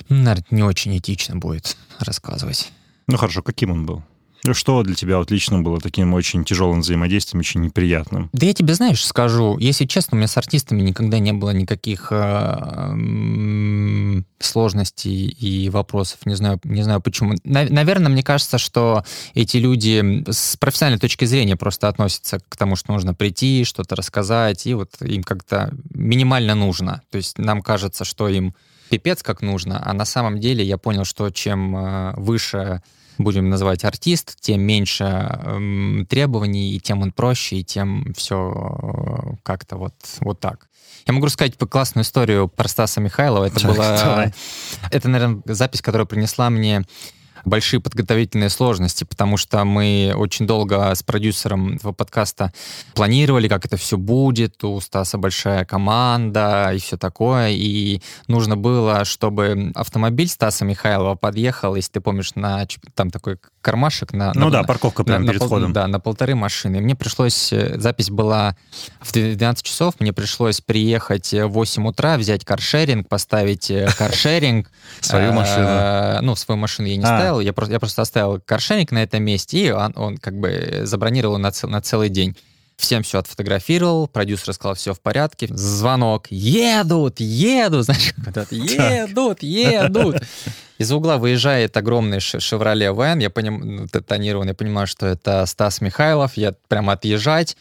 Ну, 0.09 0.17
наверное, 0.17 0.45
не 0.51 0.63
очень 0.63 0.97
этично 0.97 1.35
будет 1.35 1.77
рассказывать. 1.99 2.71
Ну 3.07 3.17
хорошо, 3.17 3.41
каким 3.41 3.71
он 3.71 3.85
был? 3.85 4.03
Ну, 4.45 4.53
Что 4.53 4.83
для 4.83 4.93
тебя 4.93 5.19
вот 5.19 5.31
лично 5.31 5.61
было 5.61 5.79
таким 5.79 6.13
очень 6.13 6.43
тяжелым 6.43 6.81
взаимодействием, 6.81 7.39
очень 7.39 7.61
неприятным? 7.61 8.29
Да 8.33 8.45
я 8.45 8.53
тебе, 8.53 8.73
знаешь, 8.73 9.05
скажу, 9.05 9.57
если 9.57 9.85
честно, 9.85 10.15
у 10.15 10.17
меня 10.17 10.27
с 10.27 10.35
артистами 10.35 10.81
никогда 10.81 11.19
не 11.19 11.31
было 11.31 11.51
никаких 11.51 12.07
э, 12.11 14.21
сложностей 14.39 15.27
и 15.27 15.69
вопросов. 15.69 16.19
Не 16.25 16.35
знаю, 16.35 16.59
не 16.65 16.83
знаю 16.83 17.01
почему. 17.01 17.35
На- 17.45 17.69
наверное, 17.69 18.09
мне 18.09 18.23
кажется, 18.23 18.57
что 18.57 19.05
эти 19.33 19.57
люди 19.57 20.25
с 20.29 20.57
профессиональной 20.57 20.99
точки 20.99 21.23
зрения 21.23 21.55
просто 21.55 21.87
относятся 21.87 22.39
к 22.49 22.57
тому, 22.57 22.75
что 22.75 22.91
нужно 22.91 23.13
прийти, 23.13 23.63
что-то 23.63 23.95
рассказать, 23.95 24.67
и 24.67 24.73
вот 24.73 24.89
им 25.01 25.23
как-то 25.23 25.73
минимально 25.93 26.55
нужно. 26.55 27.01
То 27.11 27.17
есть 27.17 27.37
нам 27.37 27.61
кажется, 27.61 28.03
что 28.03 28.27
им 28.27 28.53
пипец 28.89 29.23
как 29.23 29.41
нужно, 29.41 29.81
а 29.83 29.93
на 29.93 30.05
самом 30.05 30.39
деле 30.39 30.63
я 30.63 30.77
понял, 30.77 31.05
что 31.05 31.29
чем 31.29 31.75
э, 31.75 32.13
выше 32.17 32.81
будем 33.17 33.49
называть 33.49 33.83
артист, 33.83 34.37
тем 34.39 34.61
меньше 34.61 35.03
эм, 35.03 36.05
требований, 36.09 36.75
и 36.75 36.79
тем 36.79 37.01
он 37.01 37.11
проще, 37.11 37.57
и 37.57 37.63
тем 37.63 38.13
все 38.15 39.37
как-то 39.43 39.77
вот, 39.77 39.93
вот 40.19 40.39
так. 40.39 40.67
Я 41.05 41.13
могу 41.13 41.25
рассказать 41.25 41.57
классную 41.57 42.03
историю 42.03 42.47
про 42.47 42.67
Стаса 42.67 43.01
Михайлова. 43.01 43.45
Это 43.45 43.59
Так, 43.59 43.71
была... 43.71 43.97
давай. 43.97 44.33
Это, 44.89 45.09
наверное, 45.09 45.41
запись, 45.47 45.81
которая 45.81 46.05
принесла 46.05 46.49
мне 46.49 46.83
большие 47.45 47.79
подготовительные 47.79 48.49
сложности, 48.49 49.03
потому 49.03 49.37
что 49.37 49.63
мы 49.65 50.13
очень 50.15 50.47
долго 50.47 50.93
с 50.93 51.03
продюсером 51.03 51.75
этого 51.75 51.91
подкаста 51.91 52.53
планировали, 52.93 53.47
как 53.47 53.65
это 53.65 53.77
все 53.77 53.97
будет, 53.97 54.63
у 54.63 54.79
Стаса 54.79 55.17
большая 55.17 55.65
команда 55.65 56.71
и 56.73 56.79
все 56.79 56.97
такое, 56.97 57.49
и 57.51 58.01
нужно 58.27 58.55
было, 58.57 59.05
чтобы 59.05 59.71
автомобиль 59.75 60.27
Стаса 60.27 60.65
Михайлова 60.65 61.15
подъехал, 61.15 61.75
если 61.75 61.93
ты 61.93 62.01
помнишь, 62.01 62.35
на 62.35 62.65
там 62.95 63.09
такой 63.09 63.37
кармашек 63.61 64.13
на... 64.13 64.31
Ну 64.35 64.45
на- 64.45 64.51
да, 64.51 64.61
на- 64.61 64.67
парковка 64.67 65.03
прямо 65.03 65.19
на- 65.19 65.25
на 65.25 65.31
перед 65.31 65.39
пол- 65.39 65.47
входом. 65.47 65.73
Да, 65.73 65.87
на 65.87 65.99
полторы 65.99 66.35
машины. 66.35 66.81
Мне 66.81 66.95
пришлось, 66.95 67.53
э, 67.53 67.79
запись 67.79 68.09
была 68.09 68.55
в 68.99 69.11
12 69.11 69.63
часов, 69.65 69.95
мне 69.99 70.11
пришлось 70.13 70.59
приехать 70.61 71.33
э, 71.33 71.45
в 71.45 71.51
8 71.53 71.87
утра, 71.87 72.17
взять 72.17 72.43
каршеринг, 72.45 73.07
поставить 73.07 73.71
э, 73.71 73.89
каршеринг. 73.97 74.69
Свою 75.01 75.31
машину. 75.33 76.21
Ну, 76.21 76.35
свою 76.35 76.57
машину 76.59 76.87
я 76.87 76.97
не 76.97 77.03
А. 77.03 77.07
ставил, 77.33 77.39
я 77.39 77.53
просто, 77.53 77.73
я 77.73 77.79
просто 77.79 78.01
оставил 78.01 78.39
каршеринг 78.39 78.91
на 78.91 79.03
этом 79.03 79.23
месте, 79.23 79.57
и 79.57 79.71
он, 79.71 79.93
он 79.95 80.17
как 80.17 80.39
бы 80.39 80.81
забронировал 80.83 81.37
на, 81.37 81.51
цел- 81.51 81.69
на 81.69 81.81
целый 81.81 82.09
день. 82.09 82.35
Всем 82.75 83.03
все 83.03 83.19
отфотографировал, 83.19 84.07
продюсер 84.07 84.53
сказал, 84.53 84.75
все 84.75 84.93
в 84.93 84.99
порядке. 84.99 85.47
Звонок. 85.49 86.27
Едут, 86.29 87.19
едут, 87.19 87.85
знаешь, 87.85 88.13
едут, 88.51 89.43
едут. 89.43 90.15
И 90.77 90.81
Из-за 90.83 90.95
угла 90.95 91.17
выезжает 91.17 91.77
огромный 91.77 92.19
«Шевроле 92.19 92.87
Вен», 92.87 93.19
я 93.19 93.29
поним... 93.29 93.75
Ну, 93.75 93.87
тонированный, 93.87 94.53
понимаю, 94.53 94.87
что 94.87 95.05
это 95.05 95.45
Стас 95.45 95.81
Михайлов, 95.81 96.35
я 96.35 96.53
прям 96.67 96.89
отъезжать, 96.89 97.55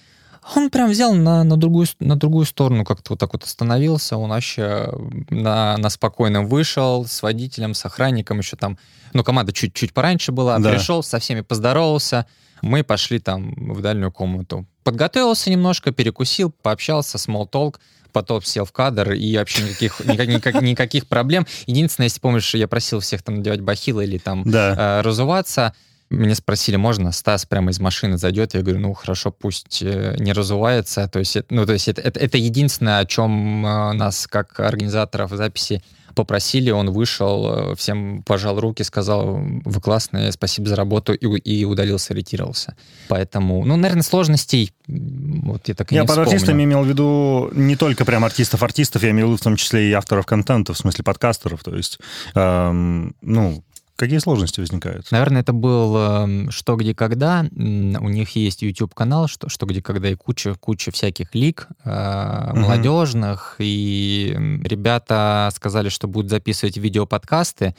он 0.56 0.70
прям 0.70 0.90
взял 0.90 1.14
на, 1.14 1.44
на, 1.44 1.56
другую, 1.56 1.86
на 2.00 2.16
другую 2.16 2.46
сторону, 2.46 2.84
как-то 2.84 3.12
вот 3.12 3.20
так 3.20 3.32
вот 3.32 3.44
остановился, 3.44 4.16
он 4.16 4.30
вообще 4.30 4.92
на, 5.30 5.76
на 5.76 5.90
спокойном 5.90 6.46
вышел 6.46 7.06
с 7.06 7.22
водителем, 7.22 7.74
с 7.74 7.84
охранником 7.84 8.38
еще 8.38 8.56
там, 8.56 8.78
ну, 9.12 9.22
команда 9.22 9.52
чуть-чуть 9.52 9.92
пораньше 9.92 10.32
была, 10.32 10.58
да. 10.58 10.70
пришел, 10.70 11.02
со 11.02 11.18
всеми 11.18 11.42
поздоровался, 11.42 12.26
мы 12.60 12.82
пошли 12.82 13.18
там 13.18 13.54
в 13.74 13.80
дальнюю 13.80 14.10
комнату. 14.10 14.66
Подготовился 14.84 15.50
немножко, 15.50 15.92
перекусил, 15.92 16.52
пообщался, 16.62 17.18
small 17.18 17.48
talk, 17.48 17.76
потом 18.12 18.42
сел 18.42 18.64
в 18.64 18.72
кадр, 18.72 19.12
и 19.12 19.36
вообще 19.36 19.62
никаких, 19.62 20.00
никаких, 20.04 20.60
никаких 20.60 21.06
проблем. 21.06 21.46
Единственное, 21.66 22.06
если 22.06 22.20
помнишь, 22.20 22.54
я 22.54 22.68
просил 22.68 23.00
всех 23.00 23.22
там 23.22 23.36
надевать 23.36 23.60
бахилы 23.60 24.04
или 24.04 24.18
там 24.18 24.42
да. 24.44 24.98
э, 24.98 25.02
разуваться, 25.02 25.74
меня 26.12 26.34
спросили, 26.34 26.76
можно 26.76 27.12
Стас 27.12 27.46
прямо 27.46 27.70
из 27.70 27.80
машины 27.80 28.18
зайдет? 28.18 28.54
Я 28.54 28.62
говорю, 28.62 28.80
ну 28.80 28.92
хорошо, 28.92 29.30
пусть 29.30 29.82
э, 29.82 30.16
не 30.18 30.32
разувается. 30.32 31.08
То 31.08 31.18
есть, 31.18 31.36
ну, 31.50 31.66
то 31.66 31.72
есть 31.72 31.88
это, 31.88 32.00
это, 32.00 32.20
это 32.20 32.38
единственное, 32.38 32.98
о 32.98 33.06
чем 33.06 33.64
э, 33.66 33.92
нас, 33.92 34.26
как 34.26 34.60
организаторов 34.60 35.30
записи, 35.30 35.82
попросили, 36.14 36.70
он 36.70 36.90
вышел, 36.90 37.72
э, 37.72 37.76
всем 37.76 38.22
пожал 38.22 38.60
руки, 38.60 38.82
сказал, 38.82 39.40
вы 39.64 39.80
классные, 39.80 40.32
спасибо 40.32 40.68
за 40.68 40.76
работу, 40.76 41.14
и, 41.14 41.26
и 41.26 41.64
удалился, 41.64 42.14
ретировался. 42.14 42.76
Поэтому, 43.08 43.64
ну, 43.64 43.76
наверное, 43.76 44.02
сложностей 44.02 44.72
вот 44.86 45.68
я 45.68 45.74
так 45.74 45.92
и 45.92 45.94
я 45.94 46.02
не 46.02 46.06
под 46.06 46.16
вспомню. 46.16 46.34
артистами 46.34 46.64
имел 46.64 46.82
в 46.82 46.86
виду 46.86 47.50
не 47.52 47.76
только 47.76 48.04
прям 48.04 48.24
артистов-артистов, 48.24 49.02
я 49.02 49.10
имел 49.10 49.26
в 49.26 49.30
виду 49.30 49.38
в 49.38 49.44
том 49.44 49.56
числе 49.56 49.88
и 49.88 49.92
авторов 49.92 50.26
контента, 50.26 50.74
в 50.74 50.78
смысле 50.78 51.04
подкастеров, 51.04 51.62
то 51.64 51.74
есть, 51.74 51.98
эм, 52.34 53.14
ну, 53.22 53.64
Какие 53.96 54.18
сложности 54.18 54.60
возникают? 54.60 55.10
Наверное, 55.10 55.42
это 55.42 55.52
был 55.52 55.94
э, 55.96 56.50
«Что, 56.50 56.76
где, 56.76 56.94
когда». 56.94 57.46
У 57.52 58.08
них 58.08 58.30
есть 58.36 58.62
YouTube-канал 58.62 59.28
«Что, 59.28 59.48
что, 59.48 59.66
где, 59.66 59.82
когда» 59.82 60.08
и 60.08 60.14
куча, 60.14 60.54
куча 60.54 60.90
всяких 60.90 61.34
лик 61.34 61.68
э, 61.84 62.50
угу. 62.50 62.60
молодежных. 62.60 63.56
И 63.58 64.34
ребята 64.64 65.50
сказали, 65.54 65.88
что 65.88 66.08
будут 66.08 66.30
записывать 66.30 66.76
видеоподкасты 66.76 67.74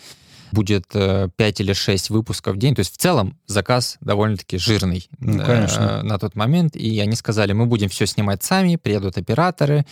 будет 0.53 0.87
5 0.87 1.31
э, 1.37 1.63
или 1.63 1.73
6 1.73 2.09
выпусков 2.11 2.55
в 2.55 2.59
день. 2.59 2.75
То 2.75 2.79
есть 2.79 2.93
в 2.93 2.97
целом 2.97 3.37
заказ 3.47 3.97
довольно-таки 4.01 4.57
жирный 4.57 5.09
ну, 5.19 5.41
э, 5.41 6.01
на 6.03 6.19
тот 6.19 6.35
момент. 6.35 6.75
И 6.75 6.99
они 6.99 7.15
сказали, 7.15 7.53
мы 7.53 7.65
будем 7.65 7.89
все 7.89 8.05
снимать 8.05 8.43
сами, 8.43 8.77
приедут 8.77 9.17
операторы. 9.17 9.85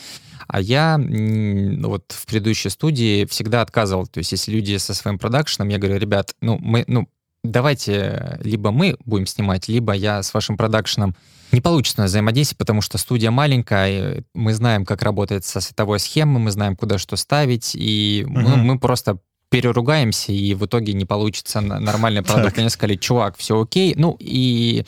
А 0.52 0.60
я 0.60 1.00
вот 1.00 2.04
в 2.12 2.26
предыдущей 2.26 2.68
студии 2.68 3.24
всегда 3.24 3.62
отказывал. 3.62 4.06
То 4.06 4.18
есть 4.18 4.34
если 4.34 4.52
люди 4.52 4.76
со 4.76 4.94
своим 4.94 5.18
продакшеном, 5.18 5.70
я 5.70 5.78
говорю, 5.78 5.98
ребят, 5.98 6.36
ну, 6.42 6.58
мы, 6.60 6.84
ну, 6.88 7.08
давайте 7.42 8.38
либо 8.44 8.72
мы 8.72 8.98
будем 9.06 9.28
снимать, 9.28 9.70
либо 9.70 9.94
я 9.94 10.22
с 10.22 10.34
вашим 10.34 10.58
продакшеном 10.58 11.16
не 11.54 11.62
получится 11.62 12.04
взаимодействие, 12.04 12.58
потому 12.58 12.82
что 12.82 12.98
студия 12.98 13.32
маленькая, 13.32 14.26
мы 14.34 14.54
знаем, 14.54 14.84
как 14.84 15.04
работает 15.04 15.46
со 15.46 15.62
световой 15.62 16.02
схемой, 16.02 16.42
мы 16.42 16.52
знаем, 16.52 16.76
куда 16.76 16.98
что 16.98 17.16
ставить, 17.16 17.72
и 17.74 18.26
угу. 18.28 18.38
мы, 18.38 18.58
мы 18.58 18.80
просто 18.80 19.20
переругаемся, 19.50 20.34
и 20.34 20.54
в 20.54 20.66
итоге 20.66 20.92
не 20.92 21.06
получится 21.06 21.62
нормальный 21.62 22.24
продукт. 22.24 22.58
Они 22.58 22.70
сказали, 22.70 22.98
чувак, 22.98 23.38
все 23.38 23.62
окей. 23.62 23.94
Ну, 23.96 24.18
и 24.20 24.86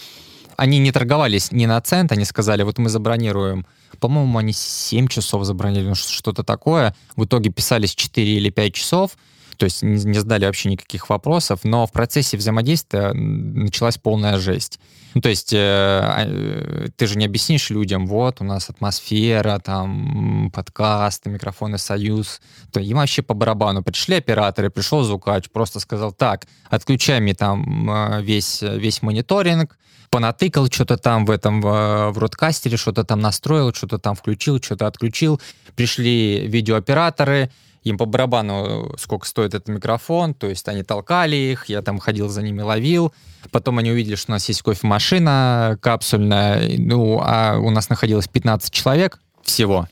они 0.58 0.80
не 0.80 0.92
торговались 0.92 1.54
ни 1.54 1.66
на 1.66 1.80
цент, 1.80 2.12
они 2.12 2.26
сказали, 2.26 2.64
вот 2.64 2.78
мы 2.80 2.90
забронируем, 2.90 3.66
по-моему, 3.98 4.38
они 4.38 4.54
7 4.54 5.08
часов 5.08 5.46
забронировали, 5.46 5.90
ну, 5.90 5.96
что-то 5.96 6.44
такое. 6.44 6.96
В 7.16 7.26
итоге 7.26 7.50
писались 7.50 7.96
4 7.96 8.38
или 8.38 8.50
5 8.50 8.74
часов, 8.74 9.12
то 9.58 9.66
есть 9.66 9.84
не, 9.84 10.04
не 10.04 10.20
задали 10.20 10.46
вообще 10.46 10.70
никаких 10.70 11.10
вопросов, 11.10 11.62
но 11.64 11.86
в 11.86 11.92
процессе 11.92 12.38
взаимодействия 12.38 13.14
началась 13.14 13.98
полная 13.98 14.38
жесть. 14.40 14.80
Ну, 15.14 15.22
то 15.22 15.30
есть 15.30 15.54
э, 15.54 15.58
а, 15.60 16.90
ты 16.96 17.06
же 17.06 17.18
не 17.18 17.26
объяснишь 17.26 17.70
людям, 17.70 18.08
вот, 18.08 18.42
у 18.42 18.44
нас 18.44 18.70
атмосфера, 18.70 19.60
там, 19.60 20.52
подкасты, 20.52 21.30
микрофоны 21.30 21.78
«Союз». 21.78 22.42
То 22.72 22.80
им 22.80 22.98
вообще 22.98 23.22
по 23.22 23.36
барабану. 23.36 23.84
Пришли 23.84 24.16
операторы, 24.16 24.72
пришел 24.72 25.04
звукач, 25.04 25.50
просто 25.52 25.80
сказал, 25.80 26.12
так, 26.12 26.48
отключай 26.70 27.20
мне 27.20 27.36
там 27.36 27.90
э, 27.90 28.22
весь, 28.24 28.62
весь 28.64 29.04
мониторинг, 29.04 29.78
понатыкал 30.14 30.68
что-то 30.68 30.98
там 30.98 31.26
в 31.26 31.32
этом, 31.32 31.60
в, 31.60 32.14
родкастере, 32.16 32.78
что-то 32.78 33.04
там 33.04 33.20
настроил, 33.20 33.74
что-то 33.74 33.98
там 33.98 34.14
включил, 34.14 34.62
что-то 34.62 34.86
отключил. 34.86 35.42
Пришли 35.76 36.48
видеооператоры, 36.48 37.50
им 37.82 37.98
по 37.98 38.06
барабану, 38.06 38.94
сколько 39.00 39.26
стоит 39.26 39.56
этот 39.56 39.70
микрофон, 39.70 40.36
то 40.36 40.48
есть 40.48 40.68
они 40.68 40.84
толкали 40.84 41.36
их, 41.36 41.66
я 41.66 41.82
там 41.82 41.98
ходил 41.98 42.30
за 42.30 42.44
ними, 42.44 42.62
ловил. 42.62 43.12
Потом 43.50 43.80
они 43.80 43.90
увидели, 43.90 44.14
что 44.14 44.32
у 44.32 44.36
нас 44.36 44.48
есть 44.48 44.62
кофемашина 44.62 45.80
капсульная, 45.82 46.78
ну, 46.78 47.20
а 47.20 47.58
у 47.58 47.72
нас 47.72 47.90
находилось 47.90 48.28
15 48.28 48.72
человек 48.72 49.20
всего. 49.42 49.88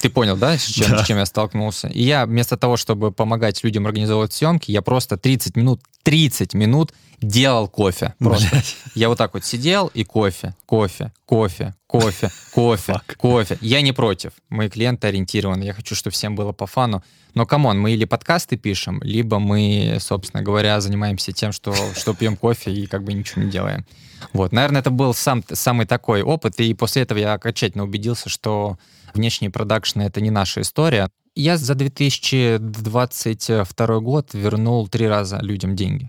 Ты 0.00 0.10
понял, 0.10 0.36
да, 0.36 0.56
с 0.56 0.64
чем, 0.64 0.90
да. 0.90 1.04
с 1.04 1.06
чем 1.06 1.18
я 1.18 1.26
столкнулся? 1.26 1.88
И 1.88 2.02
я 2.02 2.26
вместо 2.26 2.56
того, 2.56 2.76
чтобы 2.76 3.12
помогать 3.12 3.62
людям 3.64 3.86
организовывать 3.86 4.32
съемки, 4.32 4.70
я 4.70 4.82
просто 4.82 5.16
30 5.16 5.56
минут, 5.56 5.80
30 6.02 6.54
минут 6.54 6.92
делал 7.20 7.68
кофе. 7.68 8.14
Просто. 8.18 8.62
Я 8.94 9.08
вот 9.08 9.18
так 9.18 9.34
вот 9.34 9.44
сидел 9.44 9.90
и 9.94 10.04
кофе, 10.04 10.54
кофе, 10.66 11.12
кофе, 11.24 11.74
кофе, 11.86 12.30
кофе, 12.52 13.00
кофе. 13.16 13.58
Я 13.60 13.80
не 13.80 13.92
против. 13.92 14.32
Мои 14.48 14.68
клиенты 14.68 15.06
ориентированы. 15.08 15.64
Я 15.64 15.72
хочу, 15.72 15.94
чтобы 15.94 16.14
всем 16.14 16.34
было 16.34 16.52
по 16.52 16.66
фану. 16.66 17.02
Но, 17.34 17.44
come 17.44 17.63
on, 17.63 17.78
мы 17.78 17.92
или 17.92 18.06
подкасты 18.06 18.56
пишем, 18.56 19.00
либо 19.02 19.38
мы, 19.38 19.98
собственно 20.00 20.42
говоря, 20.42 20.80
занимаемся 20.80 21.32
тем, 21.32 21.52
что, 21.52 21.74
что 21.94 22.14
пьем 22.14 22.36
кофе 22.36 22.72
и 22.72 22.86
как 22.86 23.04
бы 23.04 23.12
ничего 23.12 23.42
не 23.42 23.50
делаем. 23.50 23.84
Вот, 24.32 24.52
наверное, 24.52 24.80
это 24.80 24.90
был 24.90 25.12
сам, 25.12 25.44
самый 25.52 25.86
такой 25.86 26.22
опыт, 26.22 26.58
и 26.60 26.72
после 26.72 27.02
этого 27.02 27.18
я 27.18 27.34
окончательно 27.34 27.84
убедился, 27.84 28.30
что 28.30 28.78
внешние 29.16 29.50
продакшны— 29.50 30.02
это 30.04 30.20
не 30.20 30.30
наша 30.30 30.60
история. 30.60 31.10
Я 31.34 31.56
за 31.58 31.74
2022 31.74 34.00
год 34.00 34.30
вернул 34.32 34.86
три 34.88 35.08
раза 35.08 35.38
людям 35.42 35.76
деньги. 35.76 36.08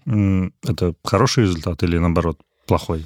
Это 0.64 0.93
хороший 1.03 1.43
результат 1.43 1.84
или, 1.84 1.97
наоборот, 1.97 2.39
плохой? 2.66 3.05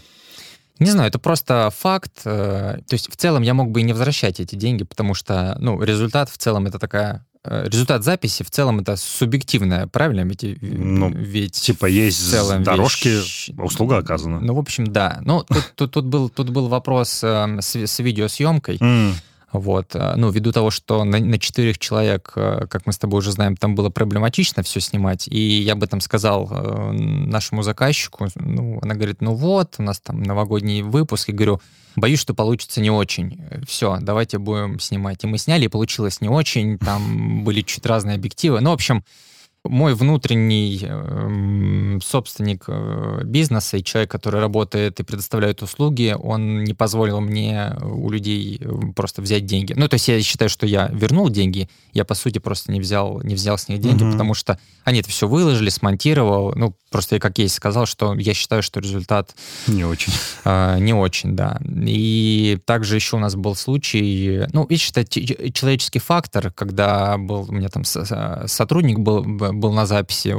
Не 0.81 0.89
знаю, 0.89 1.09
это 1.09 1.19
просто 1.19 1.71
факт. 1.77 2.21
Э, 2.25 2.79
то 2.87 2.93
есть 2.93 3.11
в 3.11 3.15
целом 3.15 3.43
я 3.43 3.53
мог 3.53 3.69
бы 3.69 3.81
и 3.81 3.83
не 3.83 3.93
возвращать 3.93 4.39
эти 4.39 4.55
деньги, 4.55 4.83
потому 4.83 5.13
что 5.13 5.55
ну, 5.59 5.81
результат 5.81 6.29
в 6.29 6.37
целом 6.39 6.65
это 6.65 6.79
такая 6.79 7.23
э, 7.43 7.67
результат 7.67 8.03
записи 8.03 8.43
в 8.43 8.49
целом 8.49 8.79
это 8.79 8.95
субъективное, 8.95 9.85
правильно? 9.85 10.21
Ведь, 10.21 10.43
ну, 10.59 11.11
ведь 11.11 11.53
типа 11.53 11.85
есть 11.85 12.19
в 12.19 12.31
целом 12.31 12.63
дорожки, 12.63 13.09
вещь... 13.09 13.51
услуга 13.59 13.97
оказана. 13.97 14.39
Ну, 14.39 14.55
в 14.55 14.59
общем, 14.59 14.87
да. 14.87 15.21
Ну, 15.23 15.43
тут, 15.43 15.71
тут, 15.75 15.91
тут, 15.91 16.05
был, 16.05 16.29
тут 16.29 16.49
был 16.49 16.67
вопрос 16.67 17.23
э, 17.23 17.57
с, 17.61 17.75
с 17.75 17.99
видеосъемкой. 17.99 18.77
Mm. 18.77 19.13
Вот. 19.51 19.95
Э, 19.95 20.13
ну, 20.15 20.29
ввиду 20.29 20.51
того, 20.51 20.71
что 20.71 21.03
на, 21.03 21.19
на 21.19 21.39
четырех 21.39 21.77
человек, 21.77 22.33
э, 22.35 22.65
как 22.69 22.85
мы 22.85 22.93
с 22.93 22.97
тобой 22.97 23.19
уже 23.19 23.31
знаем, 23.31 23.57
там 23.57 23.75
было 23.75 23.89
проблематично 23.89 24.63
все 24.63 24.79
снимать, 24.79 25.27
и 25.27 25.39
я 25.39 25.73
об 25.73 25.83
этом 25.83 26.01
сказал 26.01 26.49
э, 26.51 26.91
нашему 26.91 27.63
заказчику, 27.63 28.27
ну, 28.35 28.79
она 28.81 28.95
говорит, 28.95 29.21
ну 29.21 29.33
вот, 29.33 29.75
у 29.77 29.83
нас 29.83 29.99
там 29.99 30.23
новогодний 30.23 30.81
выпуск, 30.81 31.29
и 31.29 31.33
говорю, 31.33 31.61
боюсь, 31.95 32.19
что 32.19 32.33
получится 32.33 32.81
не 32.81 32.89
очень. 32.89 33.41
Все, 33.67 33.97
давайте 34.01 34.37
будем 34.37 34.79
снимать. 34.79 35.23
И 35.23 35.27
мы 35.27 35.37
сняли, 35.37 35.65
и 35.65 35.69
получилось 35.69 36.21
не 36.21 36.29
очень, 36.29 36.77
там 36.77 37.43
были 37.43 37.61
чуть 37.61 37.85
разные 37.85 38.15
объективы. 38.15 38.61
Ну, 38.61 38.69
в 38.69 38.73
общем, 38.73 39.03
мой 39.63 39.93
внутренний 39.93 40.79
э, 40.83 41.99
собственник 42.03 42.63
э, 42.67 43.21
бизнеса 43.25 43.77
и 43.77 43.83
человек, 43.83 44.09
который 44.09 44.41
работает 44.41 44.99
и 44.99 45.03
предоставляет 45.03 45.61
услуги, 45.61 46.15
он 46.19 46.63
не 46.63 46.73
позволил 46.73 47.21
мне 47.21 47.75
у 47.83 48.09
людей 48.09 48.59
э, 48.59 48.69
просто 48.95 49.21
взять 49.21 49.45
деньги. 49.45 49.73
Ну, 49.73 49.87
то 49.87 49.95
есть 49.95 50.07
я 50.07 50.21
считаю, 50.21 50.49
что 50.49 50.65
я 50.65 50.87
вернул 50.87 51.29
деньги, 51.29 51.69
я, 51.93 52.05
по 52.05 52.15
сути, 52.15 52.39
просто 52.39 52.71
не 52.71 52.79
взял, 52.79 53.21
не 53.21 53.35
взял 53.35 53.57
с 53.57 53.67
них 53.67 53.79
деньги, 53.79 54.03
угу. 54.03 54.13
потому 54.13 54.33
что 54.33 54.57
они 54.83 54.99
это 54.99 55.09
все 55.09 55.27
выложили, 55.27 55.69
смонтировал. 55.69 56.53
Ну, 56.55 56.73
просто 56.89 57.15
я 57.15 57.19
как 57.19 57.37
есть 57.37 57.53
сказал, 57.53 57.85
что 57.85 58.15
я 58.15 58.33
считаю, 58.33 58.63
что 58.63 58.79
результат... 58.79 59.35
Не 59.67 59.85
очень. 59.85 60.13
Э, 60.43 60.79
не 60.79 60.93
очень, 60.93 61.35
да. 61.35 61.59
И 61.85 62.57
также 62.65 62.95
еще 62.95 63.17
у 63.17 63.19
нас 63.19 63.35
был 63.35 63.55
случай, 63.55 64.47
ну, 64.53 64.65
видишь, 64.67 64.89
это 64.89 65.05
человеческий 65.05 65.99
фактор, 65.99 66.51
когда 66.51 67.17
был 67.19 67.45
у 67.47 67.51
меня 67.51 67.69
там 67.69 67.83
сотрудник 67.85 68.97
был 68.99 69.23
был 69.53 69.71
на 69.71 69.85
записи, 69.85 70.35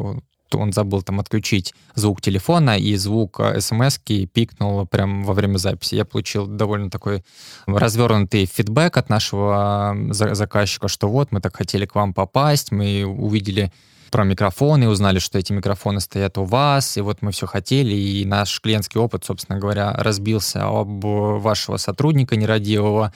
он 0.54 0.72
забыл 0.72 1.02
там 1.02 1.20
отключить 1.20 1.74
звук 1.94 2.20
телефона, 2.20 2.78
и 2.78 2.94
звук 2.96 3.40
э, 3.40 3.60
смс 3.60 3.98
пикнул 3.98 4.86
прямо 4.86 5.24
во 5.24 5.34
время 5.34 5.58
записи. 5.58 5.94
Я 5.94 6.04
получил 6.04 6.46
довольно 6.46 6.90
такой 6.90 7.24
развернутый 7.66 8.46
фидбэк 8.46 8.96
от 8.96 9.08
нашего 9.08 9.96
заказчика, 10.10 10.88
что 10.88 11.08
вот, 11.08 11.32
мы 11.32 11.40
так 11.40 11.56
хотели 11.56 11.86
к 11.86 11.94
вам 11.94 12.12
попасть, 12.12 12.72
мы 12.72 13.04
увидели 13.04 13.72
про 14.12 14.24
микрофоны, 14.24 14.88
узнали, 14.88 15.18
что 15.18 15.38
эти 15.38 15.52
микрофоны 15.52 15.98
стоят 15.98 16.36
у 16.36 16.44
вас, 16.44 16.98
и 16.98 17.00
вот 17.00 17.22
мы 17.22 17.32
все 17.32 17.46
хотели, 17.46 17.94
и 17.94 18.24
наш 18.26 18.60
клиентский 18.60 19.00
опыт, 19.00 19.24
собственно 19.24 19.58
говоря, 19.58 19.92
разбился 19.94 20.68
об 20.68 21.04
вашего 21.04 21.78
сотрудника 21.78 22.36
нерадивого. 22.36 23.12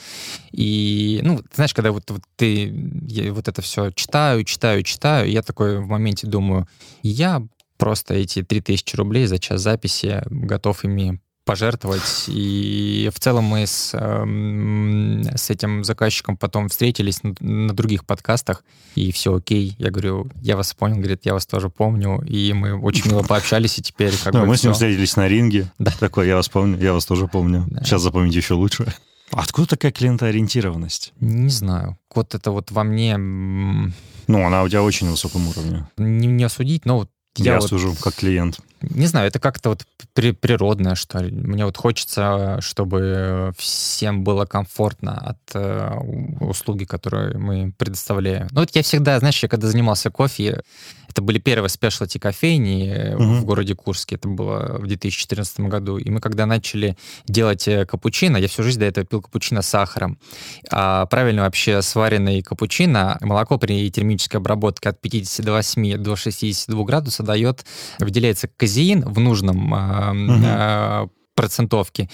И, 0.52 1.20
ну, 1.22 1.40
знаешь, 1.54 1.74
когда 1.74 1.92
вот, 1.92 2.10
вот 2.10 2.22
ты 2.36 2.74
я 3.08 3.32
вот 3.32 3.46
это 3.46 3.60
все 3.60 3.90
читаю, 3.90 4.42
читаю, 4.44 4.82
читаю, 4.82 5.30
я 5.30 5.42
такой 5.42 5.80
в 5.80 5.86
моменте 5.86 6.26
думаю, 6.26 6.66
я 7.02 7.42
просто 7.76 8.14
эти 8.14 8.42
3000 8.42 8.96
рублей 8.96 9.26
за 9.26 9.38
час 9.38 9.60
записи 9.60 10.22
готов 10.30 10.82
ими 10.84 11.20
пожертвовать. 11.46 12.24
И 12.26 13.08
в 13.14 13.20
целом 13.20 13.44
мы 13.44 13.66
с, 13.66 13.92
э, 13.94 15.36
с 15.36 15.48
этим 15.48 15.84
заказчиком 15.84 16.36
потом 16.36 16.68
встретились 16.68 17.22
на, 17.22 17.34
на 17.40 17.72
других 17.72 18.04
подкастах, 18.04 18.64
и 18.96 19.12
все 19.12 19.36
окей. 19.36 19.76
Я 19.78 19.90
говорю, 19.90 20.28
я 20.42 20.56
вас 20.56 20.74
понял, 20.74 20.96
говорит, 20.96 21.20
я 21.22 21.32
вас 21.32 21.46
тоже 21.46 21.70
помню, 21.70 22.20
и 22.26 22.52
мы 22.52 22.78
очень 22.78 23.08
мило 23.08 23.22
пообщались, 23.22 23.78
и 23.78 23.82
теперь 23.82 24.12
как 24.22 24.32
да, 24.32 24.40
бы 24.40 24.46
мы 24.46 24.54
все. 24.54 24.62
с 24.62 24.64
ним 24.64 24.72
встретились 24.74 25.16
на 25.16 25.28
ринге. 25.28 25.70
Да. 25.78 25.92
Такой, 25.98 26.26
я 26.26 26.34
вас 26.34 26.48
помню, 26.48 26.78
я 26.82 26.92
вас 26.92 27.06
тоже 27.06 27.28
помню. 27.28 27.64
Да. 27.68 27.84
Сейчас 27.84 28.02
запомните 28.02 28.38
еще 28.38 28.54
лучше. 28.54 28.92
Откуда 29.30 29.68
такая 29.68 29.92
клиентоориентированность? 29.92 31.12
Не 31.20 31.48
знаю. 31.50 31.96
Вот 32.14 32.34
это 32.34 32.50
вот 32.50 32.72
во 32.72 32.82
мне 32.82 33.16
Ну, 33.16 33.86
она 34.28 34.64
у 34.64 34.68
тебя 34.68 34.82
очень 34.82 35.06
на 35.06 35.12
высоком 35.12 35.46
уровне. 35.48 35.86
не, 35.96 36.26
не 36.26 36.44
осудить, 36.44 36.84
но 36.84 36.98
вот 36.98 37.10
Я, 37.36 37.54
я, 37.54 37.60
вот, 37.60 37.68
сужу 37.68 37.94
как 38.00 38.14
клиент. 38.16 38.58
Не 38.82 39.06
знаю, 39.06 39.28
это 39.28 39.38
как-то 39.38 39.70
вот 39.70 39.84
при- 40.14 40.32
природное, 40.32 40.94
что 40.94 41.18
ли. 41.20 41.30
Мне 41.30 41.64
вот 41.64 41.76
хочется, 41.76 42.58
чтобы 42.60 43.52
всем 43.58 44.22
было 44.24 44.44
комфортно 44.46 45.16
от 45.18 45.38
э, 45.54 45.90
услуги, 46.40 46.84
которые 46.84 47.36
мы 47.38 47.72
предоставляем. 47.76 48.48
Ну 48.52 48.60
вот 48.60 48.70
я 48.74 48.82
всегда, 48.82 49.18
знаешь, 49.18 49.42
я 49.42 49.48
когда 49.48 49.68
занимался 49.68 50.10
кофе, 50.10 50.62
это 51.08 51.22
были 51.22 51.38
первые 51.38 51.70
спешлти 51.70 52.18
кофейни 52.18 53.14
Мгм. 53.14 53.40
в 53.40 53.44
городе 53.46 53.74
Курске, 53.74 54.16
это 54.16 54.28
было 54.28 54.76
в 54.78 54.86
2014 54.86 55.60
году. 55.60 55.96
И 55.96 56.10
мы 56.10 56.20
когда 56.20 56.44
начали 56.44 56.98
делать 57.26 57.66
э, 57.68 57.86
капучино, 57.86 58.36
я 58.36 58.48
всю 58.48 58.62
жизнь 58.62 58.78
до 58.80 58.84
этого 58.84 59.06
пил 59.06 59.22
капучино 59.22 59.62
с 59.62 59.68
сахаром. 59.68 60.18
А 60.70 61.06
правильно 61.06 61.42
вообще 61.42 61.80
сваренный 61.80 62.42
капучино, 62.42 63.16
молоко 63.22 63.56
при 63.56 63.90
термической 63.90 64.40
обработке 64.40 64.90
от 64.90 65.00
58 65.00 65.96
до 65.96 66.16
62 66.16 66.84
градуса 66.84 67.22
дает, 67.22 67.64
выделяется 67.98 68.46
казеин 68.66 69.02
в 69.02 69.20
нужном 69.20 69.72
а, 69.72 71.06
процентовке, 71.36 72.08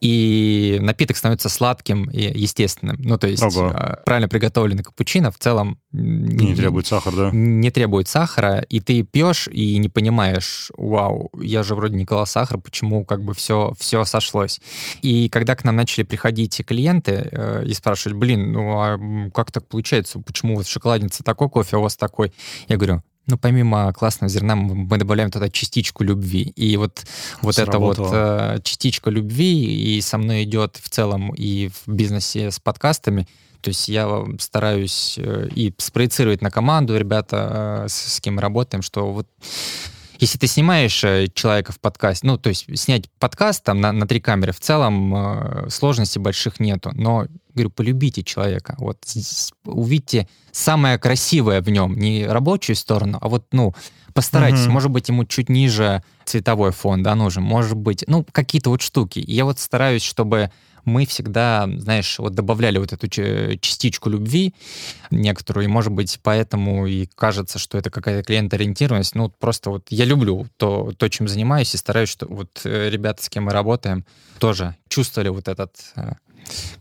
и 0.00 0.78
напиток 0.80 1.18
становится 1.18 1.50
сладким 1.50 2.08
и 2.08 2.22
естественным. 2.38 2.96
Ну, 3.00 3.18
то 3.18 3.26
есть 3.26 3.42
Ого. 3.42 3.72
а, 3.74 4.00
правильно 4.06 4.26
приготовленный 4.26 4.84
капучино 4.84 5.30
в 5.30 5.38
целом 5.38 5.78
Не 5.92 6.54
требует 6.54 6.86
сахар, 6.86 7.14
да? 7.14 7.30
не 7.30 7.70
требует 7.70 8.08
сахара, 8.08 8.60
и 8.70 8.80
ты 8.80 9.02
пьешь 9.02 9.48
и 9.48 9.76
не 9.76 9.90
понимаешь, 9.90 10.70
вау, 10.78 11.30
я 11.42 11.62
же 11.62 11.74
вроде 11.74 11.96
не 11.96 12.06
клал 12.06 12.26
сахар, 12.26 12.58
почему 12.58 13.04
как 13.04 13.22
бы 13.22 13.34
все, 13.34 13.74
все 13.78 14.06
сошлось. 14.06 14.60
И 15.02 15.28
когда 15.28 15.56
к 15.56 15.64
нам 15.64 15.76
начали 15.76 16.04
приходить 16.04 16.62
клиенты 16.64 17.28
э, 17.30 17.64
и 17.66 17.74
спрашивать, 17.74 18.16
блин, 18.16 18.52
ну 18.52 18.80
а 18.80 19.30
как 19.34 19.52
так 19.52 19.68
получается, 19.68 20.20
почему 20.20 20.56
вот 20.56 20.66
в 20.66 20.70
шоколаднице 20.70 21.22
такой 21.22 21.50
кофе, 21.50 21.76
а 21.76 21.78
у 21.80 21.82
вас 21.82 21.96
такой? 21.96 22.32
Я 22.68 22.76
говорю, 22.76 23.02
ну, 23.28 23.36
помимо 23.36 23.92
классного 23.92 24.30
зерна, 24.30 24.56
мы 24.56 24.96
добавляем 24.96 25.30
туда 25.30 25.50
частичку 25.50 26.02
любви. 26.02 26.52
И 26.56 26.76
вот, 26.78 27.04
вот 27.42 27.58
эта 27.58 27.78
вот 27.78 27.96
Сработало. 27.96 28.56
э, 28.56 28.60
частичка 28.62 29.10
любви 29.10 29.96
и 29.96 30.00
со 30.00 30.16
мной 30.16 30.44
идет 30.44 30.78
в 30.82 30.88
целом 30.88 31.34
и 31.34 31.68
в 31.68 31.92
бизнесе 31.92 32.50
с 32.50 32.58
подкастами. 32.58 33.28
То 33.60 33.68
есть 33.68 33.86
я 33.88 34.24
стараюсь 34.40 35.18
э, 35.18 35.48
и 35.54 35.74
спроецировать 35.76 36.40
на 36.40 36.50
команду, 36.50 36.96
ребята, 36.96 37.84
э, 37.84 37.88
с, 37.88 38.14
с 38.14 38.20
кем 38.20 38.36
мы 38.36 38.40
работаем, 38.40 38.82
что 38.82 39.12
вот 39.12 39.26
если 40.18 40.36
ты 40.36 40.46
снимаешь 40.46 41.02
э, 41.04 41.28
человека 41.32 41.72
в 41.72 41.80
подкасте, 41.80 42.26
ну, 42.26 42.38
то 42.38 42.48
есть 42.48 42.66
снять 42.78 43.08
подкаст 43.18 43.62
там 43.64 43.80
на, 43.80 43.92
на 43.92 44.06
три 44.06 44.20
камеры, 44.20 44.52
в 44.52 44.60
целом 44.60 45.14
э, 45.14 45.70
сложностей 45.70 46.20
больших 46.20 46.60
нету. 46.60 46.90
Но, 46.94 47.26
говорю, 47.54 47.70
полюбите 47.70 48.22
человека. 48.22 48.74
Вот 48.78 48.98
увидьте 49.64 50.28
самое 50.50 50.98
красивое 50.98 51.62
в 51.62 51.68
нем, 51.70 51.96
не 51.96 52.26
рабочую 52.26 52.76
сторону, 52.76 53.18
а 53.20 53.28
вот, 53.28 53.46
ну, 53.52 53.74
постарайтесь, 54.12 54.64
Мгм. 54.64 54.72
может 54.72 54.90
быть, 54.90 55.08
ему 55.08 55.24
чуть 55.24 55.48
ниже 55.48 56.02
цветовой 56.24 56.72
фон, 56.72 57.02
да, 57.02 57.14
нужен, 57.14 57.44
может 57.44 57.76
быть, 57.76 58.04
ну, 58.08 58.26
какие-то 58.30 58.70
вот 58.70 58.82
штуки. 58.82 59.22
Я 59.24 59.44
вот 59.44 59.60
стараюсь, 59.60 60.02
чтобы 60.02 60.50
мы 60.88 61.06
всегда, 61.06 61.68
знаешь, 61.78 62.18
вот 62.18 62.34
добавляли 62.34 62.78
вот 62.78 62.92
эту 62.92 63.08
частичку 63.08 64.10
любви 64.10 64.54
некоторую, 65.10 65.64
и, 65.64 65.68
может 65.68 65.92
быть, 65.92 66.18
поэтому 66.22 66.86
и 66.86 67.06
кажется, 67.06 67.58
что 67.58 67.78
это 67.78 67.90
какая-то 67.90 68.24
клиент-ориентированность. 68.26 69.14
Ну, 69.14 69.28
просто 69.28 69.70
вот 69.70 69.86
я 69.90 70.04
люблю 70.04 70.46
то, 70.56 70.92
то, 70.96 71.08
чем 71.08 71.28
занимаюсь, 71.28 71.74
и 71.74 71.78
стараюсь, 71.78 72.08
что 72.08 72.26
вот 72.26 72.62
э, 72.64 72.90
ребята, 72.90 73.22
с 73.22 73.28
кем 73.28 73.44
мы 73.44 73.52
работаем, 73.52 74.04
тоже 74.38 74.74
чувствовали 74.88 75.28
вот 75.28 75.48
этот, 75.48 75.76
э, 75.96 76.12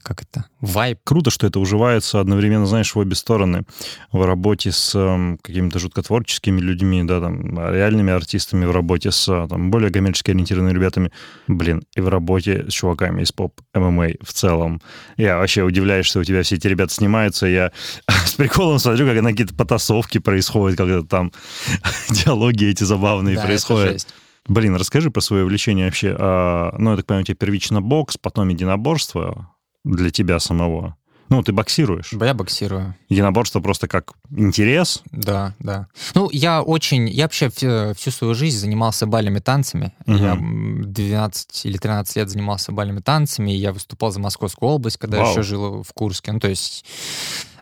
как 0.02 0.22
это, 0.22 0.46
вайб. 0.62 1.00
Круто, 1.04 1.30
что 1.32 1.48
это 1.48 1.60
уживается 1.60 2.20
одновременно, 2.20 2.66
знаешь, 2.66 2.96
в 2.96 3.00
обе 3.00 3.16
стороны. 3.16 3.64
В 4.12 4.26
работе 4.26 4.72
с 4.72 4.96
эм, 4.96 5.38
какими-то 5.42 5.80
жутко 5.80 6.02
творческими 6.02 6.60
людьми, 6.60 7.04
да, 7.04 7.20
там, 7.20 7.58
реальными 7.58 8.12
артистами, 8.14 8.66
в 8.66 8.72
работе 8.72 9.12
с 9.12 9.28
э, 9.28 9.48
там, 9.50 9.72
более 9.72 9.92
коммерчески 9.92 10.32
ориентированными 10.32 10.74
ребятами, 10.74 11.12
блин, 11.48 11.84
и 11.96 12.02
в 12.02 12.10
работе 12.10 12.66
с 12.70 12.74
чуваками 12.74 13.24
из 13.24 13.32
поп 13.32 13.60
ММА 13.74 14.10
в 14.22 14.34
целом. 14.34 14.82
Я 15.18 15.38
вообще 15.38 15.64
удивляюсь, 15.64 16.06
что 16.06 16.20
у 16.20 16.24
тебя 16.24 16.44
все 16.44 16.56
эти 16.56 16.68
ребята 16.68 16.94
снимаются. 16.94 17.48
Я 17.48 17.72
с 18.26 18.34
приколом 18.34 18.80
смотрю, 18.80 19.08
как 19.08 19.22
на 19.22 19.32
какие-то 19.32 19.56
потасовки 19.56 20.20
происходят, 20.20 20.78
как 20.78 21.08
там 21.08 21.32
диалоги 22.10 22.66
эти 22.66 22.84
забавные 22.84 23.36
Да, 23.36 23.44
происходят. 23.44 24.08
Блин, 24.48 24.76
расскажи 24.76 25.12
про 25.12 25.22
свое 25.22 25.44
увлечение 25.44 25.86
вообще. 25.86 26.16
А, 26.18 26.74
ну, 26.78 26.92
я 26.92 26.98
так 26.98 27.06
понимаю, 27.06 27.24
у 27.24 27.26
тебя 27.26 27.36
первично 27.36 27.82
бокс, 27.82 28.18
потом 28.18 28.48
единоборство 28.48 29.50
для 29.96 30.12
тебя 30.12 30.40
самого. 30.40 30.98
Ну, 31.30 31.44
ты 31.44 31.52
боксируешь. 31.52 32.14
Я 32.14 32.34
боксирую. 32.34 32.96
Единоборство 33.10 33.60
просто 33.60 33.88
как 33.88 34.14
интерес. 34.32 35.02
Да, 35.12 35.56
да. 35.60 35.88
Ну, 36.16 36.30
я 36.32 36.62
очень... 36.62 37.10
Я 37.10 37.26
вообще 37.26 37.50
всю, 37.50 38.12
свою 38.12 38.34
жизнь 38.34 38.58
занимался 38.58 39.08
бальными 39.08 39.40
танцами. 39.40 39.94
Мгм. 40.06 40.24
Я 40.24 40.32
м, 40.32 40.94
12 40.94 41.66
или 41.66 41.78
13 41.78 42.16
лет 42.16 42.30
занимался 42.30 42.72
бальными 42.72 43.02
танцами. 43.02 43.52
Я 43.52 43.74
выступал 43.74 44.12
за 44.12 44.22
Московскую 44.22 44.70
область, 44.70 44.98
когда 44.98 45.20
Вау. 45.20 45.32
еще 45.32 45.44
жил 45.44 45.84
в 45.84 45.94
Курске. 45.94 46.32
Ну, 46.32 46.40
то 46.40 46.48
есть... 46.48 46.86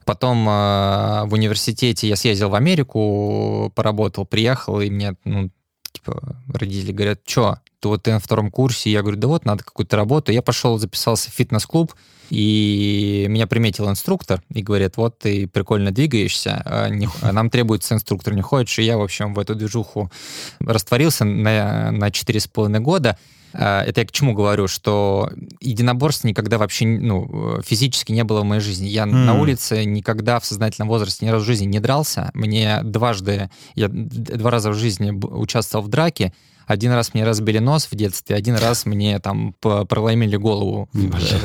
Потом 0.06 0.48
э, 0.48 1.24
в 1.26 1.34
университете 1.34 2.08
я 2.08 2.16
съездил 2.16 2.50
в 2.50 2.54
Америку, 2.54 3.72
поработал, 3.74 4.24
приехал, 4.24 4.80
и 4.80 4.92
мне, 4.92 5.16
ну, 5.24 5.50
типа, 5.92 6.36
родители 6.54 6.92
говорят, 6.92 7.22
что, 7.26 7.58
ты 7.80 7.88
вот 7.88 8.04
ты 8.04 8.12
на 8.12 8.20
втором 8.20 8.52
курсе? 8.52 8.92
Я 8.92 9.02
говорю, 9.02 9.18
да 9.18 9.28
вот, 9.28 9.46
надо 9.46 9.64
какую-то 9.64 9.98
работу. 9.98 10.32
Я 10.32 10.44
пошел, 10.44 10.78
записался 10.78 11.32
в 11.32 11.34
фитнес-клуб, 11.34 11.96
и 12.30 13.26
меня 13.30 13.48
приметил 13.48 13.90
инструктор 13.90 14.42
и 14.54 14.62
говорит, 14.62 14.98
вот 14.98 15.20
ты 15.20 15.48
прикольно 15.48 15.92
двигаешься, 15.92 16.62
а 16.66 16.90
не- 16.90 17.10
а 17.22 17.32
нам 17.32 17.50
требуется 17.50 17.94
инструктор, 17.96 18.34
не 18.34 18.42
хочешь? 18.42 18.80
И 18.80 18.84
я, 18.84 18.98
в 18.98 19.02
общем, 19.02 19.34
в 19.34 19.40
эту 19.40 19.56
движуху 19.56 20.12
растворился 20.60 21.26
на, 21.26 21.92
на 21.92 22.10
4,5 22.10 22.80
года. 22.80 23.18
А, 23.58 23.84
Это 23.84 24.02
я 24.02 24.08
к 24.08 24.12
чему 24.12 24.34
говорю, 24.34 24.68
что 24.68 25.30
единоборств 25.62 26.24
никогда 26.26 26.58
вообще 26.58 26.86
ну, 26.88 27.62
физически 27.66 28.12
не 28.12 28.24
было 28.24 28.42
в 28.42 28.46
моей 28.46 28.62
жизни. 28.62 28.88
Я 28.88 29.04
М. 29.04 29.26
на 29.26 29.40
улице 29.40 29.86
никогда 29.86 30.40
в 30.40 30.46
сознательном 30.46 30.90
возрасте 30.90 31.26
ни 31.26 31.30
разу 31.30 31.44
в 31.46 31.48
жизни 31.48 31.66
не 31.66 31.80
дрался. 31.80 32.32
Мне 32.34 32.82
дважды, 32.84 33.50
я 33.76 33.88
два 33.90 34.52
раза 34.52 34.72
в 34.72 34.76
жизни 34.76 35.12
участвовал 35.12 35.86
в 35.86 35.90
драке. 35.90 36.34
Один 36.68 36.92
раз 36.94 37.14
мне 37.14 37.24
разбили 37.24 37.60
нос 37.60 37.88
в 37.92 37.96
детстве, 37.96 38.36
один 38.36 38.56
раз 38.56 38.86
мне 38.86 39.20
там 39.20 39.54
проломили 39.62 40.36
голову 40.36 40.90
в, 40.94 41.00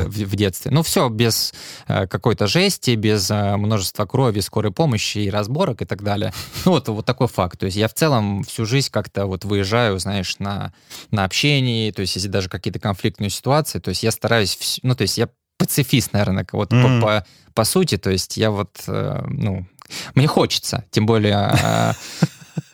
в- 0.08 0.36
детстве. 0.36 0.70
Ну, 0.70 0.82
все 0.82 1.08
без 1.08 1.52
э, 1.88 2.06
какой-то 2.06 2.46
жести, 2.46 2.94
без 2.96 3.30
э, 3.30 3.56
множества 3.56 4.06
крови, 4.06 4.40
скорой 4.40 4.72
помощи 4.72 5.18
и 5.18 5.30
разборок 5.30 5.82
и 5.82 5.84
так 5.84 6.02
далее. 6.02 6.32
Ну, 6.64 6.72
вот, 6.72 6.88
вот 6.88 7.04
такой 7.06 7.28
факт. 7.28 7.58
То 7.58 7.66
есть 7.66 7.76
я 7.76 7.88
в 7.88 7.94
целом 7.94 8.42
всю 8.44 8.64
жизнь 8.66 8.88
как-то 8.90 9.26
вот 9.26 9.44
выезжаю, 9.44 9.98
знаешь, 9.98 10.38
на, 10.38 10.72
на 11.10 11.24
общении, 11.24 11.90
то 11.90 12.00
есть 12.02 12.14
если 12.16 12.28
даже 12.28 12.48
какие-то 12.48 12.78
конфликтные 12.78 13.30
ситуации, 13.30 13.78
то 13.78 13.90
есть 13.90 14.02
я 14.02 14.10
стараюсь, 14.10 14.80
ну, 14.82 14.94
то 14.94 15.02
есть 15.02 15.18
я 15.18 15.28
пацифист, 15.58 16.12
наверное, 16.12 16.46
вот 16.52 16.72
Мгм. 16.72 17.00
по, 17.00 17.06
по, 17.06 17.26
по 17.54 17.64
сути, 17.64 17.98
то 17.98 18.08
есть 18.10 18.36
я 18.38 18.50
вот, 18.50 18.70
э, 18.86 19.22
ну, 19.28 19.66
мне 20.14 20.26
хочется, 20.26 20.84
тем 20.90 21.04
более 21.04 21.94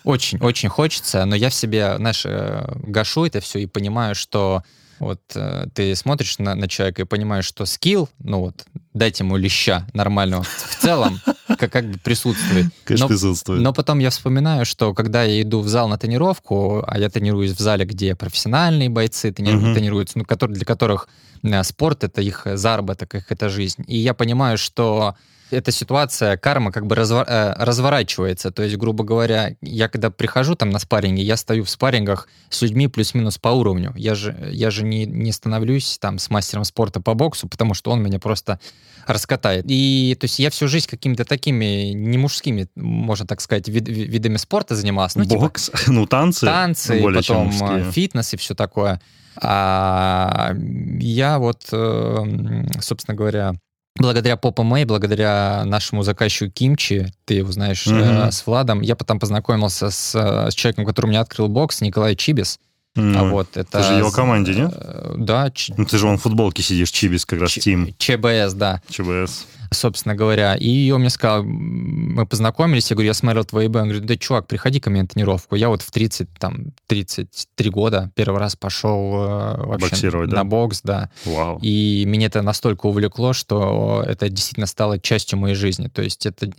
очень, 0.06 0.38
очень 0.38 0.68
хочется, 0.68 1.24
но 1.24 1.34
я 1.36 1.50
в 1.50 1.54
себе, 1.54 1.96
знаешь, 1.96 2.22
э, 2.24 2.64
гашу 2.86 3.24
это 3.26 3.40
все 3.40 3.58
и 3.58 3.66
понимаю, 3.66 4.14
что 4.14 4.62
вот 5.00 5.20
э, 5.34 5.66
ты 5.74 5.94
смотришь 5.96 6.38
на, 6.38 6.54
на 6.54 6.68
человека 6.68 7.02
и 7.02 7.04
понимаешь, 7.04 7.44
что 7.44 7.66
скилл, 7.66 8.08
ну 8.20 8.40
вот, 8.40 8.64
дать 8.94 9.18
ему 9.20 9.36
леща 9.36 9.86
нормального 9.92 10.44
в 10.44 10.76
целом, 10.80 11.20
как, 11.58 11.70
как 11.72 11.90
бы 11.90 11.98
присутствует. 11.98 12.66
Конечно, 12.84 13.04
Но- 13.04 13.08
присутствует. 13.08 13.60
но 13.62 13.72
потом 13.72 13.98
я 13.98 14.08
вспоминаю, 14.10 14.64
что 14.64 14.94
когда 14.94 15.24
я 15.24 15.42
иду 15.42 15.60
в 15.60 15.68
зал 15.68 15.88
на 15.88 15.98
тренировку, 15.98 16.82
а 16.86 16.98
я 16.98 17.10
тренируюсь 17.10 17.52
в 17.52 17.60
зале, 17.60 17.84
где 17.84 18.14
профессиональные 18.14 18.88
бойцы 18.88 19.30
трени- 19.32 19.52
Мгм. 19.56 19.74
тренируются, 19.74 20.18
ну, 20.18 20.24
которые, 20.24 20.54
для 20.56 20.64
которых 20.64 21.08
э, 21.42 21.62
спорт— 21.64 22.04
это 22.04 22.22
их 22.22 22.46
заработок, 22.54 23.14
их 23.16 23.30
это 23.32 23.48
жизнь. 23.48 23.84
И 23.88 23.98
я 23.98 24.14
понимаю, 24.14 24.56
что 24.56 25.14
эта 25.50 25.70
ситуация, 25.70 26.36
карма 26.36 26.72
как 26.72 26.86
бы 26.86 26.94
разво- 26.96 27.24
э, 27.26 27.54
разворачивается. 27.56 28.50
То 28.50 28.62
есть, 28.62 28.76
грубо 28.76 29.04
говоря, 29.04 29.56
я 29.60 29.88
когда 29.88 30.10
прихожу 30.10 30.54
там 30.54 30.70
на 30.70 30.78
спарринге, 30.78 31.22
я 31.22 31.36
стою 31.36 31.64
в 31.64 31.70
спаррингах 31.70 32.28
с 32.48 32.62
людьми 32.62 32.88
плюс-минус 32.88 33.38
по 33.38 33.48
уровню. 33.48 33.92
Я 33.96 34.14
же, 34.14 34.36
я 34.50 34.70
же 34.70 34.84
не, 34.84 35.06
не 35.06 35.32
становлюсь 35.32 35.98
там 36.00 36.18
с 36.18 36.30
мастером 36.30 36.64
спорта 36.64 37.00
по 37.00 37.14
боксу, 37.14 37.48
потому 37.48 37.74
что 37.74 37.90
он 37.90 38.02
меня 38.02 38.18
просто 38.18 38.58
раскатает. 39.06 39.64
И 39.68 40.16
то 40.18 40.24
есть 40.24 40.38
я 40.38 40.50
всю 40.50 40.66
жизнь 40.66 40.88
какими-то 40.88 41.24
такими 41.24 41.92
не 41.92 42.18
мужскими, 42.18 42.68
можно 42.74 43.26
так 43.26 43.40
сказать, 43.40 43.68
вид- 43.68 43.88
видами 43.88 44.36
спорта 44.36 44.74
занимался. 44.74 45.18
Ну, 45.20 45.24
типа 45.24 45.40
Бокс, 45.40 45.70
ну 45.86 46.06
танцы. 46.06 46.46
танцы, 46.46 47.00
более 47.00 47.22
потом 47.22 47.50
э, 47.50 47.90
фитнес 47.92 48.34
и 48.34 48.36
все 48.36 48.54
такое. 48.54 49.00
А 49.40 50.54
я 50.98 51.38
вот, 51.38 51.68
э, 51.70 52.64
собственно 52.80 53.16
говоря, 53.16 53.54
благодаря 53.98 54.36
Поп 54.36 54.58
ММА, 54.58 54.84
благодаря 54.86 55.64
нашему 55.64 56.02
заказчику 56.02 56.50
Кимчи, 56.50 57.12
ты 57.24 57.34
его 57.34 57.50
знаешь, 57.52 57.86
э, 57.86 57.90
Мгм. 57.90 58.30
с 58.32 58.46
Владом, 58.46 58.80
я 58.80 58.96
потом 58.96 59.18
познакомился 59.18 59.90
с, 59.90 60.14
э, 60.14 60.50
с 60.50 60.54
человеком, 60.54 60.84
который 60.86 61.06
мне 61.06 61.20
открыл 61.20 61.48
бокс, 61.48 61.80
Николай 61.80 62.14
Чибис. 62.16 62.58
Ну, 62.94 63.18
а 63.18 63.24
вот 63.30 63.56
это... 63.58 63.78
ты 63.78 63.82
же 63.84 63.92
его 63.98 64.10
команде, 64.10 64.54
нет? 64.54 64.72
э, 64.74 65.14
Да, 65.18 65.50
Ч- 65.50 65.74
Ну, 65.76 65.84
ты 65.84 65.98
же 65.98 66.06
вон 66.06 66.16
в 66.16 66.22
футболке 66.22 66.62
сидишь, 66.62 66.90
Чибис, 66.90 67.26
как 67.26 67.40
раз 67.40 67.50
Ч- 67.50 67.60
Тим, 67.60 67.94
ЧБС, 67.98 68.54
да. 68.54 68.80
ЧБС. 68.88 69.46
Собственно 69.70 70.14
говоря. 70.14 70.54
И 70.54 70.90
он 70.90 71.00
мне 71.00 71.10
сказал, 71.10 71.42
мы 71.42 72.26
познакомились, 72.26 72.90
я 72.90 72.94
говорю, 72.94 73.08
я 73.08 73.14
смотрел 73.14 73.44
твои 73.44 73.68
бой. 73.68 73.82
Он 73.82 73.88
говорит, 73.88 74.06
да, 74.06 74.16
чувак, 74.16 74.46
приходи 74.46 74.80
ко 74.80 74.90
мне 74.90 75.02
на 75.02 75.08
тренировку. 75.08 75.54
Я 75.54 75.68
вот 75.68 75.82
в 75.82 75.90
30, 75.90 76.28
там, 76.38 76.72
33 76.86 77.70
года 77.70 78.10
первый 78.14 78.38
раз 78.38 78.56
пошел 78.56 79.14
э, 79.14 79.66
вообще 79.66 79.90
Боксировать, 79.90 80.30
на 80.30 80.36
да? 80.36 80.44
бокс, 80.44 80.80
да. 80.82 81.10
Вау. 81.24 81.58
И 81.62 82.04
меня 82.06 82.26
это 82.26 82.42
настолько 82.42 82.86
увлекло, 82.86 83.32
что 83.32 84.04
это 84.06 84.28
действительно 84.28 84.66
стало 84.66 84.98
частью 84.98 85.38
моей 85.38 85.54
жизни. 85.54 85.88
То 85.88 86.02
есть 86.02 86.26
это, 86.26 86.50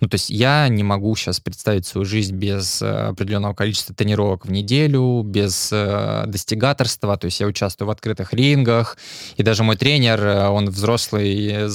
ну, 0.00 0.08
то 0.08 0.14
есть 0.14 0.30
я 0.30 0.68
не 0.68 0.82
могу 0.82 1.14
сейчас 1.16 1.40
представить 1.40 1.86
свою 1.86 2.04
жизнь 2.04 2.34
без 2.34 2.82
э, 2.82 2.86
определенного 2.86 3.54
количества 3.54 3.94
тренировок 3.94 4.46
в 4.46 4.50
неделю, 4.50 5.22
без 5.22 5.70
э, 5.72 6.24
достигаторства. 6.26 7.16
То 7.16 7.26
есть 7.26 7.40
я 7.40 7.46
участвую 7.46 7.88
в 7.88 7.90
открытых 7.90 8.32
рингах, 8.32 8.96
и 9.36 9.42
даже 9.42 9.62
мой 9.62 9.76
тренер, 9.76 10.24
он 10.50 10.70
взрослый, 10.70 11.68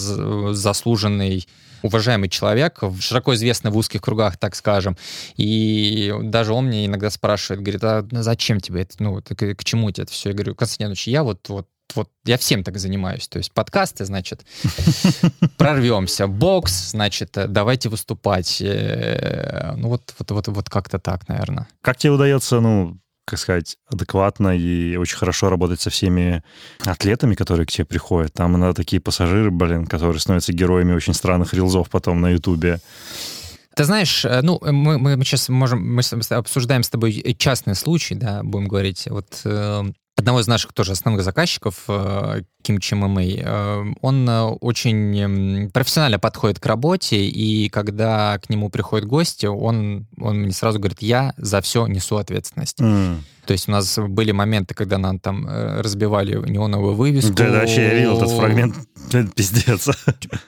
заслуженный 0.62 1.48
уважаемый 1.84 2.30
человек, 2.30 2.80
широко 3.00 3.34
известный 3.34 3.72
в 3.72 3.78
узких 3.78 4.02
кругах, 4.02 4.38
так 4.38 4.56
скажем. 4.56 4.98
И 5.36 6.14
даже 6.22 6.54
он 6.54 6.68
мне 6.68 6.86
иногда 6.86 7.10
спрашивает, 7.10 7.62
говорит, 7.62 7.84
а 7.84 8.06
зачем 8.12 8.60
тебе 8.60 8.82
это, 8.84 8.96
ну, 9.00 9.12
вот 9.16 9.30
к, 9.30 9.56
к 9.56 9.64
чему 9.64 9.90
тебе 9.92 10.04
это 10.04 10.12
все? 10.12 10.30
Я 10.30 10.36
говорю, 10.36 10.56
Константин 10.56 10.86
Иванович, 10.88 11.08
я 11.08 11.24
вот, 11.24 11.50
вот 11.50 11.68
вот 11.96 12.10
я 12.24 12.38
всем 12.38 12.64
так 12.64 12.78
занимаюсь. 12.78 13.28
То 13.28 13.38
есть 13.38 13.52
подкасты, 13.52 14.06
значит, 14.06 14.46
прорвемся. 15.58 16.28
Бокс, 16.28 16.92
значит, 16.92 17.32
давайте 17.50 17.90
выступать. 17.90 18.62
Э, 18.62 19.74
Ну 19.76 19.90
вот, 19.90 20.14
вот, 20.18 20.32
вот, 20.32 20.48
вот 20.48 20.70
как-то 20.70 21.00
так, 21.00 21.28
наверное. 21.28 21.68
Как 21.82 21.98
тебе 21.98 22.12
удается, 22.12 22.62
ну, 22.62 22.98
как 23.26 23.40
сказать, 23.40 23.78
адекватно 23.88 24.58
и 24.58 24.96
очень 24.96 25.18
хорошо 25.18 25.50
работать 25.50 25.80
со 25.80 25.90
всеми 25.90 26.44
атлетами, 26.86 27.36
которые 27.36 27.66
к 27.66 27.72
тебе 27.72 27.86
приходят? 27.86 28.34
Там 28.34 28.56
иногда 28.56 28.74
такие 28.74 29.02
пассажиры, 29.02 29.52
блин, 29.52 29.86
которые 29.86 30.20
становятся 30.20 30.54
героями 30.54 30.94
очень 30.94 31.14
странных 31.14 31.54
рилзов 31.54 31.90
потом 31.90 32.22
на 32.22 32.30
Ютубе. 32.30 32.80
Ты 33.76 33.86
знаешь, 33.86 34.26
э, 34.26 34.42
ну, 34.42 34.60
мы, 34.62 34.98
мы 34.98 35.24
сейчас 35.24 35.48
можем, 35.48 35.96
мы 35.96 36.02
обсуждаем 36.30 36.84
с 36.84 36.90
тобой 36.90 37.36
частный 37.38 37.76
случай, 37.76 38.16
да, 38.16 38.44
будем 38.44 38.68
говорить, 38.68 39.08
вот 39.10 39.42
э, 39.46 39.84
одного 40.16 40.40
из 40.40 40.48
наших 40.48 40.74
тоже 40.74 40.92
основных 40.92 41.24
заказчиков, 41.24 41.84
э, 41.88 42.42
Kimchi 42.64 42.96
MMA, 42.96 43.42
э, 43.44 43.94
он 44.02 44.30
э, 44.30 44.42
очень 44.62 45.20
м, 45.20 45.72
профессионально 45.72 46.20
подходит 46.20 46.60
к 46.60 46.66
работе, 46.66 47.26
и 47.26 47.70
когда 47.70 48.38
к 48.40 48.50
нему 48.50 48.70
приходят 48.70 49.08
гости, 49.08 49.46
он, 49.46 50.08
он 50.20 50.42
мне 50.42 50.52
сразу 50.52 50.80
говорит, 50.80 51.02
я 51.02 51.34
за 51.38 51.62
все 51.62 51.88
несу 51.88 52.18
ответственность. 52.18 52.80
М. 52.82 53.24
То 53.52 53.54
есть 53.54 53.68
у 53.68 53.72
нас 53.72 54.00
были 54.00 54.32
моменты, 54.32 54.74
когда 54.74 54.98
нам 54.98 55.20
там 55.20 55.46
э, 55.46 55.82
разбивали 55.82 56.36
неоновую 56.50 56.96
вывеску. 56.96 57.34
Да, 57.34 57.50
да, 57.52 57.60
вообще 57.60 57.82
я 57.82 57.94
видел 57.96 58.18
этот 58.18 58.32
фрагмент. 58.32 58.76
Пиздец. 59.36 59.90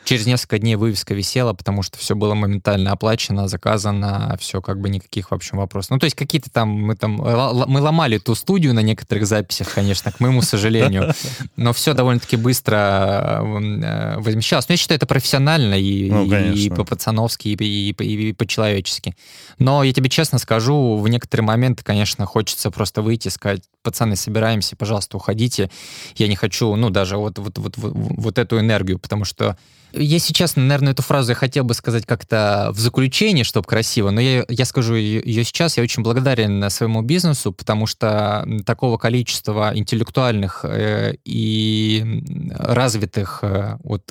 Через 0.06 0.26
несколько 0.26 0.58
дней 0.58 0.76
вывеска 0.78 1.14
висела, 1.14 1.52
потому 1.52 1.84
что 1.84 1.98
все 1.98 2.16
было 2.16 2.34
моментально 2.34 2.94
оплачено, 2.94 3.50
заказано, 3.50 4.38
все 4.40 4.62
как 4.62 4.80
бы 4.80 4.88
никаких, 4.88 5.32
в 5.32 5.34
общем, 5.34 5.58
вопросов. 5.58 5.92
Ну, 5.92 6.00
то 6.00 6.06
есть 6.06 6.16
какие-то 6.16 6.50
там, 6.50 6.70
мы 6.70 6.96
там, 6.96 7.16
мы 7.16 7.82
ломали 7.82 8.20
ту 8.20 8.36
студию 8.36 8.74
на 8.74 8.80
некоторых 8.80 9.28
записях, 9.28 9.74
конечно, 9.74 10.14
к 10.14 10.22
моему 10.22 10.42
сожалению, 10.42 11.14
но 11.58 11.74
все 11.74 11.94
довольно-таки 11.94 12.38
быстро 12.38 13.42
э, 13.44 14.20
возмещалось. 14.20 14.70
Но 14.70 14.74
я 14.74 14.78
считаю, 14.78 14.96
это 14.96 15.08
профессионально 15.08 15.74
и, 15.74 16.10
Ну, 16.10 16.24
и 16.24 16.70
по-пацановски, 16.70 17.50
и, 17.50 17.56
и- 17.56 17.90
и- 17.92 18.30
и 18.30 18.34
по-человечески. 18.34 19.14
Но 19.60 19.84
я 19.84 19.92
тебе 19.92 20.10
честно 20.10 20.38
скажу, 20.40 20.96
в 20.96 21.08
некоторые 21.10 21.46
моменты, 21.46 21.84
конечно, 21.84 22.26
хочется 22.26 22.72
просто 22.72 22.93
выйти 23.02 23.28
и 23.28 23.32
сказать, 23.32 23.64
пацаны, 23.82 24.16
собираемся, 24.16 24.76
пожалуйста, 24.76 25.18
уходите. 25.18 25.70
Я 26.16 26.28
не 26.28 26.36
хочу, 26.36 26.76
ну, 26.76 26.90
даже 26.90 27.18
вот, 27.18 27.40
вот, 27.40 27.58
вот, 27.58 27.78
вот, 27.78 27.94
вот 27.96 28.38
эту 28.38 28.60
энергию, 28.60 29.00
потому 29.00 29.26
что 29.26 29.58
если 29.96 30.34
честно, 30.34 30.64
наверное, 30.64 30.94
эту 30.94 31.04
фразу 31.04 31.32
я 31.32 31.36
хотел 31.36 31.64
бы 31.64 31.76
сказать 31.76 32.06
как-то 32.08 32.72
в 32.74 32.80
заключении, 32.80 33.44
чтобы 33.44 33.68
красиво, 33.68 34.10
но 34.10 34.20
я, 34.22 34.44
я 34.50 34.66
скажу 34.66 34.96
ее, 34.96 35.22
ее 35.24 35.44
сейчас. 35.44 35.78
Я 35.78 35.84
очень 35.84 36.02
благодарен 36.02 36.68
своему 36.72 37.04
бизнесу, 37.04 37.54
потому 37.54 37.86
что 37.86 38.48
такого 38.66 38.98
количества 38.98 39.72
интеллектуальных 39.76 40.66
э, 40.66 41.14
и 41.26 42.24
развитых 42.58 43.40
э, 43.44 43.78
вот 43.84 44.02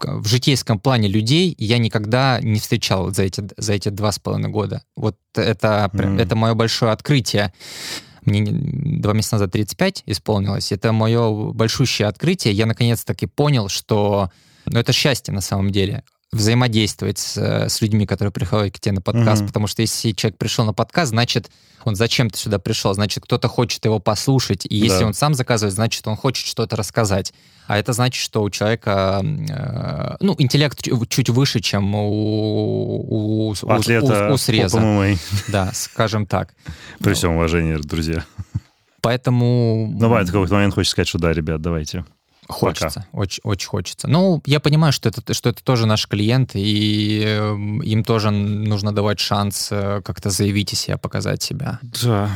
в 0.00 0.26
житейском 0.26 0.78
плане 0.78 1.08
людей 1.08 1.54
я 1.58 1.78
никогда 1.78 2.40
не 2.40 2.58
встречал 2.60 3.12
за 3.12 3.24
эти, 3.24 3.44
за 3.56 3.72
эти 3.72 3.88
два 3.88 4.12
с 4.12 4.18
половиной 4.18 4.50
года. 4.50 4.82
Вот 4.96 5.16
это, 5.34 5.90
Мгм. 5.92 6.18
это 6.18 6.36
мое 6.36 6.54
большое 6.54 6.92
открытие. 6.92 7.52
Мне 8.24 8.40
не- 8.40 8.98
два 9.00 9.12
месяца 9.12 9.36
назад 9.36 9.52
35 9.52 10.04
исполнилось. 10.06 10.72
Это 10.72 10.92
мое 10.92 11.52
большущее 11.52 12.08
открытие. 12.08 12.54
Я 12.54 12.66
наконец-таки 12.66 13.26
понял, 13.26 13.68
что 13.68 14.30
ну, 14.66 14.78
это 14.78 14.92
счастье 14.92 15.34
на 15.34 15.40
самом 15.40 15.70
деле 15.70 16.04
взаимодействовать 16.32 17.18
с, 17.18 17.36
э, 17.36 17.68
с 17.68 17.80
людьми, 17.82 18.06
которые 18.06 18.32
приходят 18.32 18.74
к 18.74 18.80
тебе 18.80 18.94
на 18.96 19.00
подкаст, 19.02 19.42
Мгм. 19.42 19.48
потому 19.48 19.66
что 19.66 19.82
если 19.82 20.12
человек 20.12 20.38
пришел 20.38 20.64
на 20.64 20.72
подкаст, 20.72 21.10
значит, 21.10 21.50
он 21.84 21.94
зачем-то 21.94 22.38
сюда 22.38 22.58
пришел, 22.58 22.94
значит, 22.94 23.22
кто-то 23.24 23.48
хочет 23.48 23.84
его 23.84 23.98
послушать, 23.98 24.64
и 24.68 24.76
если 24.76 25.00
Да. 25.00 25.06
он 25.08 25.14
сам 25.14 25.34
заказывает, 25.34 25.74
значит, 25.74 26.06
он 26.08 26.16
хочет 26.16 26.46
что-то 26.46 26.76
рассказать. 26.76 27.34
А 27.66 27.78
это 27.78 27.92
значит, 27.92 28.22
что 28.22 28.42
у 28.42 28.50
человека, 28.50 29.20
э, 29.22 30.16
ну, 30.20 30.34
интеллект 30.38 30.80
чуть- 31.08 31.28
выше, 31.30 31.60
чем 31.60 31.94
у, 31.94 31.98
у, 32.08 33.48
у- 33.50 33.70
Атлета 33.70 34.30
у- 34.30 34.34
у 34.34 34.36
среза. 34.36 34.78
по 34.78 34.82
ММА. 34.82 35.16
Да, 35.48 35.70
скажем 35.74 36.26
так. 36.26 36.54
При 37.00 37.14
всем 37.14 37.32
уважении, 37.36 37.76
друзья. 37.76 38.24
Поэтому... 39.00 39.92
Ну, 39.98 40.08
в 40.08 40.26
какой-то 40.26 40.54
момент 40.54 40.74
хочется 40.74 40.92
сказать, 40.92 41.08
что 41.08 41.18
да, 41.18 41.32
ребят, 41.32 41.60
давайте. 41.60 42.04
Хочется, 42.48 43.06
очень, 43.12 43.40
очень 43.44 43.68
хочется. 43.68 44.08
Ну, 44.08 44.42
я 44.46 44.60
понимаю, 44.60 44.92
что 44.92 45.08
это, 45.08 45.32
что 45.32 45.48
это 45.48 45.62
тоже 45.62 45.86
наш 45.86 46.06
клиент, 46.08 46.52
и 46.54 47.22
э, 47.24 47.54
им 47.84 48.02
тоже 48.04 48.30
нужно 48.30 48.92
давать 48.92 49.20
шанс 49.20 49.68
э, 49.70 50.02
как-то 50.04 50.30
заявить 50.30 50.72
о 50.72 50.76
себе, 50.76 50.96
показать 50.96 51.42
себя. 51.42 51.78
Да. 52.02 52.30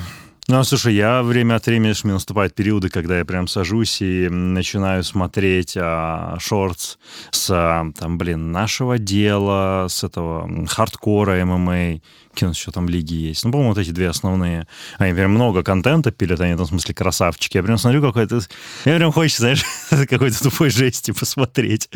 Ну, 0.48 0.62
слушай, 0.62 0.94
я 0.94 1.24
время 1.24 1.57
от 1.57 1.66
времени, 1.66 1.92
мне 2.04 2.12
наступают 2.12 2.54
периоды, 2.54 2.88
когда 2.88 3.18
я 3.18 3.24
прям 3.24 3.48
сажусь 3.48 4.00
и 4.00 4.28
начинаю 4.28 5.02
смотреть 5.02 5.76
а, 5.76 6.36
шортс 6.38 6.98
с, 7.32 7.50
а, 7.50 7.86
там, 7.98 8.16
блин, 8.16 8.52
нашего 8.52 8.96
дела, 8.96 9.88
с 9.88 10.04
этого 10.04 10.48
хардкора 10.68 11.44
ММА, 11.44 12.00
какие 12.37 12.49
у 12.49 12.51
нас 12.51 12.59
еще 12.59 12.70
там 12.70 12.87
лиги 12.87 13.14
есть. 13.14 13.45
Ну, 13.45 13.51
по-моему, 13.51 13.72
вот 13.72 13.78
эти 13.78 13.91
две 13.91 14.11
основные. 14.11 14.66
Они 14.99 15.14
прям 15.14 15.30
много 15.30 15.62
контента 15.62 16.11
пилят, 16.11 16.39
они, 16.41 16.53
в 16.53 16.57
этом 16.57 16.66
смысле, 16.66 16.95
красавчики. 16.95 17.57
Я 17.57 17.62
прям 17.62 17.78
смотрю 17.78 18.03
какой-то... 18.03 18.41
Я 18.84 18.97
прям 18.97 19.11
хочется, 19.11 19.41
знаешь, 19.41 19.64
какой-то 20.09 20.43
тупой 20.43 20.68
жести 20.68 21.12
посмотреть. 21.12 21.89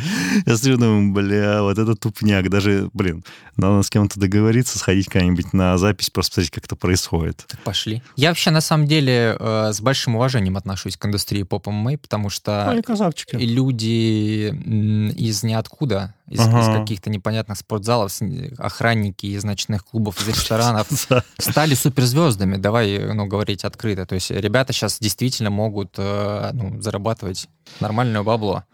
Я 0.47 0.57
смотрю, 0.57 0.79
думаю, 0.79 1.13
бля, 1.13 1.63
вот 1.63 1.79
это 1.79 1.95
тупняк. 1.95 2.49
Даже, 2.49 2.89
блин, 2.95 3.23
надо 3.57 3.83
с 3.83 3.91
кем-то 3.91 4.19
договориться, 4.19 4.79
сходить 4.79 5.09
когда-нибудь 5.09 5.53
на 5.53 5.77
запись, 5.77 6.09
просто 6.09 6.31
посмотреть, 6.31 6.51
как 6.53 6.65
это 6.65 6.77
происходит. 6.77 7.47
Пошли. 7.65 8.03
Я 8.17 8.31
вообще, 8.31 8.51
на 8.51 8.63
самом 8.63 8.87
деле, 8.87 9.37
э, 9.39 9.73
с 9.75 9.81
большим 9.83 10.17
уважением 10.17 10.57
отношусь 10.57 10.97
к 10.97 11.05
индустрии 11.05 11.43
поп 11.43 11.67
ММА, 11.67 11.99
потому 11.99 12.31
что 12.31 12.67
Ой, 12.71 12.83
красавчики. 12.83 13.37
люди 13.37 14.49
из 14.49 15.43
ниоткуда, 15.43 16.15
из, 16.31 16.41
из 16.41 16.47
Ага. 16.47 16.81
каких-то 16.81 17.11
непонятных 17.11 17.59
спортзалов, 17.59 18.13
охранники 18.59 19.27
из 19.27 19.45
ночных 19.45 19.85
клубов, 19.85 20.21
из 20.23 20.29
ресторанов, 20.29 20.87
стали 21.39 21.75
суперзвездами, 21.75 22.57
давай 22.57 23.13
ну, 23.13 23.27
говорить 23.27 23.65
открыто. 23.65 24.07
То 24.07 24.15
есть 24.15 24.31
ребята 24.31 24.73
сейчас 24.73 24.99
действительно 25.01 25.51
могут 25.51 25.95
э, 25.99 26.51
ну, 26.53 26.81
зарабатывать 26.81 27.49
нормальное 27.81 28.23
бабло. 28.23 28.65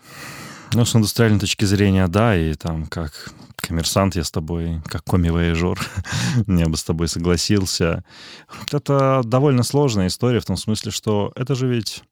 Ну, 0.74 0.84
с 0.84 0.94
индустриальной 0.94 1.40
точки 1.40 1.64
зрения, 1.64 2.06
да, 2.08 2.36
и 2.36 2.54
там 2.54 2.86
как 2.86 3.32
коммерсант 3.56 4.14
я 4.16 4.24
с 4.24 4.30
тобой, 4.30 4.82
как 4.86 5.02
коми-вояжер, 5.04 5.80
я 6.46 6.66
бы 6.66 6.76
с 6.76 6.84
тобой 6.84 7.08
согласился. 7.08 8.04
Это 8.70 9.22
довольно 9.24 9.62
сложная 9.62 10.08
история 10.08 10.40
в 10.40 10.44
том 10.44 10.56
смысле, 10.56 10.90
что 10.92 11.32
это 11.34 11.54
же 11.54 11.66
ведь 11.66 12.02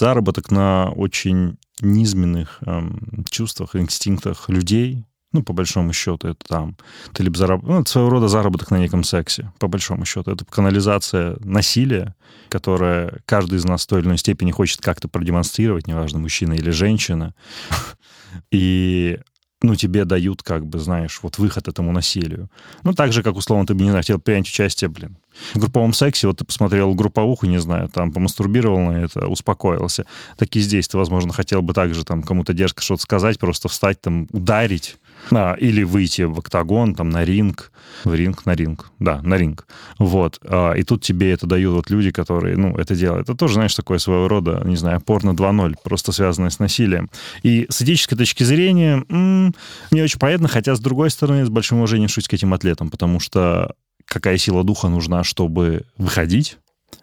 заработок 0.00 0.50
на 0.50 0.90
очень 0.96 1.56
низменных 1.80 2.58
эм, 2.66 3.24
чувствах, 3.30 3.76
инстинктах 3.76 4.48
людей, 4.48 5.04
Ну, 5.32 5.44
по 5.44 5.52
большому 5.52 5.92
счету, 5.92 6.26
это 6.28 6.44
там... 6.48 6.76
Ты 7.12 7.22
либо 7.22 7.38
зараб... 7.38 7.62
ну, 7.62 7.80
это 7.80 7.88
своего 7.88 8.10
рода 8.10 8.26
заработок 8.26 8.72
на 8.72 8.78
неком 8.78 9.04
сексе, 9.04 9.52
по 9.60 9.68
большому 9.68 10.04
счету. 10.04 10.32
Это 10.32 10.44
канализация 10.44 11.36
насилия, 11.44 12.16
которое 12.48 13.20
каждый 13.26 13.58
из 13.58 13.64
нас 13.64 13.84
в 13.84 13.86
той 13.86 14.00
или 14.00 14.06
иной 14.08 14.18
степени 14.18 14.50
хочет 14.50 14.80
как-то 14.80 15.06
продемонстрировать, 15.06 15.86
неважно, 15.86 16.18
мужчина 16.18 16.54
или 16.54 16.70
женщина. 16.70 17.34
И 18.50 19.20
ну, 19.62 19.74
тебе 19.76 20.04
дают, 20.04 20.42
как 20.42 20.66
бы, 20.66 20.78
знаешь, 20.78 21.20
вот 21.22 21.38
выход 21.38 21.68
этому 21.68 21.92
насилию. 21.92 22.48
Ну, 22.82 22.94
так 22.94 23.12
же, 23.12 23.22
как, 23.22 23.36
условно, 23.36 23.66
ты 23.66 23.74
бы, 23.74 23.82
не 23.82 23.90
знаю, 23.90 24.02
хотел 24.02 24.18
принять 24.18 24.48
участие, 24.48 24.88
блин, 24.88 25.16
в 25.54 25.58
групповом 25.58 25.92
сексе, 25.92 26.26
вот 26.26 26.38
ты 26.38 26.44
посмотрел 26.44 26.94
групповуху, 26.94 27.46
не 27.46 27.58
знаю, 27.58 27.88
там, 27.88 28.12
помастурбировал 28.12 28.80
на 28.80 29.04
это, 29.04 29.26
успокоился. 29.26 30.06
Так 30.36 30.54
и 30.56 30.60
здесь 30.60 30.88
ты, 30.88 30.96
возможно, 30.96 31.32
хотел 31.32 31.62
бы 31.62 31.74
также 31.74 32.04
там 32.04 32.22
кому-то 32.22 32.52
дерзко 32.52 32.82
что-то 32.82 33.02
сказать, 33.02 33.38
просто 33.38 33.68
встать 33.68 34.00
там, 34.00 34.28
ударить, 34.32 34.96
а, 35.30 35.54
или 35.54 35.82
выйти 35.82 36.22
в 36.22 36.38
октагон, 36.38 36.94
там, 36.94 37.10
на 37.10 37.24
ринг, 37.24 37.72
в 38.04 38.14
ринг, 38.14 38.46
на 38.46 38.54
ринг, 38.54 38.90
да, 38.98 39.20
на 39.22 39.36
ринг. 39.36 39.66
Вот. 39.98 40.38
А, 40.44 40.72
и 40.72 40.82
тут 40.82 41.02
тебе 41.02 41.32
это 41.32 41.46
дают 41.46 41.74
вот 41.74 41.90
люди, 41.90 42.10
которые, 42.10 42.56
ну, 42.56 42.76
это 42.76 42.94
делают. 42.94 43.28
Это 43.28 43.36
тоже, 43.36 43.54
знаешь, 43.54 43.74
такое 43.74 43.98
своего 43.98 44.28
рода, 44.28 44.62
не 44.64 44.76
знаю, 44.76 45.00
порно 45.00 45.30
2.0, 45.30 45.74
просто 45.82 46.12
связанное 46.12 46.50
с 46.50 46.58
насилием. 46.58 47.10
И 47.42 47.66
с 47.68 47.82
этической 47.82 48.16
точки 48.16 48.42
зрения 48.44 49.04
м-м, 49.08 49.54
мне 49.90 50.02
очень 50.02 50.18
понятно, 50.18 50.48
хотя, 50.48 50.74
с 50.74 50.80
другой 50.80 51.10
стороны, 51.10 51.44
с 51.44 51.48
большим 51.48 51.78
уважением 51.78 52.08
шуть 52.08 52.28
к 52.28 52.34
этим 52.34 52.54
атлетам, 52.54 52.90
потому 52.90 53.20
что 53.20 53.74
какая 54.04 54.36
сила 54.38 54.64
духа 54.64 54.88
нужна, 54.88 55.24
чтобы 55.24 55.84
выходить, 55.96 56.58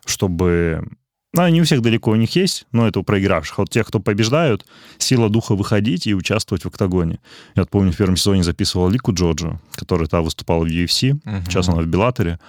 чтобы 0.06 0.88
ну, 1.44 1.48
не 1.54 1.62
у 1.62 1.64
всех 1.64 1.82
далеко 1.82 2.12
у 2.12 2.16
них 2.16 2.36
есть, 2.36 2.66
но 2.72 2.88
это 2.88 3.00
у 3.00 3.04
проигравших. 3.04 3.60
А 3.60 3.62
вот 3.62 3.70
тех, 3.70 3.88
кто 3.88 4.00
побеждают, 4.00 4.66
сила 4.98 5.30
духа 5.30 5.56
выходить 5.56 6.08
и 6.08 6.16
участвовать 6.16 6.64
в 6.64 6.68
октагоне. 6.68 7.20
Я 7.56 7.64
вот 7.64 7.70
помню, 7.70 7.92
в 7.92 7.98
первом 7.98 8.18
сезоне 8.18 8.44
записывал 8.44 8.90
Лику 8.90 9.14
Джоджо, 9.14 9.60
которая 9.76 10.08
там 10.08 10.24
выступала 10.24 10.64
в 10.64 10.68
UFC, 10.68 11.12
uh-huh. 11.12 11.46
сейчас 11.46 11.70
она 11.70 11.82
в 11.82 11.86
Беллаторе. 11.86 12.40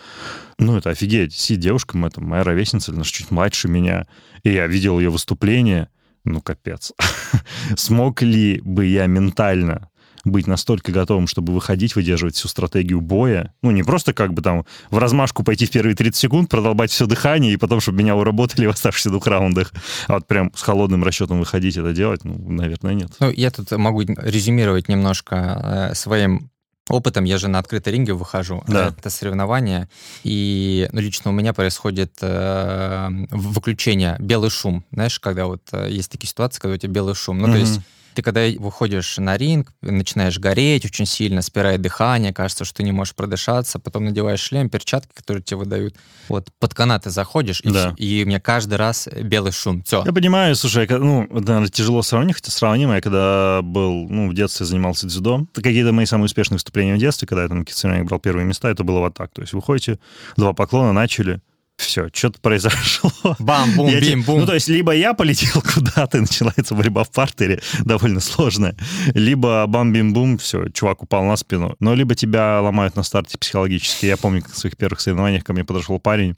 Ну, 0.58 0.76
это 0.76 0.90
офигеть. 0.90 1.34
Сидит 1.34 1.60
девушка, 1.60 1.98
это 1.98 2.20
моя 2.20 2.42
ровесница, 2.44 2.92
она 2.92 3.04
чуть 3.04 3.30
младше 3.30 3.68
меня. 3.68 4.06
И 4.42 4.50
я 4.50 4.66
видел 4.66 4.98
ее 4.98 5.10
выступление, 5.10 5.88
ну, 6.24 6.40
капец. 6.40 6.92
Смог 7.76 8.22
ли 8.22 8.60
бы 8.64 8.86
я 8.86 9.06
ментально 9.06 9.90
быть 10.30 10.46
настолько 10.46 10.92
готовым, 10.92 11.26
чтобы 11.26 11.52
выходить, 11.52 11.94
выдерживать 11.96 12.36
всю 12.36 12.48
стратегию 12.48 13.00
боя. 13.00 13.54
Ну, 13.62 13.70
не 13.70 13.82
просто 13.82 14.12
как 14.12 14.32
бы 14.32 14.42
там 14.42 14.64
в 14.90 14.98
размашку 14.98 15.44
пойти 15.44 15.66
в 15.66 15.70
первые 15.70 15.94
30 15.94 16.16
секунд, 16.16 16.50
продолбать 16.50 16.90
все 16.90 17.06
дыхание, 17.06 17.52
и 17.52 17.56
потом, 17.56 17.80
чтобы 17.80 17.98
меня 17.98 18.16
уработали 18.16 18.66
в 18.68 18.70
оставшихся 18.70 19.10
двух 19.10 19.26
раундах. 19.26 19.72
А 20.06 20.14
вот 20.14 20.26
прям 20.26 20.52
с 20.54 20.62
холодным 20.62 21.04
расчетом 21.04 21.38
выходить 21.38 21.76
это 21.76 21.92
делать, 21.92 22.24
ну, 22.24 22.36
наверное, 22.50 22.94
нет. 22.94 23.12
Ну, 23.20 23.30
я 23.30 23.50
тут 23.50 23.70
могу 23.72 24.02
резюмировать 24.02 24.88
немножко 24.88 25.90
э, 25.90 25.94
своим 25.94 26.50
опытом. 26.88 27.24
Я 27.24 27.38
же 27.38 27.48
на 27.48 27.58
открытый 27.58 27.92
ринге 27.92 28.12
выхожу. 28.12 28.62
Да. 28.66 28.88
Это 28.88 29.10
соревнование. 29.10 29.88
И 30.24 30.88
ну, 30.92 31.00
лично 31.00 31.30
у 31.30 31.34
меня 31.34 31.52
происходит 31.52 32.14
э, 32.20 33.08
выключение, 33.30 34.16
белый 34.18 34.50
шум. 34.50 34.84
Знаешь, 34.92 35.18
когда 35.20 35.46
вот 35.46 35.62
э, 35.72 35.88
есть 35.90 36.10
такие 36.10 36.28
ситуации, 36.28 36.60
когда 36.60 36.74
у 36.74 36.78
тебя 36.78 36.92
белый 36.92 37.14
шум. 37.14 37.38
Ну, 37.38 37.48
mm-hmm. 37.48 37.52
то 37.52 37.58
есть 37.58 37.80
ты 38.18 38.22
когда 38.22 38.48
выходишь 38.58 39.16
на 39.18 39.36
ринг, 39.36 39.72
начинаешь 39.80 40.40
гореть 40.40 40.84
очень 40.84 41.06
сильно, 41.06 41.40
спирает 41.40 41.80
дыхание, 41.80 42.34
кажется, 42.34 42.64
что 42.64 42.78
ты 42.78 42.82
не 42.82 42.90
можешь 42.90 43.14
продышаться, 43.14 43.78
потом 43.78 44.06
надеваешь 44.06 44.40
шлем, 44.40 44.68
перчатки, 44.70 45.12
которые 45.14 45.44
тебе 45.44 45.58
выдают. 45.58 45.94
Вот 46.28 46.48
под 46.58 46.74
канаты 46.74 47.10
заходишь, 47.10 47.60
и, 47.60 47.70
да. 47.70 47.94
и 47.96 48.24
у 48.24 48.26
меня 48.26 48.40
каждый 48.40 48.74
раз 48.74 49.08
белый 49.22 49.52
шум. 49.52 49.84
Все. 49.84 50.02
Я 50.04 50.12
понимаю, 50.12 50.56
слушай, 50.56 50.88
ну, 50.88 51.28
наверное, 51.30 51.68
тяжело 51.68 52.02
сравнить, 52.02 52.34
хотя 52.34 52.50
сравнимо. 52.50 52.96
Я 52.96 53.00
когда 53.00 53.60
был, 53.62 54.08
ну, 54.08 54.28
в 54.28 54.34
детстве 54.34 54.66
занимался 54.66 55.06
дзюдо, 55.06 55.46
какие-то 55.54 55.92
мои 55.92 56.04
самые 56.04 56.24
успешные 56.24 56.56
выступления 56.56 56.96
в 56.96 56.98
детстве, 56.98 57.28
когда 57.28 57.44
я 57.44 57.48
там 57.48 57.64
на 57.84 58.04
брал 58.04 58.18
первые 58.18 58.46
места, 58.46 58.68
это 58.68 58.82
было 58.82 58.98
вот 58.98 59.14
так. 59.14 59.30
То 59.32 59.42
есть 59.42 59.52
вы 59.52 59.62
ходите, 59.62 60.00
два 60.36 60.54
поклона, 60.54 60.92
начали, 60.92 61.40
все, 61.78 62.08
что-то 62.12 62.40
произошло. 62.40 63.10
Бам, 63.38 63.74
бум, 63.76 63.88
я 63.88 64.00
бим, 64.00 64.22
бум. 64.22 64.40
Ну, 64.40 64.46
то 64.46 64.54
есть, 64.54 64.68
либо 64.68 64.92
я 64.92 65.14
полетел 65.14 65.62
куда-то, 65.74 66.20
начинается 66.20 66.74
борьба 66.74 67.04
в 67.04 67.10
партере, 67.10 67.62
довольно 67.84 68.20
сложная, 68.20 68.76
либо 69.14 69.64
бам, 69.66 69.92
бим, 69.92 70.12
бум, 70.12 70.38
все, 70.38 70.68
чувак 70.70 71.04
упал 71.04 71.24
на 71.24 71.36
спину. 71.36 71.76
Но 71.78 71.94
либо 71.94 72.16
тебя 72.16 72.60
ломают 72.60 72.96
на 72.96 73.04
старте 73.04 73.38
психологически. 73.38 74.06
Я 74.06 74.16
помню, 74.16 74.42
как 74.42 74.52
в 74.52 74.58
своих 74.58 74.76
первых 74.76 75.00
соревнованиях 75.00 75.44
ко 75.44 75.52
мне 75.52 75.64
подошел 75.64 76.00
парень, 76.00 76.34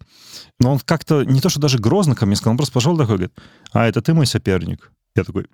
но 0.60 0.72
он 0.72 0.78
как-то, 0.80 1.24
не 1.24 1.40
то 1.40 1.48
что 1.48 1.58
даже 1.58 1.78
грозно 1.78 2.14
ко 2.14 2.26
мне 2.26 2.36
сказал, 2.36 2.52
он 2.52 2.58
просто 2.58 2.74
пошел 2.74 2.96
такой, 2.96 3.16
говорит, 3.16 3.32
а 3.72 3.86
это 3.86 4.02
ты 4.02 4.12
мой 4.12 4.26
соперник? 4.26 4.92
Я 5.16 5.24
такой, 5.24 5.46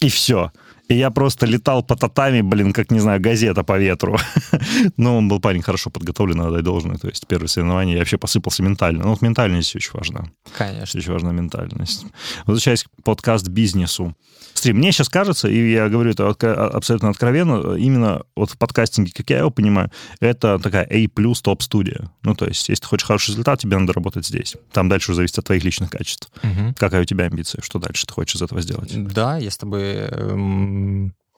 и 0.00 0.08
все. 0.08 0.50
И 0.88 0.94
я 0.94 1.10
просто 1.10 1.46
летал 1.46 1.82
по 1.82 1.96
татами, 1.96 2.42
блин, 2.42 2.72
как, 2.72 2.90
не 2.90 3.00
знаю, 3.00 3.20
газета 3.20 3.64
по 3.64 3.78
ветру. 3.78 4.18
Но 4.96 5.16
он 5.16 5.28
был 5.28 5.40
парень 5.40 5.62
хорошо 5.62 5.90
подготовлен, 5.90 6.36
надо 6.36 6.52
дать 6.52 6.64
должное. 6.64 6.96
То 6.96 7.08
есть 7.08 7.26
первое 7.26 7.48
соревнование 7.48 7.94
я 7.94 8.00
вообще 8.00 8.18
посыпался 8.18 8.62
ментально. 8.62 9.04
Ну, 9.04 9.10
вот 9.10 9.22
ментальность 9.22 9.74
очень 9.74 9.90
важна. 9.92 10.26
Конечно. 10.56 10.98
Очень 10.98 11.12
важна 11.12 11.32
ментальность. 11.32 12.06
Возвращаясь 12.46 12.84
к 12.84 12.88
подкаст-бизнесу. 13.02 14.14
Смотри, 14.54 14.72
мне 14.72 14.92
сейчас 14.92 15.08
кажется, 15.08 15.48
и 15.48 15.72
я 15.72 15.88
говорю 15.88 16.12
это 16.12 16.28
абсолютно 16.28 17.10
откровенно, 17.10 17.76
именно 17.76 18.22
вот 18.34 18.50
в 18.50 18.58
подкастинге, 18.58 19.12
как 19.14 19.28
я 19.28 19.38
его 19.38 19.50
понимаю, 19.50 19.90
это 20.20 20.58
такая 20.58 20.84
A+, 20.84 21.34
топ-студия. 21.42 22.10
Ну, 22.22 22.34
то 22.34 22.46
есть, 22.46 22.68
если 22.68 22.82
ты 22.82 22.88
хочешь 22.88 23.06
хороший 23.06 23.30
результат, 23.30 23.60
тебе 23.60 23.76
надо 23.76 23.92
работать 23.92 24.26
здесь. 24.26 24.56
Там 24.72 24.88
дальше 24.88 25.10
уже 25.10 25.16
зависит 25.16 25.38
от 25.38 25.44
твоих 25.44 25.62
личных 25.62 25.90
качеств. 25.90 26.30
Угу. 26.42 26.74
Какая 26.78 27.02
у 27.02 27.04
тебя 27.04 27.26
амбиция? 27.26 27.60
Что 27.60 27.78
дальше 27.78 28.06
ты 28.06 28.14
хочешь 28.14 28.36
из 28.36 28.42
этого 28.42 28.62
сделать? 28.62 28.90
Да, 29.12 29.36
я 29.36 29.50
с 29.50 29.58
тобой 29.58 29.82
эм, 29.82 30.75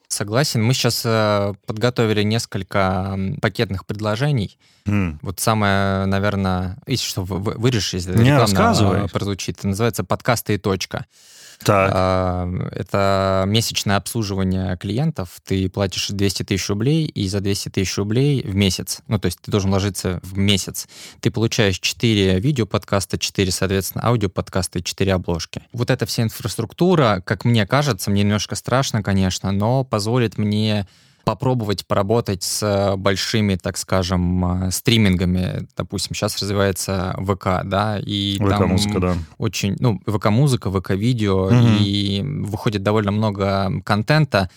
согласен. 0.09 0.63
Мы 0.63 0.75
сейчас 0.75 1.03
э, 1.05 1.55
подготовили 1.67 2.23
несколько 2.23 3.19
пакетных 3.41 3.87
предложений. 3.87 4.59
Mm. 4.87 5.19
Вот 5.23 5.41
самое, 5.41 6.07
наверное, 6.07 6.79
если 6.87 7.07
что, 7.07 7.23
вырежешь, 7.25 7.95
если 7.95 8.17
Не, 8.17 8.31
реклама 8.31 9.09
прозвучит, 9.09 9.63
называется 9.65 10.05
«Подкасты 10.05 10.55
и 10.55 10.59
точка». 10.59 11.07
Так. 11.65 11.91
А, 11.95 12.49
это 12.73 13.45
месячное 13.47 13.97
обслуживание 13.97 14.77
клиентов. 14.77 15.41
Ты 15.45 15.69
платишь 15.69 16.09
200 16.09 16.45
тысяч 16.45 16.69
рублей, 16.69 17.07
и 17.07 17.29
за 17.29 17.41
200 17.41 17.71
тысяч 17.71 17.97
рублей 17.97 18.43
в 18.43 18.55
месяц, 18.55 19.01
ну, 19.09 19.19
то 19.19 19.27
есть 19.27 19.41
ты 19.41 19.51
должен 19.51 19.73
ложиться 19.73 20.21
в 20.23 20.39
месяц, 20.39 20.89
ты 21.21 21.31
получаешь 21.31 21.79
4 21.79 22.41
видеоподкаста, 22.41 23.19
4, 23.19 23.51
соответственно, 23.51 24.07
аудиоподкаста 24.07 24.79
и 24.79 24.83
4 24.83 25.15
обложки. 25.15 25.63
Вот 25.73 25.91
эта 25.91 26.07
вся 26.07 26.23
инфраструктура, 26.23 27.23
как 27.25 27.45
мне 27.45 27.67
кажется, 27.67 28.11
мне 28.11 28.23
немножко 28.23 28.55
страшно, 28.55 29.03
конечно, 29.03 29.51
но 29.53 29.85
позволит 29.85 30.39
мне 30.39 30.87
попробовать 31.29 31.87
поработать 31.87 32.43
с 32.43 32.63
э, 32.63 32.97
большими, 32.97 33.57
так 33.57 33.77
скажем, 33.77 34.67
э, 34.67 34.71
стримингами. 34.71 35.69
Допустим, 35.77 36.15
сейчас 36.15 36.41
развивается 36.41 37.15
ВК, 37.19 37.65
да, 37.65 37.99
и 37.99 38.39
ВК-музыка, 38.39 38.99
да. 38.99 39.15
Очень, 39.37 39.77
ну, 39.79 40.01
ВК-музыка, 40.07 40.71
ВК-видео, 40.71 41.49
угу. 41.49 41.67
и 41.81 42.23
выходит 42.23 42.83
довольно 42.83 43.11
много 43.11 43.71
контента. 43.85 44.49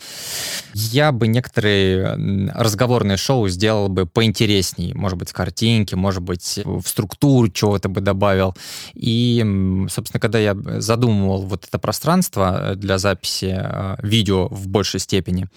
Я 0.73 1.11
бы 1.11 1.27
некоторые 1.27 2.51
разговорные 2.55 3.17
шоу 3.17 3.49
сделал 3.49 3.89
бы 3.89 4.05
поинтереснее, 4.05 4.95
может 4.95 5.17
быть, 5.17 5.33
картинки, 5.33 5.95
может 5.95 6.23
быть, 6.23 6.61
в 6.63 6.87
структуру 6.87 7.49
чего-то 7.49 7.89
бы 7.89 7.99
добавил. 7.99 8.55
И, 8.93 9.85
собственно, 9.89 10.21
когда 10.21 10.39
я 10.39 10.55
задумывал 10.79 11.41
вот 11.41 11.65
это 11.67 11.77
пространство 11.79 12.75
для 12.77 12.97
записи 12.97 13.57
э, 13.61 13.95
видео 14.01 14.47
в 14.47 14.69
большей 14.69 15.01
степени, 15.01 15.49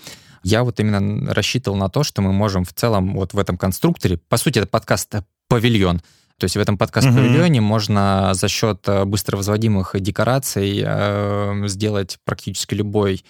я 0.45 0.63
вот 0.63 0.79
именно 0.79 1.33
рассчитывал 1.33 1.77
на 1.77 1.89
то, 1.89 2.05
что 2.05 2.23
мы 2.23 2.33
можем 2.33 2.65
в 2.65 2.73
целом 2.73 3.15
вот 3.15 3.35
в 3.35 3.39
этом 3.39 3.57
конструкторе, 3.57 4.19
по 4.29 4.37
сути, 4.37 4.59
это 4.59 4.69
подкаст 4.69 5.15
«Павильон», 5.49 6.01
то 6.39 6.45
есть 6.47 6.57
в 6.57 6.61
этом 6.61 6.77
подкаст-павильоне 6.77 7.61
угу. 7.61 7.69
можно 7.69 8.33
за 8.35 8.49
счет 8.49 8.81
э, 8.89 9.05
быстро 9.05 9.37
возводимых 9.37 9.95
декораций 9.95 10.83
э, 10.85 11.63
сделать 11.69 12.19
практически 12.25 12.75
любой 12.75 13.25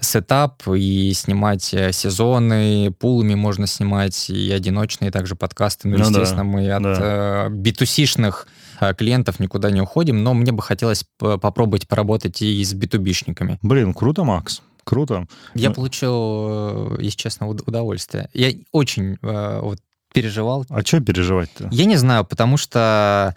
сетап 0.00 0.62
и 0.68 1.12
снимать 1.14 1.72
э, 1.72 1.92
сезоны, 1.92 2.92
пулами 2.92 3.34
можно 3.34 3.66
снимать 3.66 4.28
и 4.28 4.52
одиночные 4.52 5.10
также 5.10 5.34
подкасты. 5.34 5.88
Ну, 5.88 5.96
ну 5.96 6.04
естественно, 6.04 6.42
да, 6.42 6.44
мы 6.44 6.70
от 6.70 6.82
да. 6.82 6.96
э, 7.00 7.48
B2C-шных 7.48 8.46
э, 8.80 8.94
клиентов 8.94 9.40
никуда 9.40 9.70
не 9.70 9.80
уходим, 9.80 10.22
но 10.22 10.34
мне 10.34 10.52
бы 10.52 10.60
хотелось 10.60 11.06
попробовать 11.18 11.88
поработать 11.88 12.42
и 12.42 12.62
с 12.62 12.74
B2B-шниками. 12.74 13.58
Блин, 13.62 13.94
круто, 13.94 14.24
Макс. 14.24 14.60
Круто. 14.84 15.26
Я 15.54 15.68
ну... 15.70 15.74
получил, 15.74 16.98
если 16.98 17.16
честно, 17.16 17.48
удовольствие. 17.48 18.28
Я 18.34 18.52
очень 18.72 19.18
э, 19.22 19.60
вот, 19.60 19.78
переживал. 20.12 20.66
А 20.68 20.82
что 20.82 21.00
переживать-то? 21.00 21.68
Я 21.70 21.84
не 21.84 21.96
знаю, 21.96 22.24
потому 22.24 22.56
что 22.56 23.34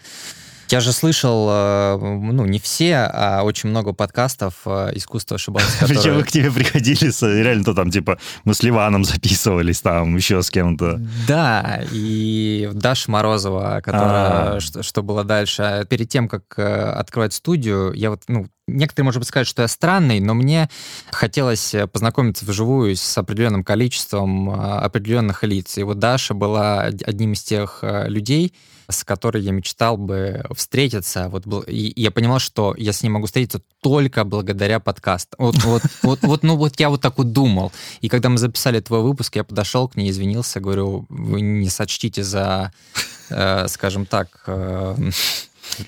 я 0.70 0.80
же 0.80 0.92
слышал, 0.92 1.48
э, 1.50 1.98
ну, 1.98 2.44
не 2.46 2.58
все, 2.58 2.96
а 3.12 3.42
очень 3.42 3.70
много 3.70 3.92
подкастов 3.92 4.54
э, 4.66 4.90
«Искусство 4.94 5.36
ошибаться». 5.36 5.70
Которые... 5.80 6.00
Причем 6.00 6.16
вы 6.16 6.22
к 6.24 6.30
тебе 6.30 6.50
приходили, 6.50 7.42
реально, 7.42 7.64
то 7.64 7.74
там, 7.74 7.90
типа, 7.90 8.18
мы 8.44 8.54
с 8.54 8.62
Ливаном 8.62 9.04
записывались, 9.04 9.80
там, 9.80 10.16
еще 10.16 10.42
с 10.42 10.50
кем-то. 10.50 11.00
Да, 11.26 11.82
и 11.92 12.70
Даша 12.72 13.10
Морозова, 13.10 13.80
которая, 13.82 14.56
а. 14.56 14.60
что, 14.60 14.82
что 14.82 15.02
было 15.02 15.24
дальше. 15.24 15.86
Перед 15.88 16.08
тем, 16.08 16.28
как 16.28 16.58
открывать 16.58 17.32
студию, 17.32 17.92
я 17.94 18.10
вот, 18.10 18.22
ну, 18.28 18.48
Некоторые, 18.68 19.04
может 19.04 19.20
быть, 19.20 19.28
скажут, 19.28 19.48
что 19.48 19.62
я 19.62 19.68
странный, 19.68 20.18
но 20.18 20.34
мне 20.34 20.68
хотелось 21.12 21.72
э, 21.72 21.86
познакомиться 21.86 22.44
вживую 22.44 22.96
с 22.96 23.16
определенным 23.16 23.62
количеством 23.62 24.50
а, 24.50 24.80
определенных 24.80 25.44
лиц. 25.44 25.78
И 25.78 25.84
вот 25.84 26.00
Даша 26.00 26.34
была 26.34 26.80
одним 26.80 27.34
из 27.34 27.44
тех 27.44 27.78
э, 27.82 28.08
людей, 28.08 28.52
с 28.88 29.04
которой 29.04 29.42
я 29.42 29.52
мечтал 29.52 29.96
бы 29.96 30.44
встретиться. 30.54 31.28
Вот, 31.28 31.44
и 31.68 31.92
я 31.96 32.10
понимал, 32.10 32.38
что 32.38 32.74
я 32.76 32.92
с 32.92 33.02
ней 33.02 33.08
могу 33.08 33.26
встретиться 33.26 33.60
только 33.82 34.24
благодаря 34.24 34.80
подкасту. 34.80 35.36
Вот, 35.38 35.56
вот, 35.64 35.82
вот, 36.02 36.22
вот, 36.22 36.42
ну 36.42 36.56
вот 36.56 36.78
я 36.78 36.90
вот 36.90 37.00
так 37.00 37.18
вот 37.18 37.32
думал. 37.32 37.72
И 38.00 38.08
когда 38.08 38.28
мы 38.28 38.38
записали 38.38 38.80
твой 38.80 39.02
выпуск, 39.02 39.36
я 39.36 39.44
подошел 39.44 39.88
к 39.88 39.96
ней, 39.96 40.10
извинился, 40.10 40.60
говорю, 40.60 41.06
вы 41.08 41.40
не 41.40 41.68
сочтите 41.68 42.22
за, 42.22 42.72
э, 43.30 43.68
скажем 43.68 44.06
так, 44.06 44.42
э, 44.46 44.96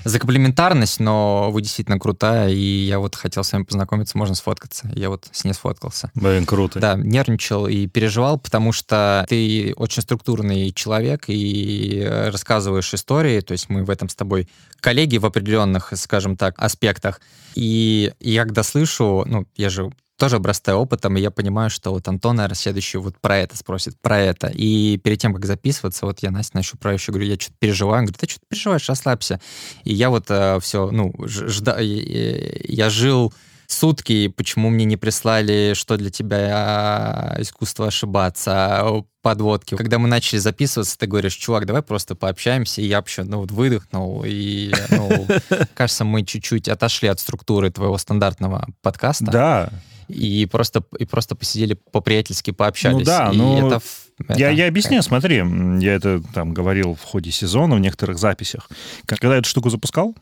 за 0.04 0.18
комплементарность, 0.18 1.00
но 1.00 1.50
вы 1.50 1.62
действительно 1.62 1.98
крутая, 1.98 2.50
и 2.50 2.58
я 2.86 2.98
вот 2.98 3.14
хотел 3.14 3.44
с 3.44 3.52
вами 3.52 3.64
познакомиться, 3.64 4.18
можно 4.18 4.34
сфоткаться. 4.34 4.90
Я 4.94 5.10
вот 5.10 5.28
с 5.32 5.44
ней 5.44 5.52
сфоткался. 5.52 6.10
Блин, 6.14 6.46
круто. 6.46 6.78
Да, 6.80 6.96
нервничал 6.96 7.66
и 7.66 7.86
переживал, 7.86 8.38
потому 8.38 8.72
что 8.72 9.24
ты 9.28 9.72
очень 9.76 10.02
структурный 10.02 10.72
человек 10.72 11.24
и 11.28 12.06
рассказываешь 12.32 12.92
истории, 12.94 13.40
то 13.40 13.52
есть 13.52 13.68
мы 13.68 13.84
в 13.84 13.90
этом 13.90 14.08
с 14.08 14.14
тобой 14.14 14.48
коллеги 14.80 15.18
в 15.18 15.26
определенных, 15.26 15.92
скажем 15.96 16.36
так, 16.36 16.54
аспектах. 16.58 17.20
И 17.54 18.12
я 18.20 18.44
когда 18.44 18.62
слышу, 18.62 19.24
ну, 19.26 19.46
я 19.56 19.68
же 19.68 19.90
тоже 20.18 20.36
обрастаю 20.36 20.78
опытом, 20.78 21.16
и 21.16 21.20
я 21.20 21.30
понимаю, 21.30 21.70
что 21.70 21.92
вот 21.92 22.06
Антон, 22.08 22.36
наверное, 22.36 22.56
следующий 22.56 22.98
вот 22.98 23.18
про 23.20 23.38
это 23.38 23.56
спросит, 23.56 23.98
про 24.00 24.18
это. 24.18 24.48
И 24.48 24.98
перед 24.98 25.20
тем, 25.20 25.32
как 25.32 25.46
записываться, 25.46 26.06
вот 26.06 26.18
я 26.20 26.30
Настя 26.30 26.56
нащу 26.56 26.76
правящую, 26.76 27.14
говорю, 27.14 27.30
я 27.30 27.38
что-то 27.38 27.56
переживаю. 27.60 28.00
Он 28.00 28.04
говорит, 28.06 28.20
ты 28.20 28.28
что-то 28.28 28.46
переживаешь, 28.48 28.88
расслабься. 28.88 29.40
И 29.84 29.94
я 29.94 30.10
вот 30.10 30.26
э, 30.28 30.58
все, 30.60 30.90
ну, 30.90 31.14
жда... 31.24 31.78
я 31.78 32.90
жил 32.90 33.32
сутки, 33.68 34.28
почему 34.28 34.70
мне 34.70 34.86
не 34.86 34.96
прислали, 34.96 35.74
что 35.74 35.96
для 35.96 36.10
тебя 36.10 36.48
а, 36.52 37.36
искусство 37.38 37.86
ошибаться, 37.86 39.04
подводки. 39.22 39.76
Когда 39.76 39.98
мы 39.98 40.08
начали 40.08 40.38
записываться, 40.38 40.98
ты 40.98 41.06
говоришь, 41.06 41.34
чувак, 41.34 41.66
давай 41.66 41.82
просто 41.82 42.14
пообщаемся, 42.16 42.80
и 42.80 42.86
я 42.86 42.96
вообще, 42.96 43.24
ну, 43.24 43.40
вот 43.40 43.52
выдохнул, 43.52 44.24
и, 44.26 44.72
ну, 44.90 45.28
кажется, 45.74 46.04
мы 46.04 46.24
чуть-чуть 46.24 46.66
отошли 46.68 47.08
от 47.08 47.20
структуры 47.20 47.70
твоего 47.70 47.98
стандартного 47.98 48.66
подкаста. 48.82 49.26
Да, 49.26 49.70
и 50.08 50.46
просто, 50.46 50.82
и 50.98 51.04
просто 51.04 51.34
посидели 51.34 51.74
по-приятельски, 51.74 52.50
пообщались. 52.50 52.98
Ну 52.98 53.04
да, 53.04 53.30
и 53.32 53.36
ну, 53.36 53.66
это, 53.66 53.80
я, 54.36 54.50
я 54.50 54.66
объясню, 54.66 55.02
смотри, 55.02 55.36
я 55.80 55.94
это 55.94 56.22
там 56.34 56.52
говорил 56.52 56.94
в 56.94 57.04
ходе 57.04 57.30
сезона 57.30 57.76
в 57.76 57.80
некоторых 57.80 58.18
записях. 58.18 58.68
Когда 59.06 59.34
я 59.34 59.40
эту 59.40 59.48
штуку 59.48 59.70
запускал, 59.70 60.14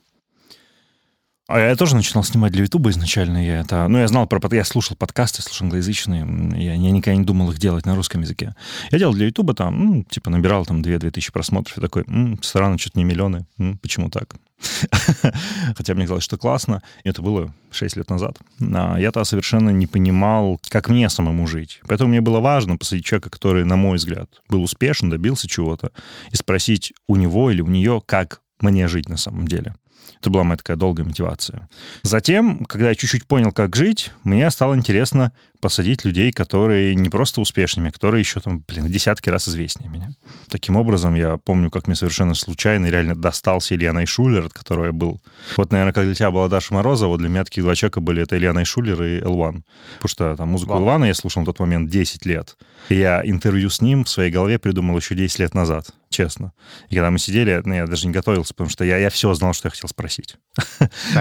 а 1.48 1.60
я 1.60 1.76
тоже 1.76 1.94
начинал 1.94 2.24
снимать 2.24 2.52
для 2.52 2.64
Ютуба 2.64 2.90
изначально. 2.90 3.44
Я 3.44 3.60
это, 3.60 3.86
ну, 3.86 3.98
я 3.98 4.08
знал 4.08 4.26
про 4.26 4.40
я 4.54 4.64
слушал 4.64 4.96
подкасты, 4.96 5.42
слушал 5.42 5.66
англоязычные. 5.66 6.26
Я, 6.56 6.74
я 6.74 6.90
никогда 6.90 7.16
не 7.16 7.24
думал 7.24 7.52
их 7.52 7.58
делать 7.58 7.86
на 7.86 7.94
русском 7.94 8.22
языке. 8.22 8.56
Я 8.90 8.98
делал 8.98 9.14
для 9.14 9.26
Ютуба 9.26 9.54
там, 9.54 9.84
ну, 9.84 10.04
типа, 10.04 10.28
набирал 10.30 10.66
там 10.66 10.82
2-2 10.82 11.12
тысячи 11.12 11.30
просмотров. 11.30 11.76
Я 11.76 11.82
такой, 11.82 12.02
м-м, 12.08 12.42
странно, 12.42 12.78
что-то 12.78 12.98
не 12.98 13.04
миллионы. 13.04 13.46
М-м, 13.58 13.78
почему 13.78 14.10
так? 14.10 14.34
Хотя 15.76 15.94
мне 15.94 16.04
казалось, 16.04 16.24
что 16.24 16.36
классно. 16.36 16.82
И 17.04 17.08
это 17.08 17.22
было 17.22 17.54
6 17.70 17.96
лет 17.96 18.10
назад. 18.10 18.38
А 18.60 18.96
я-то 18.98 19.22
совершенно 19.22 19.70
не 19.70 19.86
понимал, 19.86 20.60
как 20.68 20.88
мне 20.88 21.08
самому 21.08 21.46
жить. 21.46 21.80
Поэтому 21.86 22.10
мне 22.10 22.20
было 22.20 22.40
важно 22.40 22.76
посадить 22.76 23.04
человека, 23.04 23.30
который, 23.30 23.64
на 23.64 23.76
мой 23.76 23.98
взгляд, 23.98 24.28
был 24.48 24.64
успешен, 24.64 25.10
добился 25.10 25.46
чего-то, 25.46 25.92
и 26.32 26.36
спросить 26.36 26.92
у 27.06 27.14
него 27.14 27.52
или 27.52 27.60
у 27.60 27.68
нее, 27.68 28.02
как 28.04 28.40
мне 28.60 28.88
жить 28.88 29.08
на 29.08 29.16
самом 29.16 29.46
деле. 29.46 29.76
Это 30.20 30.30
была 30.30 30.44
моя 30.44 30.56
такая 30.56 30.76
долгая 30.76 31.06
мотивация. 31.06 31.68
Затем, 32.02 32.64
когда 32.66 32.90
я 32.90 32.94
чуть-чуть 32.94 33.26
понял, 33.26 33.52
как 33.52 33.76
жить, 33.76 34.12
мне 34.24 34.50
стало 34.50 34.74
интересно 34.74 35.32
посадить 35.60 36.04
людей, 36.04 36.32
которые 36.32 36.94
не 36.94 37.08
просто 37.08 37.40
успешными, 37.40 37.88
а 37.88 37.92
которые 37.92 38.20
еще 38.20 38.40
там, 38.40 38.62
блин, 38.66 38.86
десятки 38.86 39.30
раз 39.30 39.48
известнее 39.48 39.90
меня. 39.90 40.10
Таким 40.48 40.76
образом, 40.76 41.14
я 41.14 41.38
помню, 41.38 41.70
как 41.70 41.86
мне 41.86 41.96
совершенно 41.96 42.34
случайно 42.34 42.86
реально 42.86 43.14
достался 43.14 43.74
Илья 43.74 43.92
Найшулер, 43.92 44.46
от 44.46 44.52
которого 44.52 44.86
я 44.86 44.92
был. 44.92 45.20
Вот, 45.56 45.72
наверное, 45.72 45.92
как 45.92 46.04
для 46.04 46.14
тебя 46.14 46.30
была 46.30 46.48
Даша 46.48 46.74
Морозова, 46.74 47.08
вот 47.10 47.18
для 47.18 47.28
меня 47.28 47.44
такие 47.44 47.62
два 47.62 47.74
человека 47.74 48.00
были 48.00 48.22
это 48.22 48.36
Илья 48.36 48.52
Найшулер 48.52 49.02
и 49.02 49.20
L1. 49.20 49.62
Потому 49.96 50.08
что 50.08 50.36
там 50.36 50.48
музыку 50.50 50.74
Вау. 50.74 50.84
L1 50.84 51.06
я 51.08 51.14
слушал 51.14 51.40
на 51.40 51.46
тот 51.46 51.58
момент 51.58 51.90
10 51.90 52.26
лет. 52.26 52.56
И 52.88 52.96
я 52.96 53.22
интервью 53.24 53.68
с 53.68 53.80
ним 53.80 54.04
в 54.04 54.08
своей 54.08 54.30
голове 54.30 54.58
придумал 54.58 54.96
еще 54.96 55.14
10 55.14 55.40
лет 55.40 55.54
назад, 55.54 55.86
честно. 56.08 56.52
И 56.88 56.94
когда 56.94 57.10
мы 57.10 57.18
сидели, 57.18 57.60
ну, 57.64 57.74
я 57.74 57.86
даже 57.86 58.06
не 58.06 58.12
готовился, 58.12 58.54
потому 58.54 58.70
что 58.70 58.84
я, 58.84 58.98
я 58.98 59.10
все 59.10 59.32
знал, 59.34 59.52
что 59.52 59.66
я 59.66 59.70
хотел 59.70 59.88
спросить. 59.88 60.36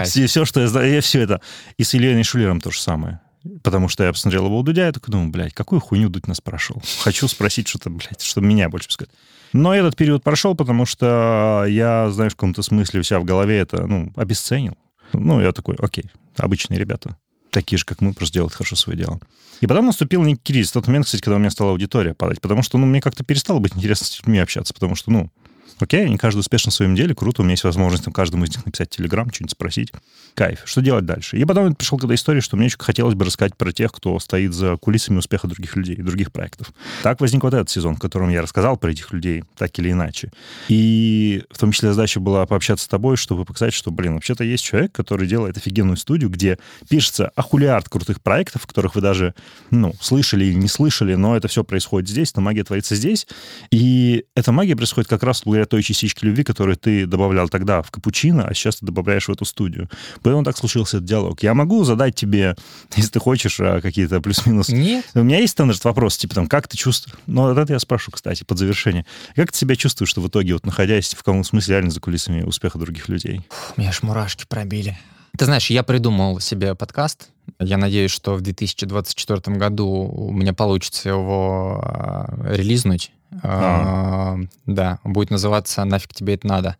Все, 0.04 0.26
все, 0.26 0.44
что 0.44 0.60
я 0.60 0.68
знаю, 0.68 0.92
я 0.92 1.00
все 1.00 1.20
это. 1.20 1.40
И 1.76 1.84
с 1.84 1.94
Ильей 1.94 2.14
Найшулером 2.14 2.60
то 2.60 2.70
же 2.70 2.80
самое. 2.80 3.20
Потому 3.62 3.88
что 3.88 4.04
я 4.04 4.12
посмотрел 4.12 4.46
его 4.46 4.58
у 4.58 4.62
Дудя, 4.62 4.88
и 4.88 4.92
такой 4.92 5.12
думаю, 5.12 5.30
блядь, 5.30 5.54
какую 5.54 5.80
хуйню 5.80 6.08
Дудь 6.08 6.26
нас 6.26 6.40
прошел. 6.40 6.82
Хочу 7.02 7.28
спросить 7.28 7.68
что-то, 7.68 7.90
блядь, 7.90 8.20
чтобы 8.20 8.46
меня 8.46 8.68
больше 8.68 8.90
сказать. 8.90 9.12
Но 9.52 9.74
этот 9.74 9.96
период 9.96 10.24
прошел, 10.24 10.56
потому 10.56 10.84
что 10.86 11.64
я, 11.68 12.10
знаешь, 12.10 12.32
в 12.32 12.36
каком-то 12.36 12.62
смысле 12.62 13.00
у 13.00 13.02
себя 13.02 13.20
в 13.20 13.24
голове 13.24 13.58
это, 13.58 13.86
ну, 13.86 14.12
обесценил. 14.16 14.76
Ну, 15.12 15.40
я 15.40 15.52
такой, 15.52 15.76
окей, 15.76 16.10
обычные 16.36 16.80
ребята, 16.80 17.16
такие 17.56 17.78
же, 17.78 17.86
как 17.86 18.02
мы, 18.02 18.12
просто 18.12 18.34
делают 18.34 18.52
хорошо 18.52 18.76
свое 18.76 18.98
дело. 18.98 19.18
И 19.62 19.66
потом 19.66 19.86
наступил 19.86 20.22
некий 20.22 20.52
кризис. 20.52 20.70
В 20.70 20.74
тот 20.74 20.86
момент, 20.86 21.06
кстати, 21.06 21.22
когда 21.22 21.36
у 21.36 21.38
меня 21.38 21.50
стала 21.50 21.70
аудитория 21.70 22.12
падать, 22.12 22.40
потому 22.42 22.62
что, 22.62 22.76
ну, 22.76 22.84
мне 22.84 23.00
как-то 23.00 23.24
перестало 23.24 23.58
быть 23.60 23.74
интересно 23.74 24.06
с 24.06 24.18
людьми 24.18 24.38
общаться, 24.38 24.74
потому 24.74 24.94
что, 24.94 25.10
ну, 25.10 25.30
окей, 25.78 26.06
они 26.06 26.16
каждый 26.16 26.40
успешен 26.40 26.70
в 26.70 26.74
своем 26.74 26.94
деле, 26.94 27.14
круто, 27.14 27.42
у 27.42 27.44
меня 27.44 27.52
есть 27.52 27.64
возможность 27.64 28.04
там, 28.04 28.12
каждому 28.12 28.44
из 28.44 28.50
них 28.50 28.64
написать 28.64 28.90
телеграм, 28.90 29.30
что-нибудь 29.32 29.52
спросить. 29.52 29.92
Кайф. 30.34 30.62
Что 30.64 30.82
делать 30.82 31.06
дальше? 31.06 31.38
И 31.38 31.44
потом 31.44 31.74
пришел 31.74 31.98
когда 31.98 32.14
история, 32.14 32.40
что 32.40 32.56
мне 32.56 32.66
еще 32.66 32.76
хотелось 32.78 33.14
бы 33.14 33.24
рассказать 33.24 33.56
про 33.56 33.72
тех, 33.72 33.92
кто 33.92 34.18
стоит 34.20 34.52
за 34.52 34.76
кулисами 34.76 35.18
успеха 35.18 35.46
других 35.46 35.76
людей, 35.76 35.96
других 35.96 36.32
проектов. 36.32 36.72
Так 37.02 37.20
возник 37.20 37.42
вот 37.42 37.54
этот 37.54 37.70
сезон, 37.70 37.96
в 37.96 37.98
котором 37.98 38.28
я 38.28 38.42
рассказал 38.42 38.76
про 38.76 38.90
этих 38.90 39.12
людей, 39.12 39.44
так 39.56 39.78
или 39.78 39.92
иначе. 39.92 40.32
И 40.68 41.42
в 41.50 41.58
том 41.58 41.72
числе 41.72 41.92
задача 41.92 42.20
была 42.20 42.44
пообщаться 42.46 42.84
с 42.84 42.88
тобой, 42.88 43.16
чтобы 43.16 43.44
показать, 43.44 43.72
что, 43.72 43.90
блин, 43.90 44.14
вообще-то 44.14 44.44
есть 44.44 44.64
человек, 44.64 44.92
который 44.92 45.26
делает 45.26 45.56
офигенную 45.56 45.96
студию, 45.96 46.28
где 46.28 46.58
пишется 46.88 47.32
ахулиард 47.34 47.88
крутых 47.88 48.20
проектов, 48.20 48.66
которых 48.66 48.94
вы 48.94 49.00
даже, 49.00 49.34
ну, 49.70 49.94
слышали 50.00 50.44
или 50.44 50.54
не 50.54 50.68
слышали, 50.68 51.14
но 51.14 51.36
это 51.36 51.48
все 51.48 51.64
происходит 51.64 52.08
здесь, 52.08 52.34
но 52.36 52.42
магия 52.42 52.64
творится 52.64 52.94
здесь. 52.94 53.26
И 53.70 54.26
эта 54.34 54.52
магия 54.52 54.76
происходит 54.76 55.08
как 55.08 55.22
раз 55.22 55.42
благодаря 55.44 55.55
той 55.64 55.82
частичке 55.82 56.26
любви, 56.26 56.44
которую 56.44 56.76
ты 56.76 57.06
добавлял 57.06 57.48
тогда 57.48 57.82
в 57.82 57.90
капучино, 57.90 58.46
а 58.46 58.54
сейчас 58.54 58.76
ты 58.76 58.86
добавляешь 58.86 59.28
в 59.28 59.32
эту 59.32 59.44
студию. 59.44 59.88
Поэтому 60.22 60.44
так 60.44 60.56
случился 60.56 60.98
этот 60.98 61.08
диалог. 61.08 61.42
Я 61.42 61.54
могу 61.54 61.84
задать 61.84 62.14
тебе, 62.14 62.56
если 62.96 63.10
ты 63.12 63.20
хочешь, 63.20 63.58
а, 63.60 63.80
какие-то 63.80 64.20
плюс-минус... 64.20 64.68
Нет. 64.68 65.04
У 65.14 65.22
меня 65.22 65.38
есть 65.38 65.52
стандарт 65.52 65.82
вопрос, 65.84 66.18
типа 66.18 66.34
там, 66.34 66.46
как 66.46 66.68
ты 66.68 66.76
чувствуешь... 66.76 67.16
Ну, 67.26 67.48
это 67.48 67.72
я 67.72 67.78
спрошу, 67.78 68.10
кстати, 68.10 68.44
под 68.44 68.58
завершение. 68.58 69.06
Как 69.34 69.52
ты 69.52 69.58
себя 69.58 69.76
чувствуешь, 69.76 70.10
что 70.10 70.20
в 70.20 70.28
итоге, 70.28 70.52
вот 70.52 70.66
находясь 70.66 71.14
в 71.14 71.18
каком 71.18 71.42
смысле 71.44 71.76
реально 71.76 71.90
за 71.90 72.00
кулисами 72.00 72.42
успеха 72.42 72.78
других 72.78 73.08
людей? 73.08 73.40
Фу, 73.48 73.74
меня 73.76 73.90
аж 73.90 74.02
мурашки 74.02 74.44
пробили. 74.48 74.98
Ты 75.36 75.44
знаешь, 75.44 75.68
я 75.68 75.82
придумал 75.82 76.40
себе 76.40 76.74
подкаст. 76.74 77.28
Я 77.58 77.76
надеюсь, 77.76 78.10
что 78.10 78.34
в 78.34 78.40
2024 78.40 79.56
году 79.56 79.86
у 79.86 80.32
меня 80.32 80.54
получится 80.54 81.10
его 81.10 81.82
э, 81.84 82.56
релизнуть. 82.56 83.12
А. 83.42 84.36
Да, 84.66 84.98
будет 85.04 85.30
называться 85.30 85.84
«Нафиг 85.84 86.12
тебе 86.12 86.34
это 86.34 86.46
надо». 86.46 86.76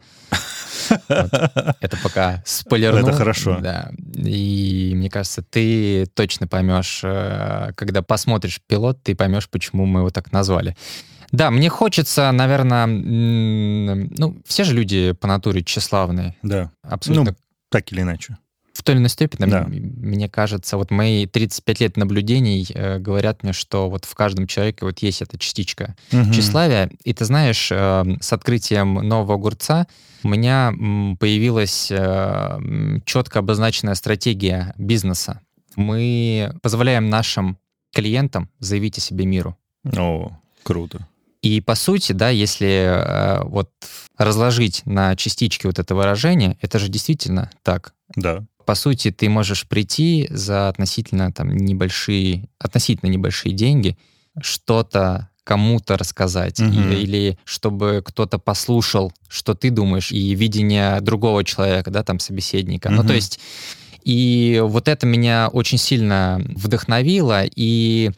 Это 1.81 1.97
пока 2.03 2.43
спойлерну. 2.47 3.01
Это 3.01 3.13
хорошо. 3.13 3.59
Да. 3.61 3.91
И 4.15 4.93
мне 4.95 5.11
кажется, 5.11 5.43
ты 5.43 6.07
точно 6.07 6.47
поймешь, 6.47 7.01
э, 7.03 7.73
когда 7.75 8.03
посмотришь 8.03 8.61
пилот, 8.67 9.03
ты 9.03 9.17
поймешь, 9.17 9.49
почему 9.49 9.87
мы 9.87 10.01
его 10.01 10.11
так 10.11 10.33
назвали. 10.33 10.77
Да, 11.33 11.51
мне 11.51 11.69
хочется, 11.69 12.31
наверное, 12.31 12.87
ну, 12.87 14.41
все 14.47 14.65
же 14.65 14.75
люди 14.75 15.13
по 15.13 15.27
натуре 15.27 15.65
тщеславные. 15.65 16.37
Да. 16.43 16.71
Абсолютно. 16.83 17.33
Ну, 17.33 17.37
так 17.69 17.91
или 17.91 18.03
иначе 18.03 18.37
той 18.87 18.95
или 18.95 19.01
иной 19.01 19.11
степени, 19.11 19.51
да. 19.51 19.67
мне 19.69 20.29
кажется, 20.29 20.77
вот 20.77 20.93
мои 20.93 21.27
35 21.27 21.81
лет 21.81 21.97
наблюдений 21.97 22.65
э, 22.73 22.99
говорят 22.99 23.43
мне, 23.43 23.53
что 23.53 23.91
вот 23.91 24.05
в 24.05 24.15
каждом 24.15 24.47
человеке 24.47 24.85
вот 24.85 25.01
есть 25.01 25.23
эта 25.23 25.37
частичка 25.39 25.97
угу. 26.13 26.33
тщеславия. 26.33 26.91
И 27.03 27.13
ты 27.13 27.25
знаешь, 27.25 27.69
э, 27.73 28.05
с 28.21 28.33
открытием 28.33 28.95
нового 28.95 29.35
огурца 29.35 29.89
у 30.23 30.29
меня 30.29 30.73
появилась 31.19 31.89
э, 31.91 33.01
четко 33.05 33.41
обозначенная 33.41 33.95
стратегия 33.95 34.73
бизнеса. 34.79 35.41
Мы 35.75 36.53
позволяем 36.63 37.11
нашим 37.11 37.59
клиентам 37.93 38.51
заявить 38.61 38.99
о 38.99 39.01
себе 39.01 39.27
миру. 39.27 39.57
О, 39.97 40.31
круто. 40.63 41.09
И 41.43 41.61
по 41.61 41.75
сути, 41.75 42.13
да, 42.13 42.29
если 42.29 42.69
э, 42.69 43.43
вот 43.45 43.71
разложить 44.17 44.83
на 44.85 45.17
частички 45.17 45.67
вот 45.67 45.81
это 45.81 45.97
выражение, 45.97 46.57
это 46.61 46.79
же 46.79 46.89
действительно 46.89 47.51
так. 47.65 47.93
Да 48.15 48.47
по 48.67 48.75
сути, 48.75 49.11
ты 49.13 49.29
можешь 49.29 49.67
прийти 49.67 50.27
за 50.29 50.69
относительно 50.69 51.33
там 51.33 51.57
небольшие, 51.57 52.49
относительно 52.59 53.09
небольшие 53.09 53.55
деньги, 53.55 53.97
что-то 54.43 55.31
кому-то 55.45 55.97
рассказать, 55.97 56.59
угу. 56.59 56.71
или, 56.73 56.97
или 56.97 57.39
чтобы 57.45 58.03
кто-то 58.05 58.39
послушал, 58.39 59.13
что 59.29 59.55
ты 59.55 59.71
думаешь, 59.71 60.11
и 60.11 60.35
видение 60.35 61.01
другого 61.01 61.45
человека, 61.45 61.93
да, 61.93 62.03
там, 62.03 62.19
собеседника. 62.19 62.89
Угу. 62.89 62.97
Ну, 62.97 63.05
то 63.05 63.15
есть 63.15 63.39
И 64.07 64.63
вот 64.65 64.87
это 64.87 65.05
меня 65.05 65.49
очень 65.53 65.79
сильно 65.79 66.41
вдохновило. 66.55 67.43
И 67.45 68.13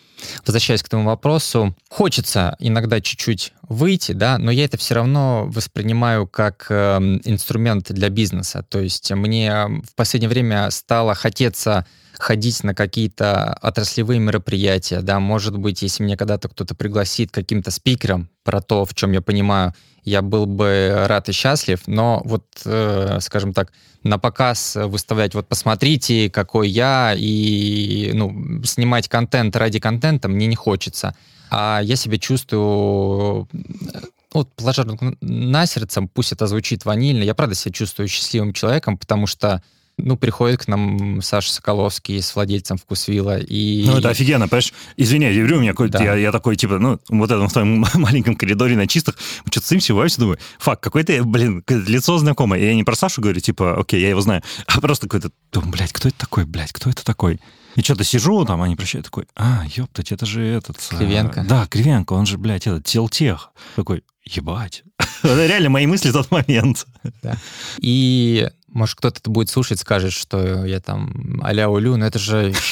возвращаясь 0.45 0.83
к 0.83 0.87
этому 0.87 1.05
вопросу, 1.05 1.75
хочется 1.89 2.57
иногда 2.59 3.01
чуть-чуть 3.01 3.55
выйти, 3.63 4.13
да, 4.13 4.37
но 4.37 4.51
я 4.51 4.65
это 4.67 4.77
все 4.77 4.97
равно 4.97 5.47
воспринимаю 5.47 6.27
как 6.27 6.67
э, 6.69 6.99
инструмент 7.25 7.91
для 7.91 8.11
бизнеса. 8.11 8.67
То 8.69 8.81
есть 8.81 9.11
мне 9.13 9.83
в 9.83 9.95
последнее 9.95 10.29
время 10.29 10.71
стало 10.71 11.15
хотеться 11.15 11.87
ходить 12.19 12.65
на 12.65 12.75
какие-то 12.75 13.55
отраслевые 13.55 14.21
мероприятия, 14.21 15.01
да, 15.01 15.21
может 15.21 15.57
быть, 15.57 15.83
если 15.83 16.03
мне 16.03 16.17
когда-то 16.17 16.49
кто-то 16.49 16.75
пригласит 16.75 17.31
каким-то 17.31 17.71
спикером 17.71 18.29
про 18.45 18.61
то, 18.61 18.85
в 18.85 18.95
чем 18.95 19.13
я 19.13 19.23
понимаю, 19.23 19.75
я 20.05 20.23
был 20.23 20.47
бы 20.47 21.05
рад 21.07 21.29
и 21.29 21.33
счастлив, 21.33 21.81
но 21.87 22.23
вот, 22.25 22.45
э, 22.65 23.19
скажем 23.21 23.53
так, 23.53 23.73
на 24.03 24.19
показ 24.19 24.77
выставлять, 24.77 25.35
вот 25.35 25.49
посмотрите, 25.49 26.31
какой 26.31 26.69
я, 26.69 27.15
и 27.17 28.13
ну, 28.15 28.63
снимать 28.65 29.09
контент 29.09 29.55
ради 29.57 29.81
контента 29.81 30.29
мне 30.29 30.47
не 30.47 30.57
хочется. 30.57 31.15
А 31.51 31.81
я 31.83 31.97
себя 31.97 32.19
чувствую 32.19 33.49
э, 33.53 33.99
вот 34.33 34.53
положа 34.55 34.87
на 35.21 35.67
сердце, 35.67 36.03
пусть 36.03 36.33
это 36.33 36.47
звучит 36.47 36.85
ванильно, 36.85 37.23
я 37.23 37.35
правда 37.35 37.55
себя 37.55 37.73
чувствую 37.73 38.09
счастливым 38.09 38.53
человеком, 38.53 38.99
потому 38.99 39.27
что 39.27 39.63
ну, 39.99 40.17
приходит 40.17 40.65
к 40.65 40.69
нам 40.69 41.21
Саша 41.23 41.53
Соколовский 41.53 42.23
с 42.23 42.35
владельцем 42.35 42.79
Вкусвилла. 42.79 43.39
И... 43.39 43.85
Ну, 43.85 43.99
это 43.99 44.11
офигенно, 44.11 44.49
понимаешь? 44.49 44.73
Извини, 44.97 45.27
я 45.27 45.35
говорю, 45.35 45.59
у 45.59 45.61
меня 45.61 45.73
какой-то, 45.73 45.99
да. 45.99 46.05
я, 46.05 46.15
я 46.15 46.33
такой, 46.33 46.57
типа, 46.57 46.79
ну, 46.79 46.99
вот 47.09 47.31
этом 47.31 47.49
в 47.49 47.53
твоем 47.53 47.85
маленьком 47.95 48.37
коридоре 48.37 48.77
на 48.77 48.87
чистых, 48.87 49.17
что-то 49.51 49.67
сымся, 49.67 49.93
бываюсь, 49.93 50.17
думаю, 50.17 50.39
фак, 50.59 50.81
какое-то, 50.81 51.23
блин, 51.25 51.65
лицо 51.69 52.17
знакомое. 52.19 52.61
И 52.61 52.65
я 52.65 52.75
не 52.75 52.85
про 52.85 52.95
Сашу 52.95 53.21
говорю, 53.21 53.41
типа, 53.41 53.79
окей, 53.79 54.01
я 54.01 54.11
его 54.11 54.21
знаю, 54.21 54.43
а 54.67 54.81
просто 54.81 55.09
какой-то, 55.09 55.31
думаю, 55.53 55.73
блядь, 55.73 55.93
кто 55.93 56.09
это 56.09 56.19
такой, 56.19 56.45
блядь, 56.45 56.73
кто 56.73 56.89
это 56.91 57.05
такой? 57.05 57.41
И 57.75 57.83
что-то 57.83 58.05
сижу, 58.05 58.45
там, 58.45 58.63
они 58.63 58.77
прощают, 58.77 59.07
такой, 59.07 59.27
а, 59.37 59.65
ёптать, 59.75 60.13
это 60.13 60.27
же 60.27 60.45
этот... 60.45 60.77
А, 60.91 60.97
Кривенко. 60.97 61.41
А, 61.43 61.45
да, 61.45 61.67
Кривенко, 61.67 62.13
он 62.13 62.27
же, 62.27 62.39
блядь, 62.39 62.67
этот, 62.67 62.85
телтех. 62.85 63.51
Такой, 63.77 64.03
ебать. 64.25 64.85
реально 65.23 65.71
мои 65.71 65.87
мысли 65.87 66.11
в 66.11 66.13
тот 66.13 66.31
момент. 66.31 66.87
Да. 67.23 67.37
И 67.81 68.49
может, 68.69 68.97
кто-то 68.97 69.19
это 69.21 69.31
будет 69.31 69.51
слушать, 69.51 69.81
скажет, 69.81 70.13
что 70.13 70.65
я 70.65 70.81
там 70.81 71.41
а-ля 71.43 71.69
улю, 71.69 71.97
но 71.97 72.07
это 72.07 72.19
же... 72.19 72.53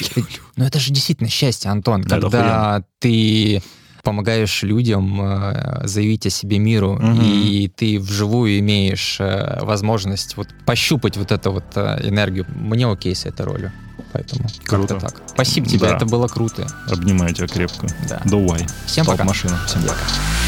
Ну, 0.56 0.64
это 0.64 0.78
же 0.78 0.90
действительно 0.92 1.28
счастье, 1.28 1.70
Антон, 1.70 2.02
когда 2.02 2.82
ты 2.98 3.62
помогаешь 4.06 4.62
людям 4.62 5.20
э, 5.20 5.80
заявить 5.84 6.26
о 6.26 6.30
себе 6.30 6.58
миру, 6.60 6.92
угу. 6.92 7.20
и 7.22 7.66
ты 7.66 7.98
вживую 7.98 8.60
имеешь 8.60 9.16
э, 9.18 9.58
возможность 9.62 10.36
вот 10.36 10.46
пощупать 10.64 11.16
вот 11.16 11.32
эту 11.32 11.50
вот 11.50 11.64
э, 11.74 12.08
энергию. 12.08 12.46
Мне 12.48 12.86
окей 12.86 13.16
с 13.16 13.26
этой 13.26 13.44
ролью. 13.44 13.72
Поэтому 14.12 14.48
круто. 14.64 15.00
так. 15.00 15.22
Спасибо 15.26 15.66
тебе, 15.66 15.80
да. 15.80 15.96
это 15.96 16.06
было 16.06 16.28
круто. 16.28 16.68
Обнимаю 16.88 17.34
тебя 17.34 17.48
крепко. 17.48 17.88
Да. 18.08 18.22
Давай. 18.24 18.64
Всем 18.86 19.04
пока. 19.04 19.24
машина. 19.24 19.58
Всем 19.66 19.82
пока. 19.82 20.45